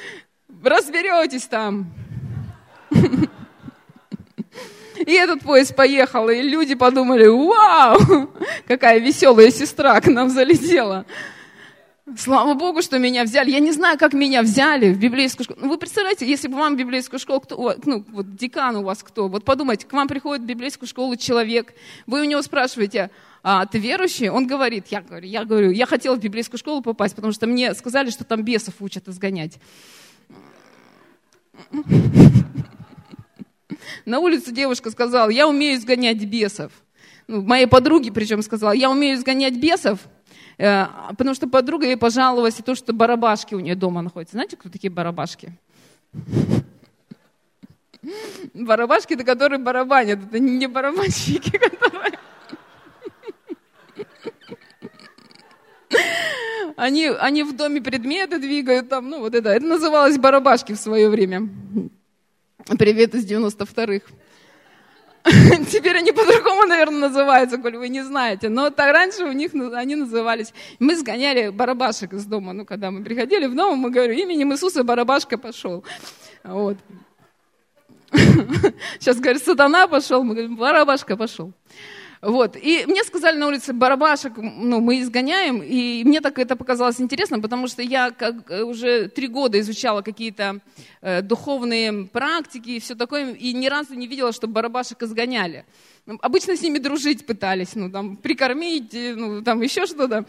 Разберетесь 0.63 1.45
там. 1.45 1.91
И 4.97 5.13
этот 5.13 5.41
поезд 5.41 5.75
поехал, 5.75 6.27
и 6.29 6.41
люди 6.41 6.75
подумали, 6.75 7.25
вау, 7.27 8.29
какая 8.67 8.99
веселая 8.99 9.49
сестра 9.49 9.99
к 10.01 10.07
нам 10.07 10.29
залетела. 10.29 11.05
Слава 12.17 12.53
Богу, 12.53 12.81
что 12.81 12.99
меня 12.99 13.23
взяли. 13.23 13.51
Я 13.51 13.59
не 13.59 13.71
знаю, 13.71 13.97
как 13.97 14.13
меня 14.13 14.41
взяли 14.41 14.91
в 14.91 14.99
библейскую 14.99 15.45
школу. 15.45 15.59
Ну, 15.61 15.69
вы 15.69 15.77
представляете, 15.77 16.27
если 16.27 16.47
бы 16.47 16.57
вам 16.57 16.75
в 16.75 16.77
библейскую 16.77 17.19
школу, 17.19 17.39
кто, 17.39 17.75
ну, 17.85 18.03
вот 18.09 18.35
декан 18.35 18.75
у 18.77 18.83
вас 18.83 19.03
кто? 19.03 19.27
Вот 19.27 19.45
подумайте, 19.45 19.85
к 19.85 19.93
вам 19.93 20.07
приходит 20.07 20.43
в 20.43 20.47
библейскую 20.47 20.89
школу 20.89 21.15
человек, 21.15 21.73
вы 22.07 22.21
у 22.21 22.23
него 22.23 22.41
спрашиваете, 22.41 23.11
а, 23.43 23.65
ты 23.67 23.77
верующий? 23.77 24.29
Он 24.29 24.47
говорит, 24.47 24.87
я 24.89 25.01
говорю, 25.01 25.27
я 25.27 25.45
говорю, 25.45 25.71
я 25.71 25.85
хотел 25.85 26.15
в 26.15 26.19
библейскую 26.19 26.57
школу 26.57 26.81
попасть, 26.81 27.15
потому 27.15 27.31
что 27.31 27.47
мне 27.47 27.73
сказали, 27.73 28.09
что 28.09 28.23
там 28.23 28.43
бесов 28.43 28.73
учат 28.79 29.07
изгонять. 29.07 29.59
На 34.05 34.19
улице 34.19 34.51
девушка 34.51 34.91
сказала, 34.91 35.29
я 35.29 35.47
умею 35.47 35.77
изгонять 35.77 36.23
бесов. 36.23 36.71
Ну, 37.27 37.41
моей 37.41 37.67
подруге 37.67 38.11
причем 38.11 38.41
сказала, 38.41 38.71
я 38.71 38.89
умею 38.89 39.15
изгонять 39.17 39.55
бесов, 39.59 39.99
э, 40.57 40.85
потому 41.09 41.35
что 41.35 41.47
подруга 41.47 41.85
ей 41.85 41.97
пожаловалась 41.97 42.59
и 42.59 42.63
то, 42.63 42.75
что 42.75 42.91
барабашки 42.93 43.53
у 43.55 43.59
нее 43.59 43.75
дома 43.75 44.01
находятся. 44.01 44.33
Знаете, 44.33 44.57
кто 44.57 44.69
такие 44.69 44.89
барабашки? 44.89 45.53
Барабашки, 48.53 49.13
это 49.13 49.23
которые 49.23 49.59
барабанят, 49.59 50.23
это 50.23 50.39
не 50.39 50.67
барабанщики, 50.67 51.51
которые... 51.51 52.18
Они, 56.79 57.07
они 57.07 57.43
в 57.43 57.57
доме 57.57 57.81
предметы 57.81 58.39
двигают, 58.39 58.87
там, 58.87 59.09
ну 59.09 59.19
вот 59.19 59.35
это. 59.35 59.49
Это 59.49 59.65
называлось 59.65 60.17
барабашки 60.17 60.71
в 60.71 60.77
свое 60.77 61.09
время. 61.09 61.49
Привет 62.77 63.13
из 63.15 63.29
92-х. 63.29 64.05
Теперь 65.69 65.97
они 65.97 66.13
по-другому, 66.13 66.65
наверное, 66.65 67.09
называются, 67.09 67.57
коль 67.57 67.75
вы 67.75 67.89
не 67.89 68.01
знаете. 68.01 68.47
Но 68.47 68.69
так 68.69 68.93
раньше 68.93 69.25
у 69.25 69.33
них 69.33 69.51
они 69.73 69.97
назывались. 69.97 70.53
Мы 70.79 70.95
сгоняли 70.95 71.49
барабашек 71.49 72.13
из 72.13 72.23
дома. 72.23 72.53
Ну, 72.53 72.63
когда 72.63 72.91
мы 72.91 73.03
приходили 73.03 73.47
в 73.47 73.55
дом, 73.55 73.77
мы 73.77 73.91
говорим, 73.91 74.17
именем 74.17 74.53
Иисуса 74.53 74.85
барабашка 74.85 75.37
пошел. 75.37 75.83
Вот. 76.45 76.77
Сейчас, 78.99 79.19
говорит, 79.19 79.43
сатана 79.43 79.85
пошел, 79.87 80.23
мы 80.23 80.33
говорим, 80.33 80.55
барабашка 80.55 81.17
пошел. 81.17 81.51
Вот. 82.21 82.57
И 82.57 82.85
мне 82.85 83.03
сказали 83.03 83.37
на 83.37 83.47
улице, 83.47 83.71
барабашек 83.71 84.33
ну, 84.37 84.81
мы 84.81 84.99
изгоняем, 84.99 85.61
и 85.63 86.03
мне 86.03 86.19
так 86.19 86.37
это 86.37 86.57
показалось 86.57 86.99
интересно, 86.99 87.39
потому 87.39 87.67
что 87.67 87.81
я 87.81 88.11
как, 88.11 88.51
э, 88.51 88.61
уже 88.63 89.07
три 89.07 89.27
года 89.27 89.57
изучала 89.59 90.01
какие-то 90.01 90.59
э, 91.01 91.21
духовные 91.21 92.07
практики 92.07 92.71
и 92.71 92.79
все 92.79 92.95
такое, 92.95 93.33
и 93.33 93.53
ни 93.53 93.67
разу 93.67 93.93
не 93.93 94.07
видела, 94.07 94.33
чтобы 94.33 94.53
барабашек 94.53 95.01
изгоняли. 95.01 95.65
Обычно 96.21 96.55
с 96.55 96.61
ними 96.61 96.77
дружить 96.77 97.25
пытались, 97.25 97.75
ну, 97.75 97.91
там, 97.91 98.17
прикормить, 98.17 98.91
ну, 98.93 99.41
там, 99.41 99.61
еще 99.61 99.85
что-то. 99.85 100.25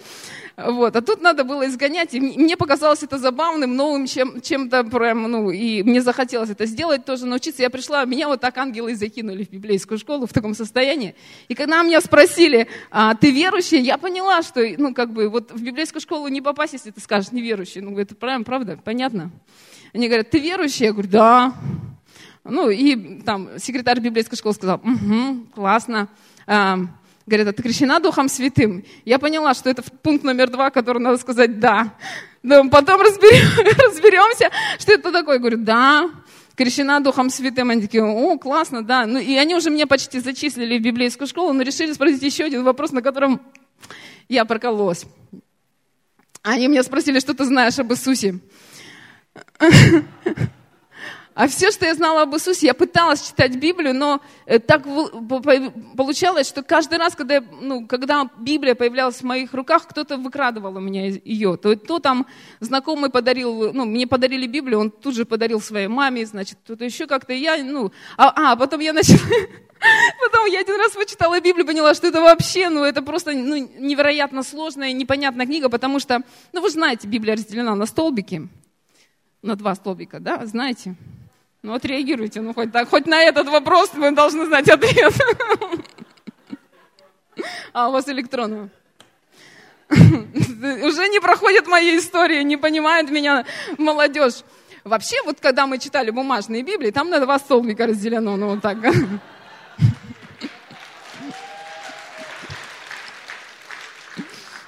Вот. 0.56 0.96
А 0.96 1.00
тут 1.00 1.22
надо 1.22 1.44
было 1.44 1.66
изгонять, 1.66 2.14
и 2.14 2.20
мне 2.20 2.56
показалось 2.56 3.02
это 3.02 3.18
забавным, 3.18 3.76
новым 3.76 4.06
чем, 4.06 4.40
чем-то 4.40 4.84
прям, 4.84 5.30
ну, 5.30 5.50
и 5.50 5.82
мне 5.82 6.02
захотелось 6.02 6.50
это 6.50 6.66
сделать 6.66 7.04
тоже, 7.04 7.26
научиться. 7.26 7.62
Я 7.62 7.70
пришла, 7.70 8.04
меня 8.04 8.28
вот 8.28 8.40
так 8.40 8.56
ангелы 8.58 8.94
закинули 8.94 9.44
в 9.44 9.50
библейскую 9.50 9.98
школу 9.98 10.26
в 10.26 10.32
таком 10.32 10.54
состоянии. 10.54 11.14
И 11.48 11.54
когда 11.54 11.82
меня 11.82 12.00
спросили, 12.00 12.68
а, 12.90 13.14
ты 13.14 13.30
верующий, 13.30 13.80
я 13.80 13.98
поняла, 13.98 14.42
что, 14.42 14.66
ну, 14.78 14.94
как 14.94 15.12
бы, 15.12 15.28
вот 15.28 15.50
в 15.52 15.62
библейскую 15.62 16.00
школу 16.00 16.28
не 16.28 16.40
попасть, 16.40 16.74
если 16.74 16.90
ты 16.90 17.00
скажешь 17.00 17.32
неверующий. 17.32 17.80
Ну, 17.80 17.98
это 17.98 18.14
правильно, 18.14 18.44
правда, 18.44 18.78
понятно? 18.82 19.30
Они 19.92 20.06
говорят, 20.06 20.30
ты 20.30 20.38
верующий? 20.38 20.86
Я 20.86 20.92
говорю, 20.92 21.08
да. 21.08 21.54
Ну, 22.44 22.70
и 22.70 23.20
там 23.22 23.58
секретарь 23.58 24.00
библейской 24.00 24.36
школы 24.36 24.54
сказал, 24.54 24.76
угу, 24.76 25.46
классно. 25.54 26.08
А, 26.46 26.78
говорит, 27.26 27.48
а 27.48 27.52
ты 27.52 27.62
крещена 27.62 28.00
Духом 28.00 28.28
Святым? 28.28 28.84
Я 29.04 29.18
поняла, 29.18 29.54
что 29.54 29.68
это 29.68 29.82
пункт 29.82 30.24
номер 30.24 30.50
два, 30.50 30.70
который 30.70 30.98
надо 30.98 31.18
сказать 31.18 31.60
«да». 31.60 31.94
Но 32.42 32.68
потом 32.70 33.02
разберем, 33.02 33.46
разберемся, 33.88 34.50
что 34.78 34.92
это 34.92 35.12
такое. 35.12 35.34
Я 35.34 35.40
говорю, 35.40 35.58
да, 35.58 36.10
крещена 36.56 37.00
Духом 37.00 37.28
Святым. 37.28 37.68
Они 37.68 37.82
такие, 37.82 38.02
о, 38.02 38.38
классно, 38.38 38.82
да. 38.82 39.04
Ну, 39.04 39.18
и 39.18 39.34
они 39.36 39.54
уже 39.54 39.68
меня 39.68 39.86
почти 39.86 40.20
зачислили 40.20 40.78
в 40.78 40.82
библейскую 40.82 41.28
школу, 41.28 41.52
но 41.52 41.62
решили 41.62 41.92
спросить 41.92 42.22
еще 42.22 42.44
один 42.44 42.64
вопрос, 42.64 42.92
на 42.92 43.02
котором 43.02 43.42
я 44.28 44.46
прокололась. 44.46 45.04
Они 46.42 46.68
меня 46.68 46.82
спросили, 46.82 47.20
что 47.20 47.34
ты 47.34 47.44
знаешь 47.44 47.78
об 47.78 47.92
Иисусе. 47.92 48.40
А 51.40 51.48
все, 51.48 51.70
что 51.70 51.86
я 51.86 51.94
знала 51.94 52.20
об 52.20 52.34
Иисусе, 52.34 52.66
я 52.66 52.74
пыталась 52.74 53.22
читать 53.22 53.56
Библию, 53.56 53.94
но 53.94 54.20
э, 54.44 54.58
так 54.58 54.84
получалось, 55.96 56.46
что 56.46 56.62
каждый 56.62 56.98
раз, 56.98 57.16
когда, 57.16 57.36
я, 57.36 57.44
ну, 57.62 57.86
когда 57.86 58.28
Библия 58.36 58.74
появлялась 58.74 59.22
в 59.22 59.22
моих 59.22 59.54
руках, 59.54 59.88
кто-то 59.88 60.18
выкрадывал 60.18 60.76
у 60.76 60.80
меня 60.80 61.06
ее. 61.06 61.56
То, 61.56 61.74
то 61.76 61.98
там 61.98 62.26
знакомый 62.60 63.08
подарил, 63.08 63.72
ну, 63.72 63.86
мне 63.86 64.06
подарили 64.06 64.46
Библию, 64.46 64.80
он 64.80 64.90
тут 64.90 65.14
же 65.14 65.24
подарил 65.24 65.62
своей 65.62 65.86
маме, 65.86 66.26
значит, 66.26 66.58
кто-то 66.62 66.84
еще 66.84 67.06
как-то, 67.06 67.32
я, 67.32 67.56
ну, 67.64 67.90
а, 68.18 68.52
а 68.52 68.56
потом 68.56 68.80
я 68.80 68.92
начала, 68.92 69.18
потом 70.20 70.44
я 70.44 70.60
один 70.60 70.76
раз 70.76 70.92
почитала 70.92 71.40
Библию, 71.40 71.66
поняла, 71.66 71.94
что 71.94 72.06
это 72.06 72.20
вообще, 72.20 72.68
ну, 72.68 72.84
это 72.84 73.00
просто 73.00 73.32
ну, 73.32 73.56
невероятно 73.56 74.42
сложная, 74.42 74.92
непонятная 74.92 75.46
книга, 75.46 75.70
потому 75.70 76.00
что, 76.00 76.20
ну, 76.52 76.60
вы 76.60 76.68
знаете, 76.68 77.08
Библия 77.08 77.34
разделена 77.34 77.74
на 77.74 77.86
столбики, 77.86 78.46
на 79.40 79.56
два 79.56 79.74
столбика, 79.74 80.20
да, 80.20 80.44
знаете? 80.44 80.96
Ну, 81.62 81.74
отреагируйте, 81.74 82.40
ну, 82.40 82.54
хоть, 82.54 82.72
так, 82.72 82.88
хоть 82.88 83.06
на 83.06 83.22
этот 83.22 83.46
вопрос 83.48 83.90
вы 83.92 84.10
должны 84.12 84.46
знать 84.46 84.68
ответ. 84.68 85.12
А 87.72 87.88
у 87.88 87.92
вас 87.92 88.08
электронную? 88.08 88.68
Уже 89.88 91.08
не 91.08 91.20
проходит 91.20 91.68
моей 91.68 91.98
истории, 91.98 92.42
не 92.42 92.56
понимает 92.58 93.08
меня 93.10 93.46
молодежь. 93.78 94.42
Вообще, 94.84 95.16
вот 95.24 95.38
когда 95.40 95.66
мы 95.66 95.78
читали 95.78 96.10
бумажные 96.10 96.62
Библии, 96.62 96.90
там 96.90 97.08
на 97.08 97.20
два 97.20 97.38
столбика 97.38 97.86
разделено, 97.86 98.36
ну 98.36 98.48
вот 98.48 98.60
так. 98.60 98.76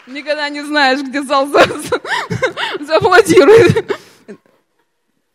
Никогда 0.07 0.49
не 0.49 0.63
знаешь, 0.63 1.01
где 1.03 1.23
зал 1.23 1.49
зааплодирует 2.81 3.99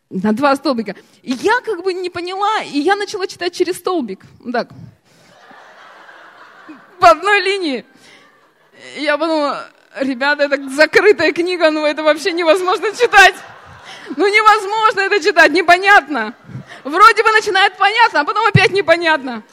на 0.09 0.33
два 0.33 0.55
столбика. 0.55 0.95
И 1.21 1.31
я 1.33 1.59
как 1.61 1.83
бы 1.83 1.93
не 1.93 2.09
поняла, 2.09 2.61
и 2.63 2.79
я 2.79 2.95
начала 2.95 3.27
читать 3.27 3.53
через 3.53 3.77
столбик. 3.77 4.21
Так. 4.51 4.69
По 6.99 7.09
одной 7.11 7.41
линии. 7.41 7.85
Я 8.97 9.17
подумала, 9.17 9.69
ребята, 9.99 10.43
это 10.43 10.69
закрытая 10.69 11.31
книга, 11.33 11.69
ну 11.71 11.85
это 11.85 12.03
вообще 12.03 12.31
невозможно 12.31 12.91
читать. 12.91 13.35
Ну 14.15 14.27
невозможно 14.27 15.01
это 15.01 15.21
читать, 15.21 15.51
непонятно. 15.51 16.33
Вроде 16.83 17.23
бы 17.23 17.31
начинает 17.31 17.75
понятно, 17.77 18.21
а 18.21 18.23
потом 18.23 18.45
опять 18.47 18.71
непонятно. 18.71 19.43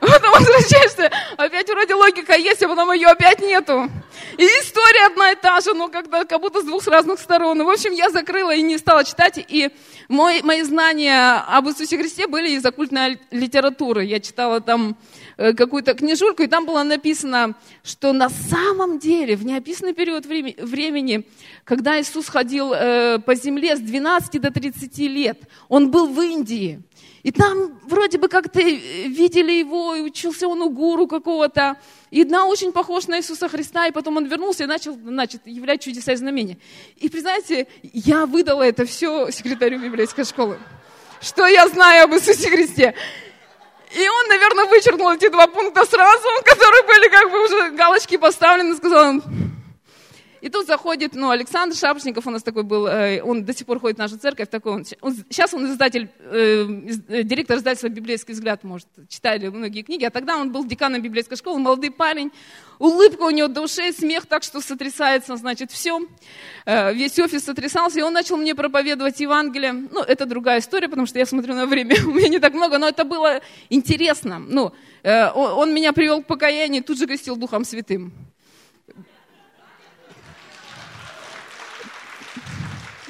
Потом 0.00 0.32
возвращаешься, 0.32 1.10
опять 1.36 1.68
вроде 1.68 1.94
логика 1.94 2.34
есть, 2.34 2.62
а 2.62 2.68
потом 2.68 2.92
ее 2.92 3.08
опять 3.08 3.40
нету. 3.40 3.90
И 4.38 4.42
история 4.42 5.06
одна 5.06 5.32
и 5.32 5.36
та 5.36 5.60
же, 5.60 5.74
но 5.74 5.88
когда, 5.88 6.24
как 6.24 6.40
будто 6.40 6.60
с 6.60 6.64
двух 6.64 6.86
разных 6.86 7.20
сторон. 7.20 7.62
В 7.62 7.68
общем, 7.68 7.92
я 7.92 8.10
закрыла 8.10 8.54
и 8.54 8.62
не 8.62 8.78
стала 8.78 9.04
читать. 9.04 9.44
И 9.48 9.70
мой, 10.08 10.42
мои 10.42 10.62
знания 10.62 11.44
об 11.46 11.68
Иисусе 11.68 11.98
Христе 11.98 12.26
были 12.26 12.50
из 12.50 12.64
оккультной 12.64 13.20
литературы. 13.30 14.04
Я 14.04 14.20
читала 14.20 14.60
там 14.60 14.96
э, 15.36 15.52
какую-то 15.52 15.94
книжурку, 15.94 16.42
и 16.42 16.46
там 16.46 16.64
было 16.64 16.82
написано, 16.82 17.54
что 17.84 18.12
на 18.12 18.30
самом 18.30 18.98
деле 18.98 19.36
в 19.36 19.44
неописанный 19.44 19.92
период 19.92 20.24
времени, 20.26 21.26
когда 21.64 22.00
Иисус 22.00 22.28
ходил 22.28 22.72
э, 22.72 23.18
по 23.18 23.34
земле 23.34 23.76
с 23.76 23.80
12 23.80 24.40
до 24.40 24.50
30 24.50 24.98
лет, 24.98 25.42
он 25.68 25.90
был 25.90 26.08
в 26.08 26.20
Индии. 26.20 26.82
И 27.22 27.30
там 27.30 27.78
вроде 27.84 28.18
бы 28.18 28.28
как-то 28.28 28.60
видели 28.60 29.52
его, 29.52 29.94
и 29.94 30.00
учился 30.00 30.48
он 30.48 30.60
у 30.60 30.70
гуру 30.70 31.06
какого-то. 31.06 31.76
И 32.10 32.22
одна 32.22 32.46
очень 32.46 32.72
похож 32.72 33.06
на 33.06 33.18
Иисуса 33.18 33.48
Христа, 33.48 33.86
и 33.86 33.92
потом 33.92 34.16
он 34.16 34.26
вернулся 34.26 34.64
и 34.64 34.66
начал 34.66 34.94
значит, 34.94 35.42
являть 35.44 35.82
чудеса 35.82 36.12
и 36.12 36.16
знамения. 36.16 36.58
И, 36.96 37.08
признайте, 37.08 37.68
я 37.82 38.26
выдала 38.26 38.62
это 38.62 38.84
все 38.84 39.30
секретарю 39.30 39.78
библейской 39.78 40.24
школы. 40.24 40.58
Что 41.20 41.46
я 41.46 41.68
знаю 41.68 42.04
об 42.04 42.14
Иисусе 42.14 42.50
Христе. 42.50 42.94
И 43.94 44.08
он, 44.08 44.28
наверное, 44.28 44.64
вычеркнул 44.64 45.12
эти 45.12 45.28
два 45.28 45.46
пункта 45.46 45.84
сразу, 45.84 46.28
которые 46.44 46.82
были 46.82 47.08
как 47.08 47.30
бы 47.30 47.44
уже 47.44 47.70
галочки 47.70 48.16
поставлены, 48.16 48.74
сказал, 48.74 49.22
и 50.42 50.48
тут 50.48 50.66
заходит, 50.66 51.14
ну, 51.14 51.30
Александр 51.30 51.76
Шапошников 51.76 52.26
у 52.26 52.30
нас 52.30 52.42
такой 52.42 52.64
был, 52.64 52.88
э, 52.88 53.22
он 53.22 53.44
до 53.44 53.54
сих 53.54 53.64
пор 53.64 53.78
ходит 53.78 53.96
в 53.96 54.00
нашу 54.00 54.18
церковь, 54.18 54.48
такой 54.48 54.72
он, 54.72 54.84
он 55.00 55.14
сейчас 55.30 55.54
он 55.54 55.66
издатель, 55.66 56.10
э, 56.18 56.66
э, 57.08 57.22
директор 57.22 57.56
издательства 57.56 57.88
«Библейский 57.88 58.34
взгляд», 58.34 58.64
может, 58.64 58.88
читали 59.08 59.46
многие 59.46 59.82
книги, 59.82 60.04
а 60.04 60.10
тогда 60.10 60.36
он 60.36 60.50
был 60.50 60.64
деканом 60.64 61.00
библейской 61.00 61.36
школы, 61.36 61.60
молодой 61.60 61.92
парень, 61.92 62.32
улыбка 62.80 63.22
у 63.22 63.30
него 63.30 63.46
до 63.46 63.62
ушей, 63.62 63.92
смех 63.92 64.26
так, 64.26 64.42
что 64.42 64.60
сотрясается, 64.60 65.36
значит, 65.36 65.70
все, 65.70 66.00
э, 66.66 66.92
весь 66.92 67.16
офис 67.20 67.44
сотрясался, 67.44 68.00
и 68.00 68.02
он 68.02 68.12
начал 68.12 68.36
мне 68.36 68.56
проповедовать 68.56 69.20
Евангелие. 69.20 69.72
Ну, 69.72 70.02
это 70.02 70.26
другая 70.26 70.58
история, 70.58 70.88
потому 70.88 71.06
что 71.06 71.20
я 71.20 71.26
смотрю 71.26 71.54
на 71.54 71.66
время, 71.66 71.94
у 72.06 72.10
меня 72.10 72.28
не 72.28 72.40
так 72.40 72.54
много, 72.54 72.78
но 72.78 72.88
это 72.88 73.04
было 73.04 73.40
интересно. 73.70 74.40
Ну, 74.40 74.72
э, 75.04 75.30
он, 75.30 75.72
меня 75.72 75.92
привел 75.92 76.20
к 76.20 76.26
покаянию, 76.26 76.82
тут 76.82 76.98
же 76.98 77.06
крестил 77.06 77.36
Духом 77.36 77.64
Святым. 77.64 78.12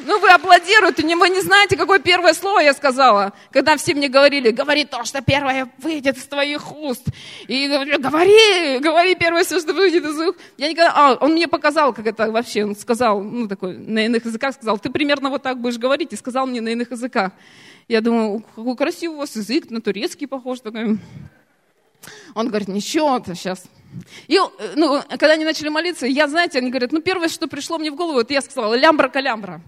Ну, 0.05 0.19
вы 0.19 0.29
аплодируете, 0.31 1.03
вы 1.17 1.29
не 1.29 1.41
знаете, 1.41 1.77
какое 1.77 1.99
первое 1.99 2.33
слово 2.35 2.61
я 2.61 2.75
сказала, 2.75 3.33
когда 3.51 3.77
все 3.77 3.95
мне 3.95 4.09
говорили, 4.09 4.51
говори 4.51 4.85
то, 4.85 5.05
что 5.05 5.23
первое 5.23 5.71
выйдет 5.79 6.17
из 6.17 6.25
твоих 6.25 6.75
уст. 6.77 7.07
И 7.47 7.69
говорю, 7.69 8.01
говори, 8.01 8.79
говори 8.81 9.15
первое 9.15 9.45
все, 9.45 9.61
что 9.61 9.73
выйдет 9.73 10.05
из 10.05 10.19
уст. 10.19 10.39
Я 10.57 10.69
никогда, 10.71 10.93
а, 10.95 11.15
он 11.15 11.33
мне 11.33 11.47
показал, 11.47 11.93
как 11.93 12.07
это 12.07 12.31
вообще, 12.31 12.65
он 12.65 12.75
сказал, 12.75 13.23
ну, 13.23 13.47
такой, 13.47 13.77
на 13.77 14.07
иных 14.07 14.25
языках 14.25 14.55
сказал, 14.55 14.79
ты 14.79 14.91
примерно 14.91 15.31
вот 15.31 15.43
так 15.43 15.61
будешь 15.61 15.79
говорить, 15.79 16.13
и 16.13 16.17
сказал 16.17 16.47
мне 16.47 16.61
на 16.61 16.71
иных 16.71 16.91
языках. 16.91 17.33
Я 17.89 18.01
думаю, 18.01 18.45
какой 18.57 18.77
красивый 18.77 19.17
у 19.17 19.21
вас 19.21 19.37
язык, 19.37 19.71
на 19.71 19.81
турецкий 19.81 20.27
похож 20.27 20.61
такой. 20.61 20.99
Он 22.35 22.49
говорит, 22.49 22.69
ничего, 22.69 23.19
то 23.21 23.35
сейчас 23.35 23.65
и, 24.29 24.39
ну, 24.77 25.03
когда 25.09 25.33
они 25.33 25.45
начали 25.45 25.69
молиться, 25.69 26.07
я, 26.07 26.29
знаете, 26.29 26.59
они 26.59 26.71
говорят, 26.71 26.93
ну, 26.93 27.01
первое, 27.01 27.29
что 27.29 27.47
пришло 27.49 27.79
мне 27.79 27.91
в 27.91 27.95
голову, 27.95 28.21
это 28.21 28.33
я 28.33 28.43
сказала, 28.43 28.75
лямбра-калямбра. 28.75 29.61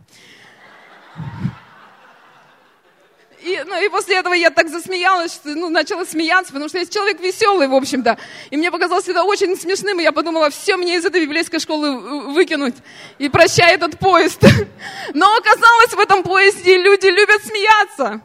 И, 3.45 3.63
ну, 3.67 3.85
и 3.85 3.91
после 3.91 4.17
этого 4.17 4.33
я 4.33 4.49
так 4.49 4.71
засмеялась, 4.71 5.35
что 5.35 5.51
ну, 5.51 5.69
начала 5.69 6.07
смеяться, 6.07 6.51
потому 6.51 6.71
что 6.71 6.79
я 6.79 6.87
человек 6.87 7.21
веселый, 7.21 7.69
в 7.69 7.75
общем-то. 7.75 8.17
И 8.49 8.57
мне 8.57 8.71
показалось 8.71 9.07
это 9.07 9.23
очень 9.23 9.55
смешным, 9.55 10.01
и 10.01 10.03
я 10.03 10.13
подумала, 10.13 10.49
все, 10.49 10.79
мне 10.79 10.97
из 10.97 11.05
этой 11.05 11.21
библейской 11.21 11.59
школы 11.59 12.33
выкинуть. 12.33 12.77
И 13.19 13.29
прощай 13.29 13.75
этот 13.75 13.99
поезд. 13.99 14.41
Но 15.15 15.37
оказалось, 15.37 15.93
в 15.93 16.01
этом 16.01 16.23
поезде 16.23 16.79
люди 16.79 17.07
любят 17.09 17.45
смеяться. 17.45 18.23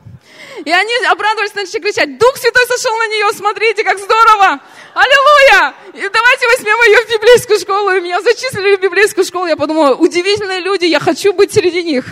И 0.66 0.72
они 0.72 0.94
обрадовались, 1.06 1.54
начали 1.56 1.80
кричать, 1.80 2.18
Дух 2.18 2.38
Святой 2.38 2.66
сошел 2.68 2.96
на 2.98 3.08
нее, 3.08 3.34
смотрите, 3.34 3.84
как 3.84 3.98
здорово! 3.98 4.60
Аллилуйя! 4.94 5.74
И 5.94 6.10
давайте 6.10 6.48
возьмем 6.48 6.78
ее 6.88 7.06
в 7.06 7.10
библейскую 7.12 7.60
школу. 7.60 7.92
И 7.92 8.02
меня 8.02 8.22
зачислили 8.22 8.76
в 8.76 8.82
библейскую 8.82 9.26
школу. 9.26 9.46
Я 9.46 9.56
подумала, 9.56 9.96
удивительные 9.96 10.60
люди, 10.60 10.86
я 10.86 11.00
хочу 11.00 11.34
быть 11.34 11.54
среди 11.54 11.84
них. 11.84 12.06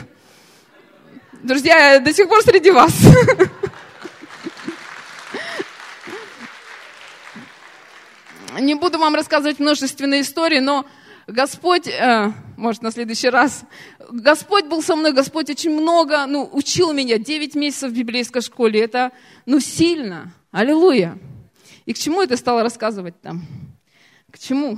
Друзья, 1.44 1.94
я 1.94 2.00
до 2.00 2.14
сих 2.14 2.28
пор 2.28 2.42
среди 2.44 2.72
вас. 2.72 2.94
Не 8.60 8.76
буду 8.76 8.98
вам 8.98 9.14
рассказывать 9.14 9.60
множественные 9.60 10.22
истории, 10.22 10.60
но 10.60 10.86
Господь, 11.28 11.88
э, 11.88 12.32
может, 12.56 12.82
на 12.82 12.90
следующий 12.90 13.28
раз, 13.28 13.66
Господь 14.10 14.66
был 14.66 14.82
со 14.82 14.96
мной, 14.96 15.12
Господь 15.12 15.50
очень 15.50 15.72
много, 15.72 16.26
ну, 16.26 16.50
учил 16.54 16.94
меня, 16.94 17.18
9 17.18 17.54
месяцев 17.56 17.92
в 17.92 17.94
библейской 17.94 18.40
школе, 18.40 18.80
это, 18.80 19.12
ну, 19.46 19.60
сильно, 19.60 20.34
аллилуйя. 20.52 21.20
И 21.86 21.94
к 21.94 21.98
чему 21.98 22.22
это 22.22 22.38
стала 22.38 22.64
рассказывать 22.64 23.20
там? 23.20 23.46
К 24.32 24.40
чему? 24.40 24.78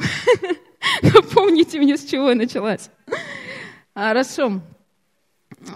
Напомните 1.03 1.77
мне, 1.79 1.97
с 1.97 2.05
чего 2.05 2.29
я 2.29 2.35
началась. 2.35 2.89
Хорошо. 3.93 4.61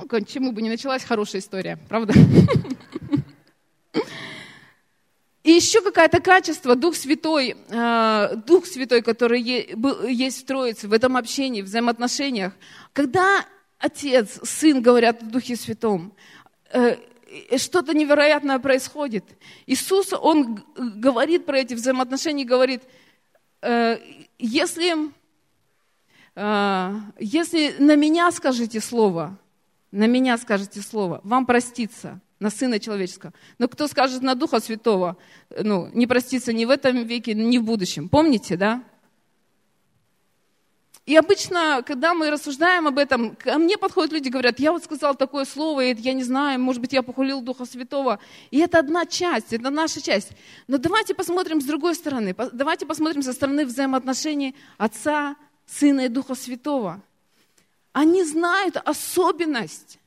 К 0.09 0.25
чему 0.25 0.53
бы 0.53 0.63
не 0.63 0.69
началась, 0.69 1.03
хорошая 1.03 1.41
история, 1.41 1.77
правда? 1.87 2.13
И 5.43 5.51
еще 5.51 5.81
какое-то 5.81 6.21
качество, 6.21 6.73
Дух 6.73 6.95
Святой, 6.95 7.57
э, 7.67 8.35
Дух 8.47 8.65
Святой, 8.65 9.01
который 9.01 9.41
есть 9.41 10.43
в 10.43 10.45
Троице, 10.45 10.87
в 10.87 10.93
этом 10.93 11.17
общении, 11.17 11.61
в 11.61 11.65
взаимоотношениях. 11.65 12.53
Когда 12.93 13.45
Отец, 13.77 14.39
Сын 14.43 14.81
говорят 14.81 15.21
о 15.21 15.25
Духе 15.25 15.57
Святом, 15.57 16.13
э, 16.71 16.95
что-то 17.57 17.93
невероятное 17.93 18.57
происходит. 18.59 19.25
Иисус, 19.67 20.13
Он 20.13 20.63
говорит 20.77 21.45
про 21.45 21.59
эти 21.59 21.73
взаимоотношения, 21.73 22.45
говорит, 22.45 22.83
э, 23.61 23.97
если, 24.39 25.11
если 27.19 27.75
на 27.79 27.95
меня 27.95 28.31
скажете 28.31 28.79
слово, 28.79 29.37
на 29.91 30.07
меня 30.07 30.37
скажете 30.37 30.81
слово, 30.81 31.19
вам 31.23 31.45
простится 31.45 32.21
на 32.43 32.49
Сына 32.49 32.77
Человеческого. 32.77 33.31
Но 33.57 33.69
кто 33.69 33.87
скажет 33.87 34.21
на 34.21 34.35
Духа 34.35 34.59
Святого, 34.59 35.15
ну, 35.49 35.89
не 35.93 36.07
простится 36.07 36.51
ни 36.51 36.65
в 36.65 36.69
этом 36.69 37.05
веке, 37.05 37.33
ни 37.33 37.57
в 37.57 37.63
будущем. 37.63 38.09
Помните, 38.09 38.57
да? 38.57 38.83
И 41.05 41.15
обычно, 41.15 41.83
когда 41.85 42.13
мы 42.13 42.29
рассуждаем 42.29 42.87
об 42.87 42.97
этом, 42.97 43.35
ко 43.37 43.57
мне 43.57 43.77
подходят 43.77 44.11
люди, 44.11 44.27
говорят, 44.27 44.59
я 44.59 44.73
вот 44.73 44.83
сказал 44.83 45.15
такое 45.15 45.45
слово, 45.45 45.85
и 45.85 45.95
я 46.01 46.13
не 46.13 46.23
знаю, 46.23 46.59
может 46.59 46.81
быть, 46.81 46.91
я 46.91 47.01
похулил 47.01 47.41
Духа 47.41 47.65
Святого. 47.65 48.19
И 48.51 48.59
это 48.59 48.79
одна 48.79 49.05
часть, 49.05 49.53
это 49.53 49.69
наша 49.69 50.01
часть. 50.01 50.31
Но 50.67 50.77
давайте 50.77 51.13
посмотрим 51.13 51.61
с 51.61 51.65
другой 51.65 51.95
стороны. 51.95 52.35
Давайте 52.51 52.85
посмотрим 52.85 53.21
со 53.23 53.31
стороны 53.31 53.65
взаимоотношений 53.65 54.53
Отца, 54.77 55.37
Сына 55.65 56.01
и 56.01 56.09
Духа 56.09 56.35
Святого. 56.35 57.01
Они 57.93 58.23
знают 58.25 58.75
особенность, 58.83 59.99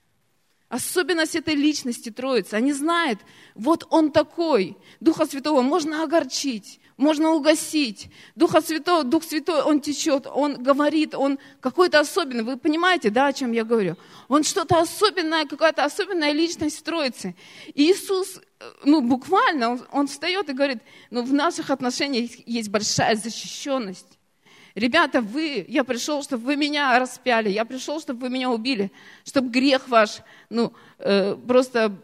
особенность 0.69 1.37
этой 1.37 1.55
личности 1.55 2.11
Троицы. 2.11 2.55
Они 2.55 2.73
знают, 2.73 3.21
вот 3.55 3.87
он 3.91 4.11
такой. 4.11 4.77
Духа 5.01 5.27
Святого 5.27 5.63
можно 5.63 6.03
огорчить, 6.03 6.81
можно 6.97 7.31
угасить. 7.31 8.09
Духа 8.35 8.61
Святого, 8.61 9.05
Дух 9.05 9.23
Святой, 9.23 9.63
Он 9.63 9.81
течет, 9.81 10.27
Он 10.27 10.63
говорит, 10.63 11.15
Он 11.15 11.39
какой-то 11.61 12.01
особенный. 12.01 12.43
Вы 12.43 12.57
понимаете, 12.57 13.11
да, 13.11 13.29
о 13.29 13.33
чем 13.33 13.53
я 13.53 13.65
говорю? 13.65 13.97
Он 14.29 14.43
что-то 14.43 14.81
особенное, 14.81 15.47
какая-то 15.47 15.85
особенная 15.85 16.33
личность 16.33 16.79
в 16.79 16.83
Троице. 16.83 17.37
И 17.75 17.93
Иисус, 17.93 18.41
ну, 18.85 19.03
буквально, 19.03 19.71
Он, 19.71 19.87
он 19.93 20.07
встает 20.09 20.49
и 20.49 20.53
говорит, 20.53 20.79
ну, 21.11 21.23
в 21.23 21.33
наших 21.33 21.71
отношениях 21.71 22.31
есть 22.47 22.71
большая 22.71 23.15
защищенность. 23.15 24.19
Ребята, 24.77 25.23
вы, 25.23 25.65
я 25.69 25.85
пришел, 25.85 26.23
чтобы 26.23 26.45
вы 26.45 26.57
меня 26.57 26.99
распяли, 26.99 27.49
я 27.49 27.65
пришел, 27.65 27.99
чтобы 27.99 28.21
вы 28.21 28.29
меня 28.29 28.51
убили, 28.51 28.93
чтобы 29.25 29.49
грех 29.49 29.89
ваш, 29.89 30.19
ну, 30.51 30.75
э, 30.99 31.35
просто 31.35 31.97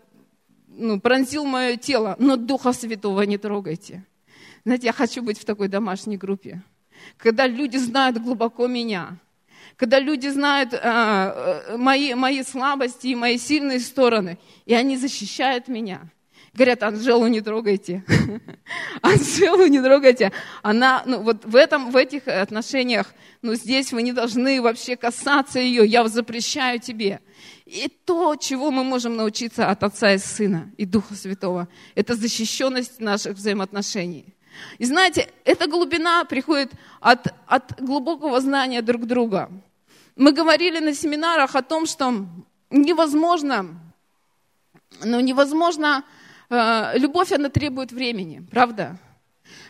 ну, 0.68 0.99
пронзил 0.99 1.45
мое 1.45 1.77
тело, 1.77 2.16
но 2.18 2.37
Духа 2.37 2.73
Святого 2.73 3.20
не 3.23 3.37
трогайте. 3.37 4.07
Знаете, 4.64 4.87
я 4.87 4.95
хочу 4.95 5.23
быть 5.23 5.39
в 5.39 5.45
такой 5.45 5.68
домашней 5.68 6.16
группе, 6.16 6.62
когда 7.18 7.47
люди 7.47 7.77
знают 7.77 8.16
глубоко 8.16 8.66
меня, 8.66 9.18
когда 9.77 9.99
люди 9.99 10.29
знают 10.29 10.73
э, 10.73 11.77
мои, 11.77 12.14
мои 12.14 12.43
слабости 12.43 13.09
и 13.09 13.14
мои 13.14 13.37
сильные 13.37 13.81
стороны, 13.81 14.39
и 14.64 14.73
они 14.73 14.97
защищают 14.97 15.68
меня. 15.68 16.09
Говорят, 16.55 16.83
Анжелу 16.83 17.29
не 17.29 17.41
трогайте. 17.41 18.05
Анжелу 19.03 19.67
не 19.67 19.81
трогайте. 19.81 20.33
Она, 20.63 21.03
ну, 21.07 21.23
вот 21.23 21.47
в, 21.47 21.57
этом, 21.57 21.91
в 21.91 21.97
этих 21.97 22.29
отношениях, 22.29 23.15
ну, 23.41 23.55
здесь 23.55 23.91
вы 23.93 24.03
не 24.03 24.13
должны 24.13 24.61
вообще 24.61 24.97
касаться 24.97 25.59
ее. 25.59 25.87
Я 25.87 26.07
запрещаю 26.09 26.79
тебе. 26.79 27.21
И 27.65 27.89
то, 27.89 28.37
чего 28.37 28.71
мы 28.71 28.85
можем 28.85 29.17
научиться 29.17 29.71
от 29.71 29.83
Отца 29.83 30.13
и 30.13 30.19
Сына 30.19 30.71
и 30.77 30.85
Духа 30.85 31.15
Святого, 31.15 31.69
это 31.95 32.15
защищенность 32.15 33.01
наших 33.01 33.37
взаимоотношений. 33.37 34.35
И 34.77 34.85
знаете, 34.85 35.31
эта 35.45 35.67
глубина 35.67 36.23
приходит 36.25 36.73
от, 37.01 37.29
от 37.47 37.81
глубокого 37.81 38.39
знания 38.43 38.83
друг 38.83 39.07
друга. 39.07 39.51
Мы 40.17 40.33
говорили 40.33 40.81
на 40.81 40.93
семинарах 40.93 41.57
о 41.57 41.63
том, 41.63 41.87
что 41.87 42.27
невозможно, 42.69 43.81
ну, 45.03 45.21
невозможно, 45.21 46.05
любовь, 46.97 47.33
она 47.33 47.49
требует 47.49 47.93
времени, 47.93 48.47
правда? 48.51 48.99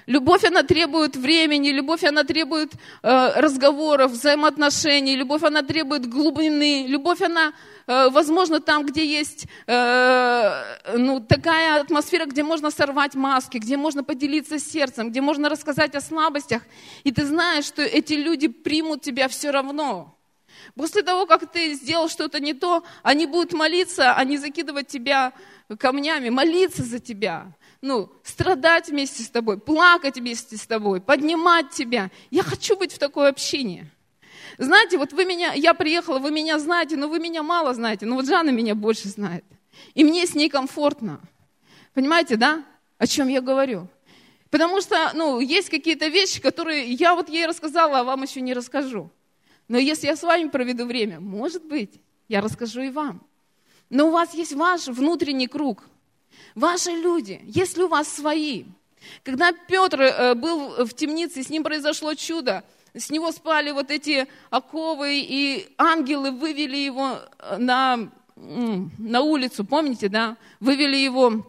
Любовь, 0.07 0.45
она 0.45 0.63
требует 0.63 1.17
времени, 1.17 1.71
любовь, 1.71 2.03
она 2.03 2.25
требует 2.25 2.73
э, 2.75 3.41
разговоров, 3.41 4.11
взаимоотношений, 4.11 5.15
любовь, 5.15 5.45
она 5.45 5.63
требует 5.63 6.09
глубины, 6.09 6.87
любовь, 6.89 7.23
она, 7.23 7.53
э, 7.87 8.09
возможно, 8.11 8.61
там, 8.61 8.85
где 8.85 9.07
есть 9.07 9.47
э, 9.67 10.63
ну, 10.97 11.21
такая 11.21 11.81
атмосфера, 11.81 12.27
где 12.27 12.43
можно 12.43 12.71
сорвать 12.73 13.15
маски, 13.15 13.59
где 13.59 13.77
можно 13.77 14.03
поделиться 14.03 14.59
сердцем, 14.59 15.11
где 15.11 15.21
можно 15.21 15.49
рассказать 15.49 15.95
о 15.95 16.01
слабостях, 16.01 16.63
и 17.05 17.13
ты 17.13 17.25
знаешь, 17.25 17.65
что 17.65 17.83
эти 17.83 18.15
люди 18.15 18.49
примут 18.49 19.03
тебя 19.03 19.29
все 19.29 19.53
равно. 19.53 20.19
После 20.75 21.03
того, 21.03 21.27
как 21.27 21.51
ты 21.51 21.75
сделал 21.75 22.09
что-то 22.09 22.41
не 22.41 22.55
то, 22.55 22.83
они 23.03 23.27
будут 23.27 23.53
молиться, 23.53 24.15
они 24.15 24.39
закидывать 24.39 24.89
тебя 24.89 25.33
камнями, 25.77 26.29
молиться 26.29 26.83
за 26.83 26.99
тебя 26.99 27.53
ну, 27.83 28.13
страдать 28.23 28.89
вместе 28.89 29.25
с 29.25 29.29
тобой, 29.29 29.59
плакать 29.59 30.17
вместе 30.17 30.57
с 30.57 30.67
тобой, 30.67 31.01
поднимать 31.01 31.71
тебя. 31.71 32.11
Я 32.31 32.45
хочу 32.45 32.77
быть 32.77 32.93
в 32.93 32.99
такое 32.99 33.29
общение. 33.29 33.91
Знаете, 34.57 34.99
вот 34.99 35.13
вы 35.13 35.25
меня, 35.25 35.53
я 35.53 35.75
приехала, 35.75 36.19
вы 36.19 36.31
меня 36.31 36.59
знаете, 36.59 36.97
но 36.97 37.09
вы 37.09 37.19
меня 37.19 37.43
мало 37.43 37.75
знаете, 37.75 38.07
но 38.07 38.15
вот 38.15 38.27
Жанна 38.27 38.51
меня 38.51 38.75
больше 38.75 39.09
знает. 39.09 39.45
И 39.95 40.05
мне 40.05 40.27
с 40.27 40.35
ней 40.35 40.49
комфортно. 40.49 41.21
Понимаете, 41.93 42.37
да, 42.37 42.65
о 42.99 43.07
чем 43.07 43.29
я 43.29 43.41
говорю? 43.41 43.89
Потому 44.51 44.81
что, 44.81 45.11
ну, 45.15 45.41
есть 45.41 45.69
какие-то 45.69 46.07
вещи, 46.09 46.41
которые 46.41 46.85
я 46.93 47.15
вот 47.15 47.29
ей 47.29 47.47
рассказала, 47.47 48.01
а 48.01 48.05
вам 48.05 48.23
еще 48.23 48.41
не 48.41 48.55
расскажу. 48.55 49.11
Но 49.67 49.79
если 49.79 50.07
я 50.07 50.15
с 50.15 50.23
вами 50.23 50.49
проведу 50.49 50.85
время, 50.85 51.19
может 51.19 51.65
быть, 51.65 52.01
я 52.29 52.41
расскажу 52.41 52.83
и 52.83 52.91
вам. 52.91 53.27
Но 53.93 54.09
у 54.09 54.11
вас 54.11 54.33
есть 54.35 54.55
ваш 54.55 54.89
внутренний 54.89 55.47
круг, 55.47 55.85
Ваши 56.55 56.91
люди, 56.91 57.41
если 57.45 57.83
у 57.83 57.89
вас 57.89 58.09
свои. 58.09 58.65
Когда 59.25 59.53
Петр 59.53 60.03
э, 60.03 60.35
был 60.35 60.85
в 60.85 60.93
темнице, 60.95 61.43
с 61.43 61.49
ним 61.49 61.63
произошло 61.63 62.15
чудо, 62.15 62.63
с 62.95 63.11
него 63.11 63.33
спали 63.33 63.71
вот 63.71 63.91
эти 63.91 64.27
оковы, 64.51 65.21
и 65.21 65.67
ангелы 65.79 66.31
вывели 66.31 66.77
его 66.77 67.19
э, 67.39 67.57
на, 67.57 68.11
на 68.37 69.21
улицу, 69.23 69.65
помните, 69.65 70.09
да? 70.09 70.37
Вывели 70.61 70.97
его 70.97 71.47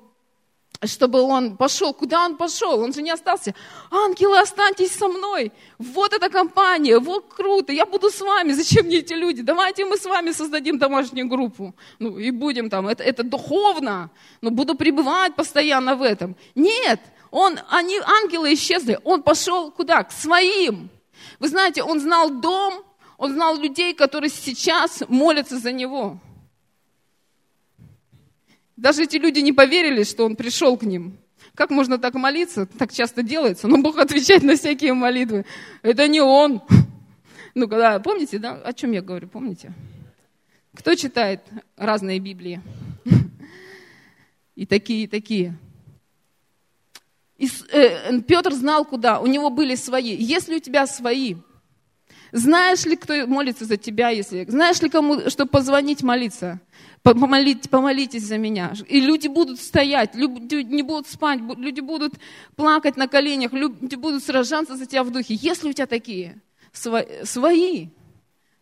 чтобы 0.85 1.21
он 1.21 1.57
пошел. 1.57 1.93
Куда 1.93 2.25
он 2.25 2.37
пошел? 2.37 2.79
Он 2.79 2.93
же 2.93 3.01
не 3.01 3.11
остался. 3.11 3.53
Ангелы, 3.91 4.39
останьтесь 4.39 4.93
со 4.93 5.07
мной. 5.07 5.51
Вот 5.77 6.13
эта 6.13 6.29
компания, 6.29 6.99
вот 6.99 7.33
круто, 7.33 7.71
я 7.71 7.85
буду 7.85 8.09
с 8.09 8.21
вами. 8.21 8.53
Зачем 8.53 8.85
мне 8.85 8.97
эти 8.97 9.13
люди? 9.13 9.41
Давайте 9.41 9.85
мы 9.85 9.97
с 9.97 10.05
вами 10.05 10.31
создадим 10.31 10.77
домашнюю 10.77 11.27
группу. 11.27 11.73
Ну 11.99 12.17
и 12.17 12.31
будем 12.31 12.69
там, 12.69 12.87
это, 12.87 13.03
это 13.03 13.23
духовно. 13.23 14.09
Но 14.41 14.49
ну, 14.49 14.55
буду 14.55 14.75
пребывать 14.75 15.35
постоянно 15.35 15.95
в 15.95 16.01
этом. 16.01 16.35
Нет, 16.55 16.99
он, 17.31 17.59
они, 17.69 17.99
ангелы 18.23 18.53
исчезли. 18.53 18.99
Он 19.03 19.23
пошел 19.23 19.71
куда? 19.71 20.03
К 20.03 20.11
своим. 20.11 20.89
Вы 21.39 21.47
знаете, 21.47 21.83
он 21.83 21.99
знал 21.99 22.29
дом, 22.29 22.83
он 23.17 23.33
знал 23.33 23.57
людей, 23.57 23.93
которые 23.93 24.29
сейчас 24.29 25.03
молятся 25.07 25.57
за 25.57 25.71
него. 25.71 26.19
Даже 28.75 29.03
эти 29.03 29.17
люди 29.17 29.39
не 29.39 29.53
поверили, 29.53 30.03
что 30.03 30.25
он 30.25 30.35
пришел 30.35 30.77
к 30.77 30.83
ним. 30.83 31.17
Как 31.55 31.69
можно 31.69 31.99
так 31.99 32.15
молиться? 32.15 32.65
Так 32.65 32.91
часто 32.91 33.21
делается. 33.21 33.67
Но 33.67 33.77
Бог 33.77 33.97
отвечает 33.99 34.43
на 34.43 34.55
всякие 34.55 34.93
молитвы. 34.93 35.45
Это 35.81 36.07
не 36.07 36.21
он. 36.21 36.61
Ну, 37.55 37.67
когда, 37.67 37.99
помните, 37.99 38.39
да, 38.39 38.53
о 38.55 38.73
чем 38.73 38.91
я 38.91 39.01
говорю, 39.01 39.27
помните? 39.27 39.73
Кто 40.73 40.95
читает 40.95 41.41
разные 41.77 42.19
Библии? 42.19 42.61
И 44.55 44.65
такие, 44.65 45.03
и 45.03 45.07
такие. 45.07 45.55
И, 47.37 47.49
э, 47.71 48.21
Петр 48.21 48.53
знал, 48.53 48.85
куда. 48.85 49.19
У 49.19 49.27
него 49.27 49.49
были 49.49 49.75
свои. 49.75 50.15
Если 50.15 50.55
у 50.55 50.59
тебя 50.59 50.87
свои, 50.87 51.35
знаешь 52.33 52.83
ли, 52.85 52.95
кто 52.95 53.27
молится 53.27 53.63
за 53.63 53.77
тебя, 53.77 54.09
если... 54.09 54.43
Знаешь 54.45 54.81
ли, 54.81 54.89
кому, 54.89 55.29
что 55.29 55.45
позвонить 55.45 56.01
молиться? 56.01 56.59
Помолите, 57.03 57.69
помолитесь 57.69 58.23
за 58.23 58.39
меня. 58.39 58.73
И 58.87 58.99
люди 58.99 59.27
будут 59.27 59.59
стоять, 59.59 60.15
люди 60.15 60.55
не 60.63 60.81
будут 60.81 61.07
спать, 61.07 61.39
люди 61.57 61.79
будут 61.79 62.15
плакать 62.55 62.97
на 62.97 63.07
коленях, 63.07 63.53
люди 63.53 63.93
будут 63.93 64.23
сражаться 64.23 64.75
за 64.75 64.87
тебя 64.87 65.03
в 65.03 65.11
духе. 65.11 65.35
Если 65.35 65.69
у 65.69 65.73
тебя 65.73 65.85
такие 65.85 66.41
свои, 66.71 67.89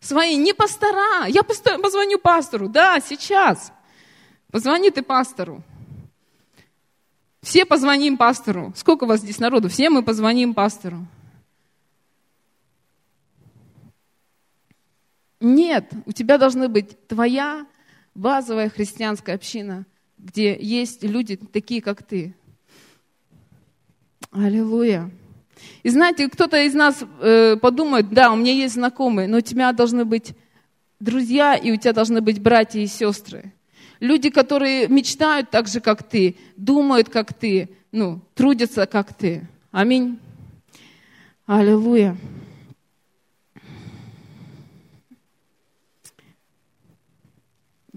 свои, 0.01 0.35
не 0.35 0.53
пастора. 0.53 1.27
Я 1.27 1.43
позвоню 1.43 2.19
пастору, 2.19 2.67
да, 2.67 2.99
сейчас. 2.99 3.71
Позвони 4.51 4.89
ты 4.89 5.01
пастору. 5.01 5.63
Все 7.41 7.65
позвоним 7.65 8.17
пастору. 8.17 8.73
Сколько 8.75 9.05
у 9.05 9.07
вас 9.07 9.21
здесь 9.21 9.39
народу? 9.39 9.69
Все 9.69 9.89
мы 9.89 10.03
позвоним 10.03 10.53
пастору. 10.53 11.07
Нет, 15.41 15.91
у 16.05 16.11
тебя 16.11 16.37
должна 16.37 16.67
быть 16.67 17.07
твоя 17.07 17.65
базовая 18.13 18.69
христианская 18.69 19.33
община, 19.33 19.85
где 20.19 20.55
есть 20.57 21.03
люди 21.03 21.35
такие, 21.35 21.81
как 21.81 22.03
ты. 22.03 22.35
Аллилуйя. 24.31 25.09
И 25.83 25.89
знаете, 25.89 26.29
кто-то 26.29 26.61
из 26.63 26.73
нас 26.75 27.03
э, 27.21 27.57
подумает, 27.57 28.09
да, 28.09 28.31
у 28.31 28.35
меня 28.35 28.53
есть 28.53 28.75
знакомые, 28.75 29.27
но 29.27 29.37
у 29.37 29.41
тебя 29.41 29.73
должны 29.73 30.05
быть 30.05 30.33
друзья, 30.99 31.55
и 31.55 31.71
у 31.71 31.75
тебя 31.75 31.93
должны 31.93 32.21
быть 32.21 32.39
братья 32.39 32.79
и 32.79 32.87
сестры. 32.87 33.51
Люди, 33.99 34.29
которые 34.29 34.87
мечтают 34.87 35.49
так 35.49 35.67
же, 35.67 35.79
как 35.79 36.03
ты, 36.03 36.35
думают, 36.55 37.09
как 37.09 37.33
ты, 37.33 37.69
ну, 37.91 38.21
трудятся, 38.35 38.85
как 38.85 39.13
ты. 39.13 39.47
Аминь. 39.71 40.19
Аллилуйя. 41.45 42.15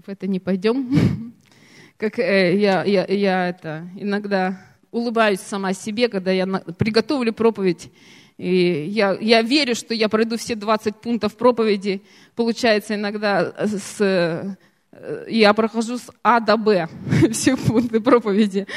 В 0.05 0.09
это 0.09 0.27
не 0.27 0.39
пойдем. 0.39 1.33
Как 1.97 2.19
э, 2.19 2.57
я, 2.57 2.83
я, 2.83 3.05
я 3.05 3.49
это 3.49 3.87
иногда 3.95 4.61
улыбаюсь 4.91 5.39
сама 5.39 5.73
себе, 5.73 6.09
когда 6.09 6.31
я 6.31 6.45
приготовлю 6.45 7.33
проповедь. 7.33 7.91
И 8.37 8.85
я, 8.89 9.17
я 9.19 9.41
верю, 9.41 9.75
что 9.75 9.93
я 9.93 10.09
пройду 10.09 10.37
все 10.37 10.55
20 10.55 10.97
пунктов 10.97 11.35
проповеди. 11.37 12.01
Получается 12.35 12.95
иногда 12.95 13.53
с, 13.57 13.95
э, 13.99 14.55
я 15.27 15.53
прохожу 15.53 15.97
с 15.97 16.11
А 16.21 16.39
до 16.39 16.57
Б 16.57 16.87
все 17.31 17.55
пункты 17.55 17.99
проповеди. 17.99 18.67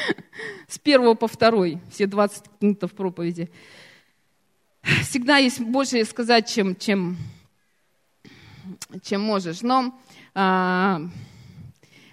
С 0.69 0.79
первого 0.79 1.15
по 1.15 1.27
второй, 1.27 1.79
все 1.91 2.07
20 2.07 2.45
пунктов 2.61 2.93
проповеди. 2.93 3.51
Всегда 5.03 5.39
есть 5.39 5.61
больше 5.61 6.05
сказать, 6.05 6.49
чем, 6.49 6.77
чем, 6.77 7.19
чем 9.03 9.21
можешь. 9.21 9.63
Но 9.63 9.93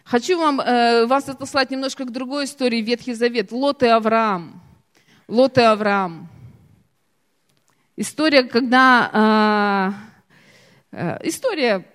хочу 0.04 0.38
вам, 0.38 0.60
а, 0.60 1.06
вас 1.06 1.30
отослать 1.30 1.72
немножко 1.72 2.06
к 2.06 2.12
другой 2.12 2.46
истории, 2.46 2.82
Ветхий 2.82 3.14
Завет. 3.14 3.52
Лот 3.52 3.84
и 3.84 3.88
Авраам. 3.88 4.62
Лот 5.28 5.58
и 5.58 5.62
Авраам. 5.62 6.28
История, 7.98 8.44
когда... 8.44 9.10
А, 9.14 9.94
а, 10.92 11.20
история 11.24 11.86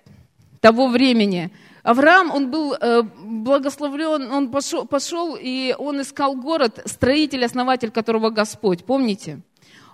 того 0.61 0.89
времени. 0.89 1.51
Авраам, 1.83 2.31
он 2.31 2.51
был 2.51 2.75
э, 2.75 3.03
благословлен, 3.03 4.31
он 4.31 4.51
пошел, 4.51 4.85
пошел 4.85 5.37
и 5.41 5.75
он 5.79 6.03
искал 6.03 6.37
город, 6.37 6.83
строитель, 6.85 7.45
основатель 7.45 7.91
которого 7.91 8.29
Господь. 8.29 8.85
Помните? 8.85 9.41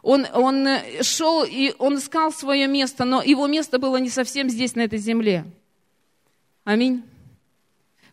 Он, 0.03 0.27
он 0.35 0.67
э, 0.67 1.03
шел 1.03 1.45
и 1.45 1.75
он 1.79 1.99
искал 1.99 2.33
свое 2.33 2.67
место, 2.67 3.05
но 3.05 3.23
его 3.23 3.47
место 3.47 3.79
было 3.79 3.99
не 3.99 4.11
совсем 4.11 4.49
здесь, 4.51 4.75
на 4.75 4.81
этой 4.81 4.99
земле. 4.99 5.45
Аминь. 6.67 7.05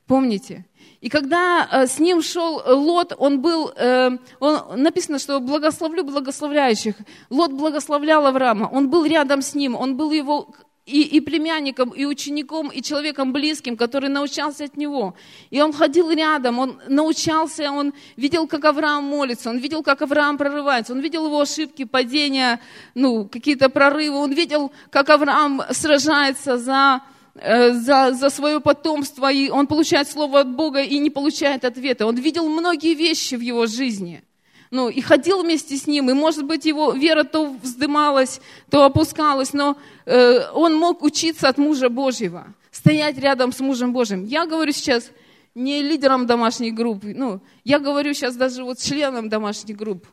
Помните? 0.05 0.65
И 1.01 1.09
когда 1.09 1.67
э, 1.71 1.87
с 1.87 1.99
ним 1.99 2.21
шел 2.21 2.61
Лот, 2.65 3.13
он 3.17 3.41
был, 3.41 3.73
э, 3.75 4.11
он, 4.39 4.81
написано, 4.81 5.17
что 5.17 5.39
благословлю 5.39 6.03
благословляющих. 6.03 6.95
Лот 7.31 7.51
благословлял 7.51 8.27
Авраама, 8.27 8.69
он 8.71 8.89
был 8.89 9.05
рядом 9.05 9.41
с 9.41 9.55
ним, 9.55 9.75
он 9.75 9.97
был 9.97 10.11
его 10.11 10.53
и, 10.85 11.01
и 11.01 11.19
племянником, 11.19 11.89
и 11.89 12.05
учеником, 12.05 12.69
и 12.69 12.83
человеком 12.83 13.33
близким, 13.33 13.75
который 13.75 14.09
научался 14.09 14.65
от 14.65 14.77
него. 14.77 15.15
И 15.49 15.59
он 15.59 15.73
ходил 15.73 16.11
рядом, 16.11 16.59
он 16.59 16.79
научался, 16.87 17.71
он 17.71 17.91
видел, 18.17 18.45
как 18.45 18.65
Авраам 18.65 19.03
молится, 19.03 19.49
он 19.49 19.57
видел, 19.57 19.81
как 19.81 20.03
Авраам 20.03 20.37
прорывается, 20.37 20.93
он 20.93 20.99
видел 20.99 21.25
его 21.25 21.41
ошибки, 21.41 21.85
падения, 21.85 22.59
ну, 22.93 23.27
какие-то 23.27 23.69
прорывы, 23.69 24.17
он 24.17 24.31
видел, 24.31 24.71
как 24.91 25.09
Авраам 25.09 25.63
сражается 25.71 26.59
за, 26.59 27.01
э, 27.01 27.13
за, 27.35 28.13
за 28.13 28.29
свое 28.29 28.59
потомство, 28.59 29.31
и 29.31 29.49
он 29.49 29.67
получает 29.67 30.07
слово 30.09 30.41
от 30.41 30.55
Бога 30.55 30.81
и 30.81 30.99
не 30.99 31.09
получает 31.09 31.65
ответа. 31.65 32.05
Он 32.05 32.15
видел 32.15 32.47
многие 32.47 32.93
вещи 32.93 33.35
в 33.35 33.41
его 33.41 33.65
жизни– 33.65 34.23
ну, 34.73 34.89
и 34.89 35.01
ходил 35.01 35.43
вместе 35.43 35.77
с 35.77 35.85
ним, 35.85 36.09
и, 36.09 36.13
может 36.13 36.45
быть, 36.45 36.65
его 36.65 36.93
вера 36.93 37.23
то 37.23 37.55
вздымалась, 37.61 38.41
то 38.71 38.83
опускалась, 38.85 39.53
но 39.53 39.77
э, 40.05 40.49
он 40.51 40.75
мог 40.75 41.03
учиться 41.03 41.47
от 41.47 41.59
мужа 41.59 41.89
Божьего, 41.89 42.47
стоять 42.71 43.19
рядом 43.19 43.53
с 43.53 43.59
мужем 43.59 43.93
Божьим. 43.93 44.25
Я 44.25 44.47
говорю 44.47 44.71
сейчас 44.71 45.11
не 45.53 45.83
лидером 45.83 46.25
домашней 46.25 46.71
группы, 46.71 47.13
ну, 47.15 47.39
я 47.63 47.77
говорю 47.77 48.15
сейчас 48.15 48.35
даже 48.35 48.63
вот 48.63 48.79
членам 48.79 49.29
домашней 49.29 49.75
группы, 49.75 50.07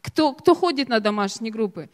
кто, 0.00 0.32
кто 0.32 0.54
ходит 0.54 0.88
на 0.88 1.00
домашние 1.00 1.52
группы. 1.52 1.90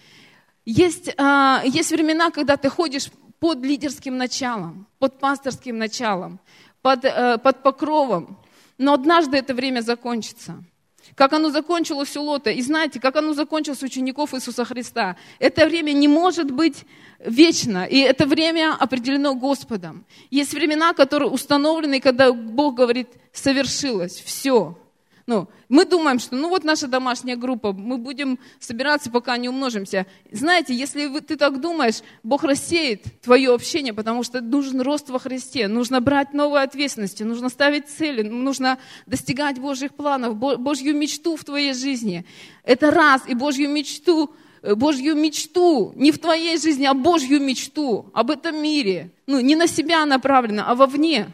Есть, 0.67 1.09
э, 1.09 1.61
есть 1.65 1.91
времена, 1.91 2.31
когда 2.31 2.59
ты 2.59 2.69
ходишь 2.69 3.09
под 3.45 3.62
лидерским 3.62 4.16
началом, 4.16 4.86
под 4.99 5.18
пасторским 5.18 5.76
началом, 5.76 6.38
под, 6.80 7.05
э, 7.05 7.36
под 7.36 7.62
покровом, 7.62 8.38
но 8.78 8.95
однажды 8.95 9.36
это 9.36 9.53
время 9.53 9.82
закончится– 9.82 10.64
как 11.14 11.34
оно 11.34 11.51
закончилось 11.51 12.16
у 12.16 12.22
Лота. 12.22 12.51
И 12.51 12.62
знаете, 12.62 12.99
как 12.99 13.16
оно 13.16 13.34
закончилось 13.34 13.82
у 13.82 13.86
учеников 13.86 14.32
Иисуса 14.32 14.64
Христа. 14.64 15.16
Это 15.38 15.66
время 15.66 15.92
не 15.92 16.09
может 16.09 16.51
быть 16.51 16.84
вечно, 17.20 17.84
и 17.84 17.99
это 17.99 18.26
время 18.26 18.74
определено 18.80 19.34
Господом. 19.34 20.07
Есть 20.30 20.55
времена, 20.55 20.95
которые 20.95 21.30
установлены, 21.30 22.01
когда 22.01 22.32
Бог 22.32 22.74
говорит, 22.74 23.09
совершилось, 23.32 24.22
все. 24.24 24.76
Ну, 25.27 25.49
мы 25.70 25.87
думаем, 25.87 26.18
что 26.18 26.37
ну 26.37 26.51
вот 26.51 26.64
наша 26.64 26.87
домашняя 26.87 27.37
группа, 27.37 27.72
мы 27.72 27.97
будем 27.97 28.39
собираться, 28.61 29.11
пока 29.11 29.39
не 29.39 29.49
умножимся. 29.49 30.07
Знаете, 30.31 30.75
если 30.75 31.07
вы, 31.07 31.22
ты 31.22 31.37
так 31.37 31.62
думаешь, 31.62 32.03
Бог 32.22 32.45
рассеет 32.45 33.05
твое 33.22 33.55
общение, 33.55 33.95
потому 33.95 34.22
что 34.22 34.43
нужен 34.43 34.83
рост 34.83 35.09
во 35.09 35.18
Христе, 35.18 35.66
нужно 35.66 36.03
брать 36.03 36.35
новые 36.35 36.62
ответственности, 36.64 37.22
нужно 37.22 37.49
ставить 37.49 37.89
цели, 37.89 38.20
нужно 38.20 38.79
достигать 39.07 39.59
Божьих 39.59 39.95
планов, 39.95 40.37
Божью 40.37 40.95
мечту 40.95 41.37
в 41.37 41.45
твоей 41.45 41.72
жизни. 41.72 42.27
Это 42.62 42.91
раз, 42.91 43.22
и 43.27 43.35
Божью 43.35 43.70
мечту 43.70 44.31
э, 44.61 44.75
Божью 44.75 45.14
мечту, 45.14 45.95
не 45.97 46.12
в 46.12 46.18
твоей 46.18 46.59
жизни, 46.59 46.85
а 46.85 46.93
Божью 46.93 47.41
мечту 47.41 48.11
об 48.12 48.31
этом 48.31 48.62
мире. 48.62 49.11
Ну, 49.27 49.41
не 49.41 49.57
на 49.57 49.68
себя 49.68 50.05
направлено, 50.05 50.64
а 50.66 50.75
вовне. 50.75 51.29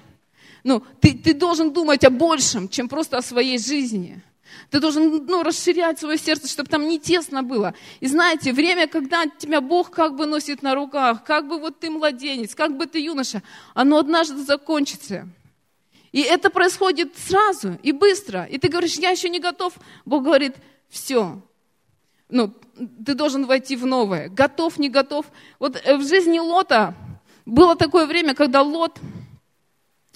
Ну, 0.65 0.83
ты, 1.01 1.15
ты 1.15 1.35
должен 1.35 1.73
думать 1.73 2.05
о 2.05 2.11
большем, 2.11 2.69
чем 2.69 2.89
просто 2.89 3.19
о 3.19 3.23
своей 3.23 3.59
жизни. 3.59 4.23
Ты 4.71 4.81
должен 4.81 5.25
ну, 5.27 5.43
расширять 5.43 5.99
свое 5.99 6.19
сердце, 6.19 6.49
чтобы 6.49 6.69
там 6.69 6.87
не 6.87 6.99
тесно 6.99 7.43
было. 7.43 7.75
И 8.01 8.07
знаете, 8.07 8.53
время, 8.53 8.87
когда 8.87 9.27
тебя 9.27 9.61
Бог 9.61 9.91
как 9.91 10.17
бы 10.17 10.27
носит 10.27 10.63
на 10.63 10.75
руках, 10.75 11.25
как 11.25 11.49
бы 11.49 11.59
вот 11.59 11.81
ты 11.81 11.91
младенец, 11.91 12.55
как 12.55 12.77
бы 12.77 12.87
ты 12.87 13.01
юноша, 13.01 13.43
оно 13.75 13.99
однажды 13.99 14.43
закончится. 14.45 15.29
И 16.13 16.21
это 16.21 16.51
происходит 16.51 17.17
сразу 17.17 17.79
и 17.83 17.93
быстро. 17.93 18.45
И 18.45 18.59
ты 18.59 18.69
говоришь, 18.69 18.97
я 18.97 19.11
еще 19.11 19.29
не 19.29 19.39
готов. 19.39 19.75
Бог 20.05 20.25
говорит, 20.25 20.57
все, 20.89 21.41
ну, 22.29 22.53
ты 23.05 23.15
должен 23.15 23.47
войти 23.47 23.77
в 23.77 23.87
новое. 23.87 24.29
Готов, 24.29 24.79
не 24.79 24.89
готов. 24.89 25.27
Вот 25.59 25.81
э, 25.85 25.97
в 25.97 26.07
жизни 26.07 26.39
Лота 26.39 26.95
было 27.47 27.77
такое 27.77 28.07
время, 28.07 28.35
когда 28.35 28.63
Лот 28.63 28.99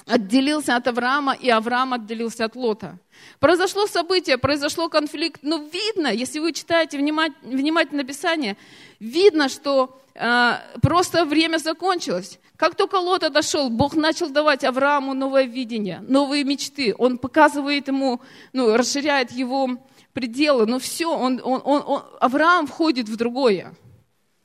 отделился 0.07 0.76
от 0.76 0.86
Авраама, 0.88 1.32
и 1.32 1.48
Авраам 1.48 1.94
отделился 1.94 2.44
от 2.44 2.57
Лота. 2.57 2.98
Произошло 3.40 3.86
событие, 3.86 4.38
произошло 4.38 4.88
конфликт, 4.88 5.40
но 5.42 5.59
видно, 5.59 6.09
если 6.09 6.40
вы 6.40 6.52
читаете 6.52 6.98
внимательно 6.98 8.05
Писание, 8.05 8.57
видно, 9.00 9.48
что 9.48 10.00
э, 10.14 10.52
просто 10.82 11.24
время 11.24 11.59
закончилось. 11.59 12.38
Как 12.57 12.76
только 12.76 12.96
Лот 12.96 13.24
отошел, 13.24 13.68
Бог 13.68 13.94
начал 13.94 14.30
давать 14.30 14.62
Аврааму 14.62 15.14
новое 15.14 15.44
видение, 15.44 16.00
новые 16.07 16.44
мечты. 16.44 16.94
Он 16.96 17.18
показывает 17.18 17.88
ему, 17.88 18.20
ну, 18.52 18.76
расширяет 18.76 19.32
его 19.32 19.70
пределы. 20.12 20.66
Но 20.66 20.78
все, 20.78 21.07
он, 21.07 21.40
он, 21.42 21.61
он, 21.64 21.82
он, 21.84 22.02
Авраам 22.20 22.66
входит 22.66 23.09
в 23.09 23.16
другое. 23.16 23.74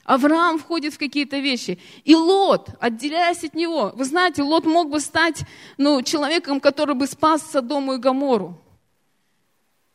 Авраам 0.09 0.57
входит 0.57 0.95
в 0.95 0.97
какие-то 0.97 1.37
вещи. 1.37 1.77
И 2.03 2.15
Лот, 2.15 2.69
отделяясь 2.79 3.43
от 3.43 3.53
него, 3.53 3.91
вы 3.95 4.05
знаете, 4.05 4.41
Лот 4.41 4.65
мог 4.65 4.89
бы 4.89 4.99
стать 4.99 5.43
ну, 5.77 6.01
человеком, 6.01 6.59
который 6.59 6.95
бы 6.95 7.05
спас 7.05 7.43
Содому 7.51 7.93
и 7.93 7.97
Гамору. 7.99 8.59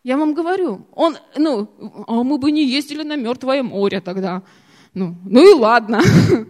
Я 0.05 0.17
вам 0.17 0.35
говорю, 0.35 0.87
он, 0.93 1.17
ну, 1.37 1.69
а 2.07 2.23
мы 2.23 2.39
бы 2.39 2.53
не 2.53 2.65
ездили 2.65 3.03
на 3.03 3.17
Мертвое 3.17 3.65
море 3.65 4.01
тогда. 4.01 4.43
Ну, 4.95 5.17
ну 5.25 5.51
и 5.51 5.53
ладно. 5.53 6.01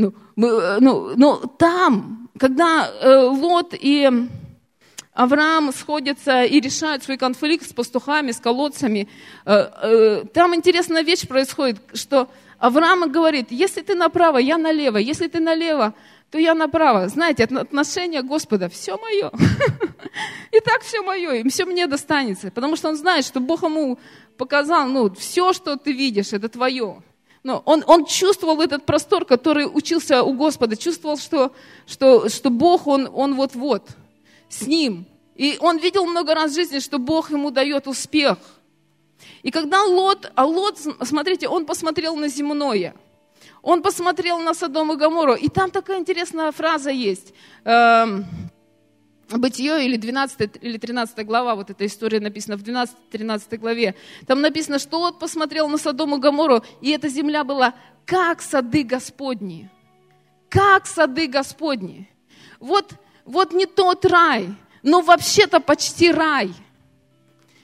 Ну, 0.00 0.14
мы, 0.36 0.78
ну, 0.78 1.10
ну, 1.16 1.42
там, 1.58 2.28
когда 2.38 2.88
э, 2.88 3.16
Лот 3.16 3.74
и 3.74 4.08
Авраам 5.12 5.72
сходятся 5.72 6.44
и 6.44 6.60
решают 6.60 7.02
свой 7.02 7.16
конфликт 7.16 7.68
с 7.68 7.72
пастухами, 7.72 8.30
с 8.30 8.38
колодцами, 8.38 9.08
э, 9.44 9.52
э, 9.52 10.24
там 10.32 10.54
интересная 10.54 11.02
вещь 11.02 11.26
происходит, 11.26 11.80
что 11.94 12.28
Авраам 12.58 13.10
говорит, 13.10 13.50
если 13.50 13.82
ты 13.82 13.94
направо, 13.94 14.38
я 14.38 14.58
налево, 14.58 14.96
если 14.98 15.28
ты 15.28 15.38
налево, 15.38 15.94
то 16.30 16.38
я 16.38 16.54
направо. 16.54 17.08
Знаете, 17.08 17.44
отношение 17.44 18.22
Господа, 18.22 18.68
все 18.68 18.98
мое. 18.98 19.30
И 20.52 20.60
так 20.60 20.82
все 20.82 21.02
мое, 21.02 21.34
и 21.34 21.48
все 21.48 21.66
мне 21.66 21.86
достанется. 21.86 22.50
Потому 22.50 22.74
что 22.74 22.88
он 22.88 22.96
знает, 22.96 23.24
что 23.24 23.38
Бог 23.38 23.62
ему 23.62 23.98
показал, 24.36 24.88
ну, 24.88 25.14
все, 25.14 25.52
что 25.52 25.76
ты 25.76 25.92
видишь, 25.92 26.32
это 26.32 26.48
твое. 26.48 27.02
Но 27.44 27.62
он, 27.64 27.84
он 27.86 28.06
чувствовал 28.06 28.60
этот 28.60 28.84
простор, 28.84 29.24
который 29.24 29.66
учился 29.66 30.22
у 30.22 30.32
Господа, 30.32 30.76
чувствовал, 30.76 31.16
что, 31.18 31.52
что, 31.86 32.28
что 32.28 32.50
Бог, 32.50 32.86
он, 32.86 33.08
он 33.12 33.34
вот-вот 33.34 33.88
с 34.48 34.66
ним. 34.66 35.06
И 35.36 35.58
он 35.60 35.78
видел 35.78 36.06
много 36.06 36.34
раз 36.34 36.52
в 36.52 36.54
жизни, 36.54 36.80
что 36.80 36.98
Бог 36.98 37.30
ему 37.30 37.50
дает 37.50 37.86
успех– 37.86 38.38
и 39.42 39.50
когда 39.50 39.84
Лот, 39.84 40.30
а 40.34 40.44
Лот, 40.44 40.78
смотрите, 41.02 41.48
он 41.48 41.66
посмотрел 41.66 42.16
на 42.16 42.28
земное, 42.28 42.94
он 43.62 43.82
посмотрел 43.82 44.38
на 44.38 44.54
Содом 44.54 44.92
и 44.92 44.96
Гамору, 44.96 45.34
и 45.34 45.48
там 45.48 45.70
такая 45.70 45.98
интересная 45.98 46.52
фраза 46.52 46.90
есть. 46.90 47.34
Эм, 47.64 48.24
Бытие 49.30 49.84
или 49.84 49.96
12 49.96 50.56
или 50.62 50.78
13 50.78 51.26
глава, 51.26 51.54
вот 51.54 51.68
эта 51.68 51.84
история 51.84 52.18
написана 52.18 52.56
в 52.56 52.62
12-13 52.62 53.58
главе. 53.58 53.94
Там 54.26 54.40
написано, 54.40 54.78
что 54.78 55.00
Лот 55.00 55.18
посмотрел 55.18 55.68
на 55.68 55.76
Содом 55.76 56.14
и 56.14 56.18
Гамору, 56.18 56.62
и 56.80 56.90
эта 56.92 57.08
земля 57.08 57.44
была 57.44 57.74
как 58.06 58.40
сады 58.40 58.84
Господни. 58.84 59.70
Как 60.48 60.86
сады 60.86 61.26
Господни. 61.26 62.08
Вот, 62.58 62.94
вот 63.26 63.52
не 63.52 63.66
тот 63.66 64.06
рай, 64.06 64.48
но 64.82 65.02
вообще-то 65.02 65.60
почти 65.60 66.10
рай– 66.10 66.54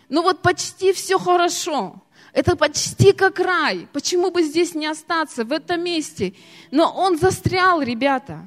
ну 0.09 0.23
вот 0.23 0.43
почти 0.43 0.93
все 0.93 1.19
хорошо. 1.19 2.03
Это 2.33 2.57
почти 2.57 3.13
как 3.13 3.39
рай. 3.39 3.87
Почему 3.93 4.31
бы 4.31 4.43
здесь 4.43 4.75
не 4.75 4.87
остаться, 4.87 5.45
в 5.45 5.53
этом 5.53 5.83
месте? 5.83 6.35
Но 6.73 6.93
он 6.93 7.17
застрял, 7.17 7.81
ребята. 7.81 8.47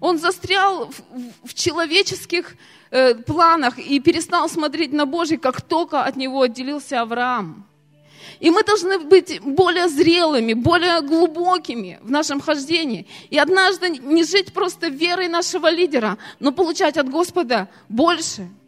Он 0.00 0.18
застрял 0.18 0.86
в, 0.86 1.48
в 1.48 1.54
человеческих 1.54 2.54
э, 2.90 3.14
планах 3.14 3.78
и 3.78 3.98
перестал 3.98 4.48
смотреть 4.48 4.92
на 4.92 5.04
Божий, 5.04 5.36
как 5.36 5.62
только 5.62 6.04
от 6.04 6.16
него 6.16 6.42
отделился 6.42 7.00
Авраам. 7.00 7.66
И 8.38 8.50
мы 8.50 8.62
должны 8.62 8.98
быть 9.00 9.40
более 9.42 9.88
зрелыми, 9.88 10.54
более 10.54 11.00
глубокими 11.00 11.98
в 12.02 12.10
нашем 12.10 12.40
хождении. 12.40 13.06
И 13.30 13.38
однажды 13.38 13.88
не 13.88 14.22
жить 14.22 14.52
просто 14.52 14.88
верой 14.88 15.28
нашего 15.28 15.70
лидера, 15.70 16.18
но 16.38 16.52
получать 16.52 16.96
от 16.96 17.08
Господа 17.08 17.68
больше– 17.88 18.48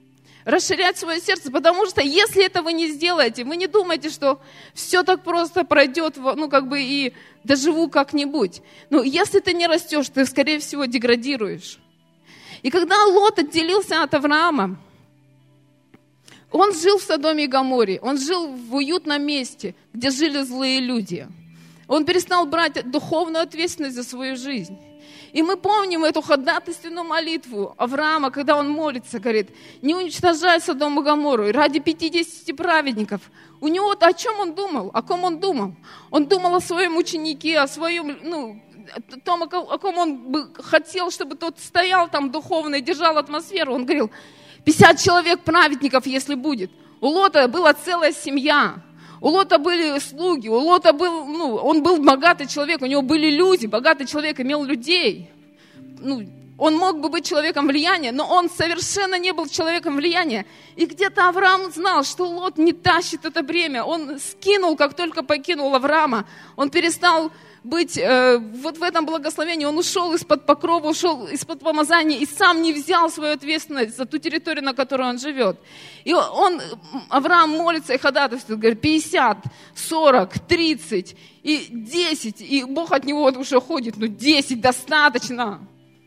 расширять 0.47 0.97
свое 0.97 1.21
сердце, 1.21 1.51
потому 1.51 1.87
что 1.87 2.01
если 2.01 2.47
это 2.47 2.63
вы 2.63 2.73
не 2.73 2.89
сделаете, 2.89 3.45
вы 3.45 3.57
не 3.57 3.67
думаете, 3.67 4.09
что 4.11 4.41
все 4.75 5.03
так 5.03 5.25
просто 5.25 5.65
пройдет, 5.65 6.17
ну 6.17 6.49
как 6.49 6.69
бы 6.69 6.81
и 6.81 7.13
доживу 7.43 7.91
как-нибудь. 7.91 8.63
Ну 8.89 9.03
если 9.03 9.41
ты 9.41 9.53
не 9.53 9.67
растешь, 9.67 10.09
ты 10.09 10.25
скорее 10.25 10.61
всего 10.61 10.85
деградируешь. 10.85 11.79
И 12.63 12.71
когда 12.71 13.05
Лот 13.07 13.41
отделился 13.41 14.03
от 14.03 14.15
Авраама, 14.15 14.79
он 16.53 16.73
жил 16.73 16.99
в 16.99 17.03
Содоме 17.03 17.45
и 17.45 17.49
Гаморе, 17.49 17.99
он 18.01 18.17
жил 18.17 18.47
в 18.47 18.77
уютном 18.77 19.23
месте, 19.23 19.75
где 19.93 20.11
жили 20.11 20.43
злые 20.43 20.79
люди. 20.79 21.27
Он 21.89 22.05
перестал 22.05 22.47
брать 22.47 22.89
духовную 22.89 23.43
ответственность 23.43 23.97
за 23.97 24.05
свою 24.05 24.37
жизнь. 24.37 24.79
И 25.37 25.43
мы 25.43 25.59
помним 25.59 26.03
эту 26.03 26.23
ходатайственную 26.23 27.05
молитву 27.05 27.75
Авраама, 27.77 28.31
когда 28.31 28.57
он 28.57 28.71
молится, 28.71 29.19
говорит, 29.19 29.51
не 29.83 29.95
уничтожай 29.95 30.63
Содом 30.63 30.99
и 30.99 31.03
Гамору, 31.03 31.53
ради 31.53 31.79
50 31.79 32.57
праведников. 32.57 33.21
У 33.61 33.69
него 33.69 33.95
о 34.01 34.13
чем 34.15 34.41
он 34.41 34.55
думал? 34.55 34.91
О 34.95 35.03
ком 35.03 35.25
он 35.25 35.39
думал? 35.39 35.75
Он 36.11 36.25
думал 36.25 36.55
о 36.55 36.61
своем 36.63 36.97
ученике, 36.97 37.59
о 37.59 37.69
своем, 37.69 38.17
ну, 38.23 38.63
о 38.95 39.21
том, 39.21 39.43
о 39.43 39.79
ком 39.79 39.99
он 39.99 40.17
бы 40.17 40.55
хотел, 40.55 41.11
чтобы 41.11 41.37
тот 41.37 41.59
стоял 41.59 42.09
там 42.09 42.31
духовно 42.31 42.77
и 42.77 42.81
держал 42.81 43.19
атмосферу. 43.19 43.75
Он 43.75 43.85
говорил, 43.85 44.11
50 44.65 44.99
человек 44.99 45.41
праведников, 45.41 46.07
если 46.07 46.35
будет. 46.35 46.71
У 47.03 47.09
Лота 47.09 47.47
была 47.47 47.75
целая 47.75 48.13
семья. 48.13 48.77
У 49.21 49.29
Лота 49.29 49.59
были 49.59 49.99
слуги, 49.99 50.49
у 50.49 50.59
Лота 50.59 50.93
был, 50.93 51.25
ну, 51.25 51.55
он 51.57 51.83
был 51.83 51.99
богатый 51.99 52.47
человек, 52.47 52.83
у 52.83 52.87
него 52.87 53.03
были 53.03 53.31
люди, 53.31 53.67
богатый 53.67 54.07
человек 54.07 54.41
имел 54.41 54.63
людей. 54.63 55.31
Ну, 56.01 56.27
он 56.59 56.77
мог 56.77 57.01
бы 57.01 57.09
быть 57.09 57.27
человеком 57.27 57.67
влияния, 57.67 58.13
но 58.13 58.27
он 58.27 58.49
совершенно 58.49 59.19
не 59.19 59.33
был 59.33 59.47
человеком 59.47 59.97
влияния. 59.97 60.47
И 60.75 60.87
где-то 60.87 61.29
Авраам 61.29 61.71
знал, 61.71 62.03
что 62.05 62.27
Лот 62.27 62.57
не 62.57 62.73
тащит 62.73 63.25
это 63.25 63.43
бремя. 63.43 63.85
Он 63.85 64.19
скинул, 64.19 64.77
как 64.77 64.95
только 64.95 65.23
покинул 65.23 65.75
Авраама. 65.75 66.27
Он 66.57 66.71
перестал 66.71 67.31
быть 67.67 67.99
э, 67.99 68.39
вот 68.39 68.79
в 68.79 68.83
этом 68.83 69.07
благословении. 69.07 69.67
Он 69.67 69.77
ушел 69.77 70.15
из-под 70.15 70.47
покрова, 70.47 70.89
ушел 70.89 71.27
из-под 71.27 71.61
помазания 71.61 72.19
и 72.19 72.27
сам 72.27 72.63
не 72.63 72.73
взял 72.73 73.11
свою 73.11 73.35
ответственность 73.35 73.97
за 73.97 74.07
ту 74.07 74.19
территорию, 74.19 74.65
на 74.65 74.73
которой 74.73 75.09
он 75.09 75.19
живет. 75.19 75.59
И 76.05 76.15
он, 76.15 76.61
Авраам 77.09 77.51
молится 77.51 77.95
и 77.95 77.99
ходатайствует, 77.99 78.61
говорит, 78.61 78.81
50, 78.81 79.39
40, 79.75 80.39
30 80.39 81.17
и 81.43 81.67
10. 81.71 82.41
И 82.41 82.65
Бог 82.65 82.93
от 82.93 83.05
него 83.05 83.25
уже 83.25 83.61
ходит, 83.61 83.97
ну 83.97 84.07
10 84.07 84.61
достаточно. 84.61 85.61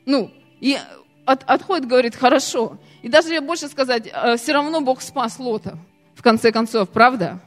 Ну, 0.05 0.31
и 0.61 0.77
от, 1.25 1.43
отходит, 1.43 1.87
говорит, 1.87 2.15
хорошо. 2.15 2.77
И 3.01 3.09
даже 3.09 3.33
я 3.33 3.41
больше 3.41 3.67
сказать, 3.67 4.09
э, 4.11 4.37
все 4.37 4.53
равно 4.53 4.81
Бог 4.81 5.01
спас 5.01 5.39
Лота, 5.39 5.77
в 6.15 6.23
конце 6.23 6.51
концов, 6.51 6.89
правда? 6.89 7.39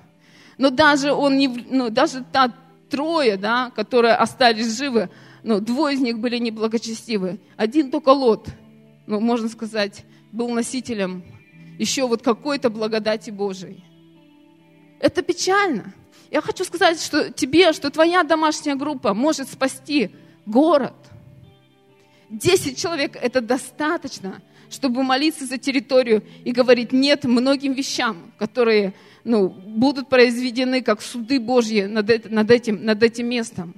Но 0.59 0.71
даже 0.71 1.13
он 1.13 1.39
не, 1.39 1.49
ну, 1.49 1.91
даже 1.91 2.25
та 2.31 2.53
трое, 2.93 3.39
да, 3.39 3.71
которые 3.71 4.15
остались 4.15 4.77
живы, 4.77 5.09
ну, 5.43 5.61
двое 5.61 5.97
из 5.97 6.01
них 6.01 6.19
были 6.19 6.37
неблагочестивы. 6.37 7.41
Один 7.57 7.91
только 7.91 8.11
Лот, 8.11 8.49
ну, 9.07 9.19
можно 9.19 9.49
сказать, 9.49 10.05
был 10.31 10.51
носителем 10.51 11.25
еще 11.79 12.07
вот 12.07 12.23
какой-то 12.23 12.69
благодати 12.69 13.31
Божией. 13.31 13.83
Это 15.01 15.23
печально. 15.23 15.95
Я 16.31 16.43
хочу 16.43 16.65
сказать, 16.65 17.01
что 17.01 17.33
тебе, 17.33 17.73
что 17.73 17.91
твоя 17.91 18.23
домашняя 18.25 18.75
группа 18.77 19.15
может 19.15 19.49
спасти 19.49 20.11
город. 20.45 20.95
Десять 22.29 22.79
человек– 22.79 23.17
это 23.23 23.41
достаточно, 23.41 24.43
чтобы 24.71 25.03
молиться 25.03 25.47
за 25.47 25.57
территорию 25.57 26.23
и 26.45 26.53
говорить 26.53 26.93
«нет» 26.93 27.25
многим 27.25 27.73
вещам, 27.73 28.33
которые 28.39 28.93
ну, 29.25 29.49
будут 29.49 30.09
произведены 30.09 30.83
как 30.83 31.01
суды 31.03 31.39
Божьи 31.39 31.83
над, 31.83 32.31
над, 32.31 32.51
этим, 32.51 32.85
над 32.85 33.03
этим 33.03 33.29
местом. 33.29 33.75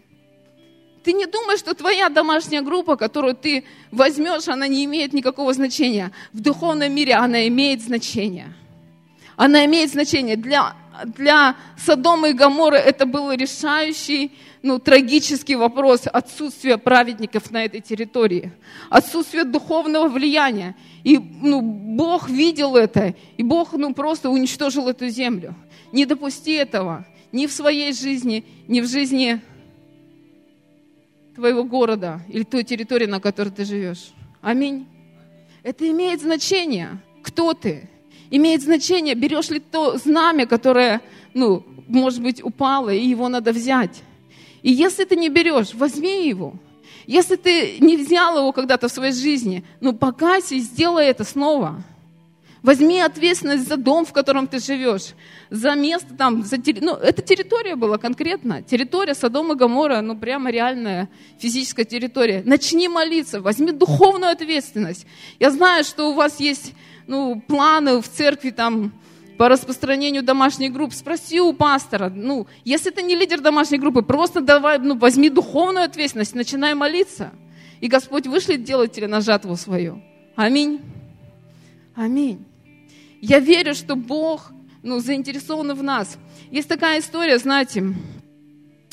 Ты 1.02 1.12
не 1.12 1.26
думаешь, 1.26 1.58
что 1.58 1.74
твоя 1.74 2.08
домашняя 2.08 2.62
группа, 2.62 2.96
которую 2.96 3.34
ты 3.34 3.64
возьмешь, 3.90 4.48
она 4.48 4.66
не 4.66 4.84
имеет 4.86 5.12
никакого 5.12 5.52
значения. 5.52 6.12
В 6.32 6.40
духовном 6.40 6.92
мире 6.94 7.14
она 7.14 7.46
имеет 7.48 7.82
значение. 7.82 8.54
Она 9.36 9.66
имеет 9.66 9.90
значение. 9.90 10.36
Для, 10.36 10.74
для 11.04 11.56
Содома 11.76 12.30
и 12.30 12.32
Гаморы 12.32 12.78
это 12.78 13.04
был 13.04 13.32
решающий, 13.32 14.32
ну, 14.64 14.78
трагический 14.78 15.56
вопрос 15.56 16.04
отсутствия 16.10 16.78
праведников 16.78 17.50
на 17.50 17.66
этой 17.66 17.82
территории, 17.82 18.50
отсутствие 18.88 19.44
духовного 19.44 20.08
влияния. 20.08 20.74
И 21.04 21.18
ну, 21.18 21.60
Бог 21.60 22.30
видел 22.30 22.74
это, 22.74 23.14
и 23.36 23.42
Бог 23.42 23.74
ну, 23.74 23.92
просто 23.92 24.30
уничтожил 24.30 24.88
эту 24.88 25.08
землю. 25.10 25.54
Не 25.92 26.06
допусти 26.06 26.52
этого 26.52 27.06
ни 27.30 27.46
в 27.46 27.52
своей 27.52 27.92
жизни, 27.92 28.42
ни 28.66 28.80
в 28.80 28.86
жизни 28.86 29.42
твоего 31.34 31.64
города 31.64 32.22
или 32.30 32.44
той 32.44 32.64
территории, 32.64 33.06
на 33.06 33.20
которой 33.20 33.50
ты 33.50 33.66
живешь. 33.66 34.14
Аминь. 34.40 34.86
Это 35.62 35.86
имеет 35.90 36.22
значение, 36.22 37.02
кто 37.22 37.52
ты. 37.52 37.90
Имеет 38.30 38.62
значение, 38.62 39.14
берешь 39.14 39.50
ли 39.50 39.60
то 39.60 39.98
знамя, 39.98 40.46
которое, 40.46 41.02
ну, 41.34 41.62
может 41.86 42.22
быть, 42.22 42.42
упало, 42.42 42.88
и 42.88 43.04
его 43.04 43.28
надо 43.28 43.52
взять. 43.52 44.02
И 44.64 44.72
если 44.72 45.04
ты 45.04 45.14
не 45.14 45.28
берешь, 45.28 45.74
возьми 45.74 46.26
его. 46.26 46.54
Если 47.06 47.36
ты 47.36 47.76
не 47.80 47.98
взял 47.98 48.38
его 48.38 48.50
когда-то 48.50 48.88
в 48.88 48.92
своей 48.92 49.12
жизни, 49.12 49.62
ну 49.82 49.92
покайся 49.92 50.54
и 50.54 50.58
сделай 50.58 51.06
это 51.08 51.22
снова. 51.22 51.84
Возьми 52.62 52.98
ответственность 52.98 53.68
за 53.68 53.76
дом, 53.76 54.06
в 54.06 54.14
котором 54.14 54.46
ты 54.46 54.58
живешь, 54.58 55.12
за 55.50 55.74
место 55.74 56.14
там, 56.16 56.42
за 56.44 56.56
терри... 56.56 56.80
ну, 56.80 56.94
эта 56.94 57.20
территория 57.20 57.76
была 57.76 57.98
конкретно, 57.98 58.62
территория 58.62 59.14
Содома 59.14 59.52
и 59.52 59.58
Гамора, 59.58 60.00
ну, 60.00 60.16
прямо 60.16 60.50
реальная 60.50 61.10
физическая 61.38 61.84
территория. 61.84 62.42
Начни 62.42 62.88
молиться, 62.88 63.42
возьми 63.42 63.70
духовную 63.70 64.32
ответственность. 64.32 65.04
Я 65.38 65.50
знаю, 65.50 65.84
что 65.84 66.10
у 66.10 66.14
вас 66.14 66.40
есть, 66.40 66.72
ну, 67.06 67.38
планы 67.46 68.00
в 68.00 68.08
церкви 68.08 68.48
там, 68.48 68.94
по 69.36 69.48
распространению 69.48 70.22
домашних 70.22 70.72
групп, 70.72 70.92
спроси 70.92 71.40
у 71.40 71.52
пастора, 71.52 72.08
ну, 72.14 72.46
если 72.64 72.90
ты 72.90 73.02
не 73.02 73.14
лидер 73.14 73.40
домашней 73.40 73.78
группы, 73.78 74.02
просто 74.02 74.40
давай, 74.40 74.78
ну, 74.78 74.96
возьми 74.96 75.28
духовную 75.28 75.84
ответственность, 75.84 76.34
начинай 76.34 76.74
молиться, 76.74 77.32
и 77.80 77.88
Господь 77.88 78.26
вышлет 78.26 78.62
делателя 78.62 79.08
на 79.08 79.20
жатву 79.20 79.56
свою. 79.56 80.02
Аминь. 80.36 80.80
Аминь. 81.94 82.44
Я 83.20 83.40
верю, 83.40 83.74
что 83.74 83.96
Бог, 83.96 84.52
ну, 84.82 85.00
заинтересован 85.00 85.74
в 85.74 85.82
нас. 85.82 86.18
Есть 86.50 86.68
такая 86.68 87.00
история, 87.00 87.38
знаете, 87.38 87.94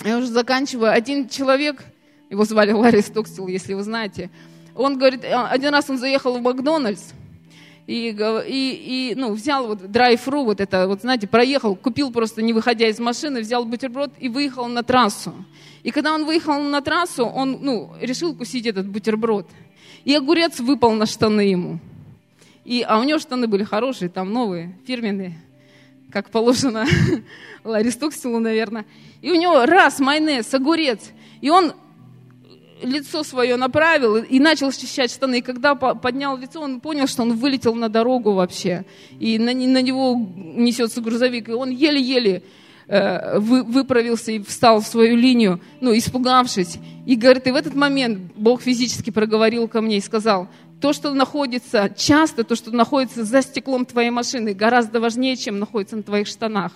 я 0.04 0.18
уже 0.18 0.28
заканчиваю, 0.28 0.92
один 0.92 1.30
человек, 1.30 1.84
его 2.30 2.46
звали 2.46 2.72
Ларри 2.72 3.02
Стокстил, 3.02 3.48
если 3.48 3.74
вы 3.74 3.84
знаете, 3.84 4.32
он 4.74 4.98
говорит, 4.98 5.24
один 5.24 5.70
раз 5.72 5.90
он 5.90 5.98
заехал 5.98 6.38
в 6.38 6.42
Макдональдс, 6.42 7.12
и, 7.92 8.16
и, 8.48 9.12
и 9.12 9.16
ну, 9.16 9.34
взял 9.34 9.68
вот 9.68 9.92
драйв-ру, 9.92 10.46
вот 10.46 10.62
это, 10.62 10.88
вот 10.88 11.02
знаете, 11.02 11.28
проехал, 11.28 11.76
купил 11.76 12.12
просто 12.12 12.42
не 12.42 12.54
выходя 12.54 12.88
из 12.88 13.00
машины, 13.00 13.42
взял 13.42 13.66
бутерброд 13.66 14.12
и 14.20 14.30
выехал 14.30 14.68
на 14.68 14.84
трассу. 14.84 15.34
И 15.84 15.92
когда 15.92 16.14
он 16.14 16.26
выехал 16.26 16.60
на 16.62 16.82
трассу, 16.82 17.26
он, 17.26 17.60
ну, 17.62 17.92
решил 18.00 18.36
кусить 18.36 18.66
этот 18.66 18.88
бутерброд. 18.88 19.50
И 20.06 20.16
огурец 20.16 20.60
выпал 20.60 20.94
на 20.94 21.06
штаны 21.06 21.42
ему. 21.42 21.80
И, 22.64 22.86
а 22.88 23.00
у 23.00 23.04
него 23.04 23.20
штаны 23.20 23.48
были 23.48 23.64
хорошие, 23.64 24.10
там 24.10 24.32
новые, 24.32 24.78
фирменные, 24.86 25.38
как 26.12 26.30
положено 26.30 26.86
Ларри 27.64 27.92
Стоксилу, 27.92 28.40
наверное. 28.40 28.86
И 29.22 29.32
у 29.32 29.36
него 29.36 29.66
раз 29.66 30.00
майонез, 30.00 30.54
огурец. 30.54 31.12
И 31.42 31.50
он 31.50 31.74
лицо 32.82 33.24
свое 33.24 33.56
направил 33.56 34.18
и 34.18 34.40
начал 34.40 34.72
счищать 34.72 35.12
штаны. 35.12 35.40
И 35.40 35.42
когда 35.42 35.76
поднял 35.76 36.38
лицо, 36.38 36.62
он 36.62 36.80
понял, 36.80 37.08
что 37.08 37.24
он 37.24 37.34
вылетел 37.34 37.76
на 37.76 37.90
дорогу 37.90 38.34
вообще. 38.34 38.86
И 39.20 39.38
на, 39.40 39.54
на 39.54 39.82
него 39.82 40.16
несется 40.36 41.02
грузовик. 41.02 41.50
И 41.50 41.54
он 41.54 41.70
еле-еле 41.70 42.44
э, 42.88 43.40
вы, 43.40 43.64
выправился 43.64 44.32
и 44.32 44.40
встал 44.40 44.82
в 44.82 44.88
свою 44.88 45.16
линию, 45.16 45.62
ну, 45.80 45.96
испугавшись. 45.98 46.78
И 47.06 47.16
говорит, 47.16 47.48
и 47.48 47.52
в 47.52 47.56
этот 47.56 47.76
момент 47.76 48.34
Бог 48.36 48.62
физически 48.62 49.10
проговорил 49.10 49.68
ко 49.68 49.82
мне 49.82 49.98
и 49.98 50.02
сказал, 50.02 50.48
то, 50.82 50.94
что 50.94 51.14
находится 51.14 51.94
часто, 51.96 52.44
то, 52.44 52.56
что 52.56 52.72
находится 52.72 53.24
за 53.24 53.42
стеклом 53.42 53.86
твоей 53.86 54.10
машины, 54.10 54.54
гораздо 54.54 55.00
важнее, 55.00 55.36
чем 55.36 55.60
находится 55.60 55.96
на 55.96 56.04
твоих 56.04 56.28
штанах. 56.28 56.72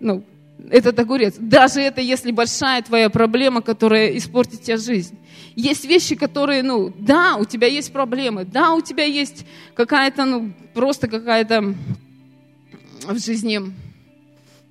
Ну, 0.00 0.24
этот 0.70 0.98
огурец. 0.98 1.34
Даже 1.38 1.80
это, 1.80 2.00
если 2.00 2.30
большая 2.30 2.82
твоя 2.82 3.10
проблема, 3.10 3.60
которая 3.60 4.16
испортит 4.16 4.62
тебе 4.62 4.76
жизнь. 4.76 5.18
Есть 5.56 5.84
вещи, 5.84 6.16
которые, 6.16 6.62
ну, 6.62 6.92
да, 6.98 7.36
у 7.36 7.44
тебя 7.44 7.66
есть 7.66 7.92
проблемы, 7.92 8.44
да, 8.44 8.72
у 8.72 8.80
тебя 8.80 9.04
есть 9.04 9.46
какая-то, 9.74 10.24
ну, 10.24 10.52
просто 10.72 11.06
какая-то 11.06 11.74
в 13.06 13.18
жизни, 13.18 13.60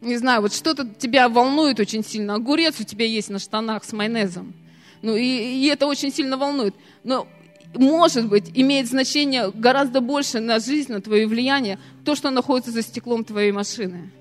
не 0.02 0.18
знаю, 0.18 0.42
вот 0.42 0.54
что-то 0.54 0.86
тебя 0.86 1.30
волнует 1.30 1.80
очень 1.80 2.04
сильно. 2.04 2.36
Огурец 2.36 2.80
у 2.80 2.84
тебя 2.84 3.06
есть 3.06 3.30
на 3.30 3.40
штанах 3.40 3.84
с 3.84 3.94
майонезом. 3.94 4.54
Ну, 5.02 5.16
и, 5.16 5.24
и 5.24 5.68
это 5.68 5.86
очень 5.86 6.12
сильно 6.12 6.38
волнует. 6.38 6.76
Но 7.04 7.28
может 7.76 8.28
быть, 8.28 8.52
имеет 8.54 8.88
значение 8.88 9.52
гораздо 9.52 10.02
больше 10.02 10.40
на 10.40 10.60
жизнь, 10.60 10.92
на 10.92 11.02
твое 11.02 11.28
влияние, 11.28 11.80
то, 12.06 12.16
что 12.16 12.30
находится 12.30 12.72
за 12.72 12.82
стеклом 12.82 13.24
твоей 13.24 13.52
машины. 13.52 14.12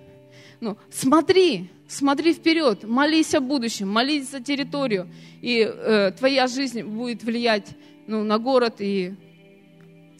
Ну, 0.63 0.77
смотри, 0.93 1.71
смотри 1.89 2.33
вперед, 2.33 2.85
молись 2.85 3.35
о 3.35 3.41
будущем, 3.41 3.89
молись 3.91 4.31
за 4.31 4.41
территорию, 4.41 5.09
и 5.41 5.69
э, 5.69 6.13
твоя 6.17 6.47
жизнь 6.47 6.85
будет 6.85 7.25
влиять 7.25 7.67
ну, 8.07 8.23
на 8.23 8.39
город, 8.39 8.77
и 8.79 9.13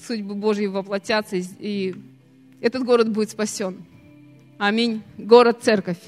судьбы 0.05 0.35
Божьи 0.35 0.67
воплотятся, 0.67 1.37
и, 1.37 1.45
и 1.61 1.95
этот 2.61 2.83
город 2.83 3.13
будет 3.13 3.31
спасен. 3.31 3.85
Аминь. 4.59 5.03
Город, 5.17 5.59
церковь. 5.63 6.01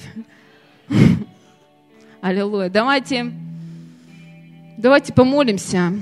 Аллилуйя. 2.21 2.71
Давайте, 2.71 3.31
давайте 4.77 5.13
помолимся. 5.13 5.93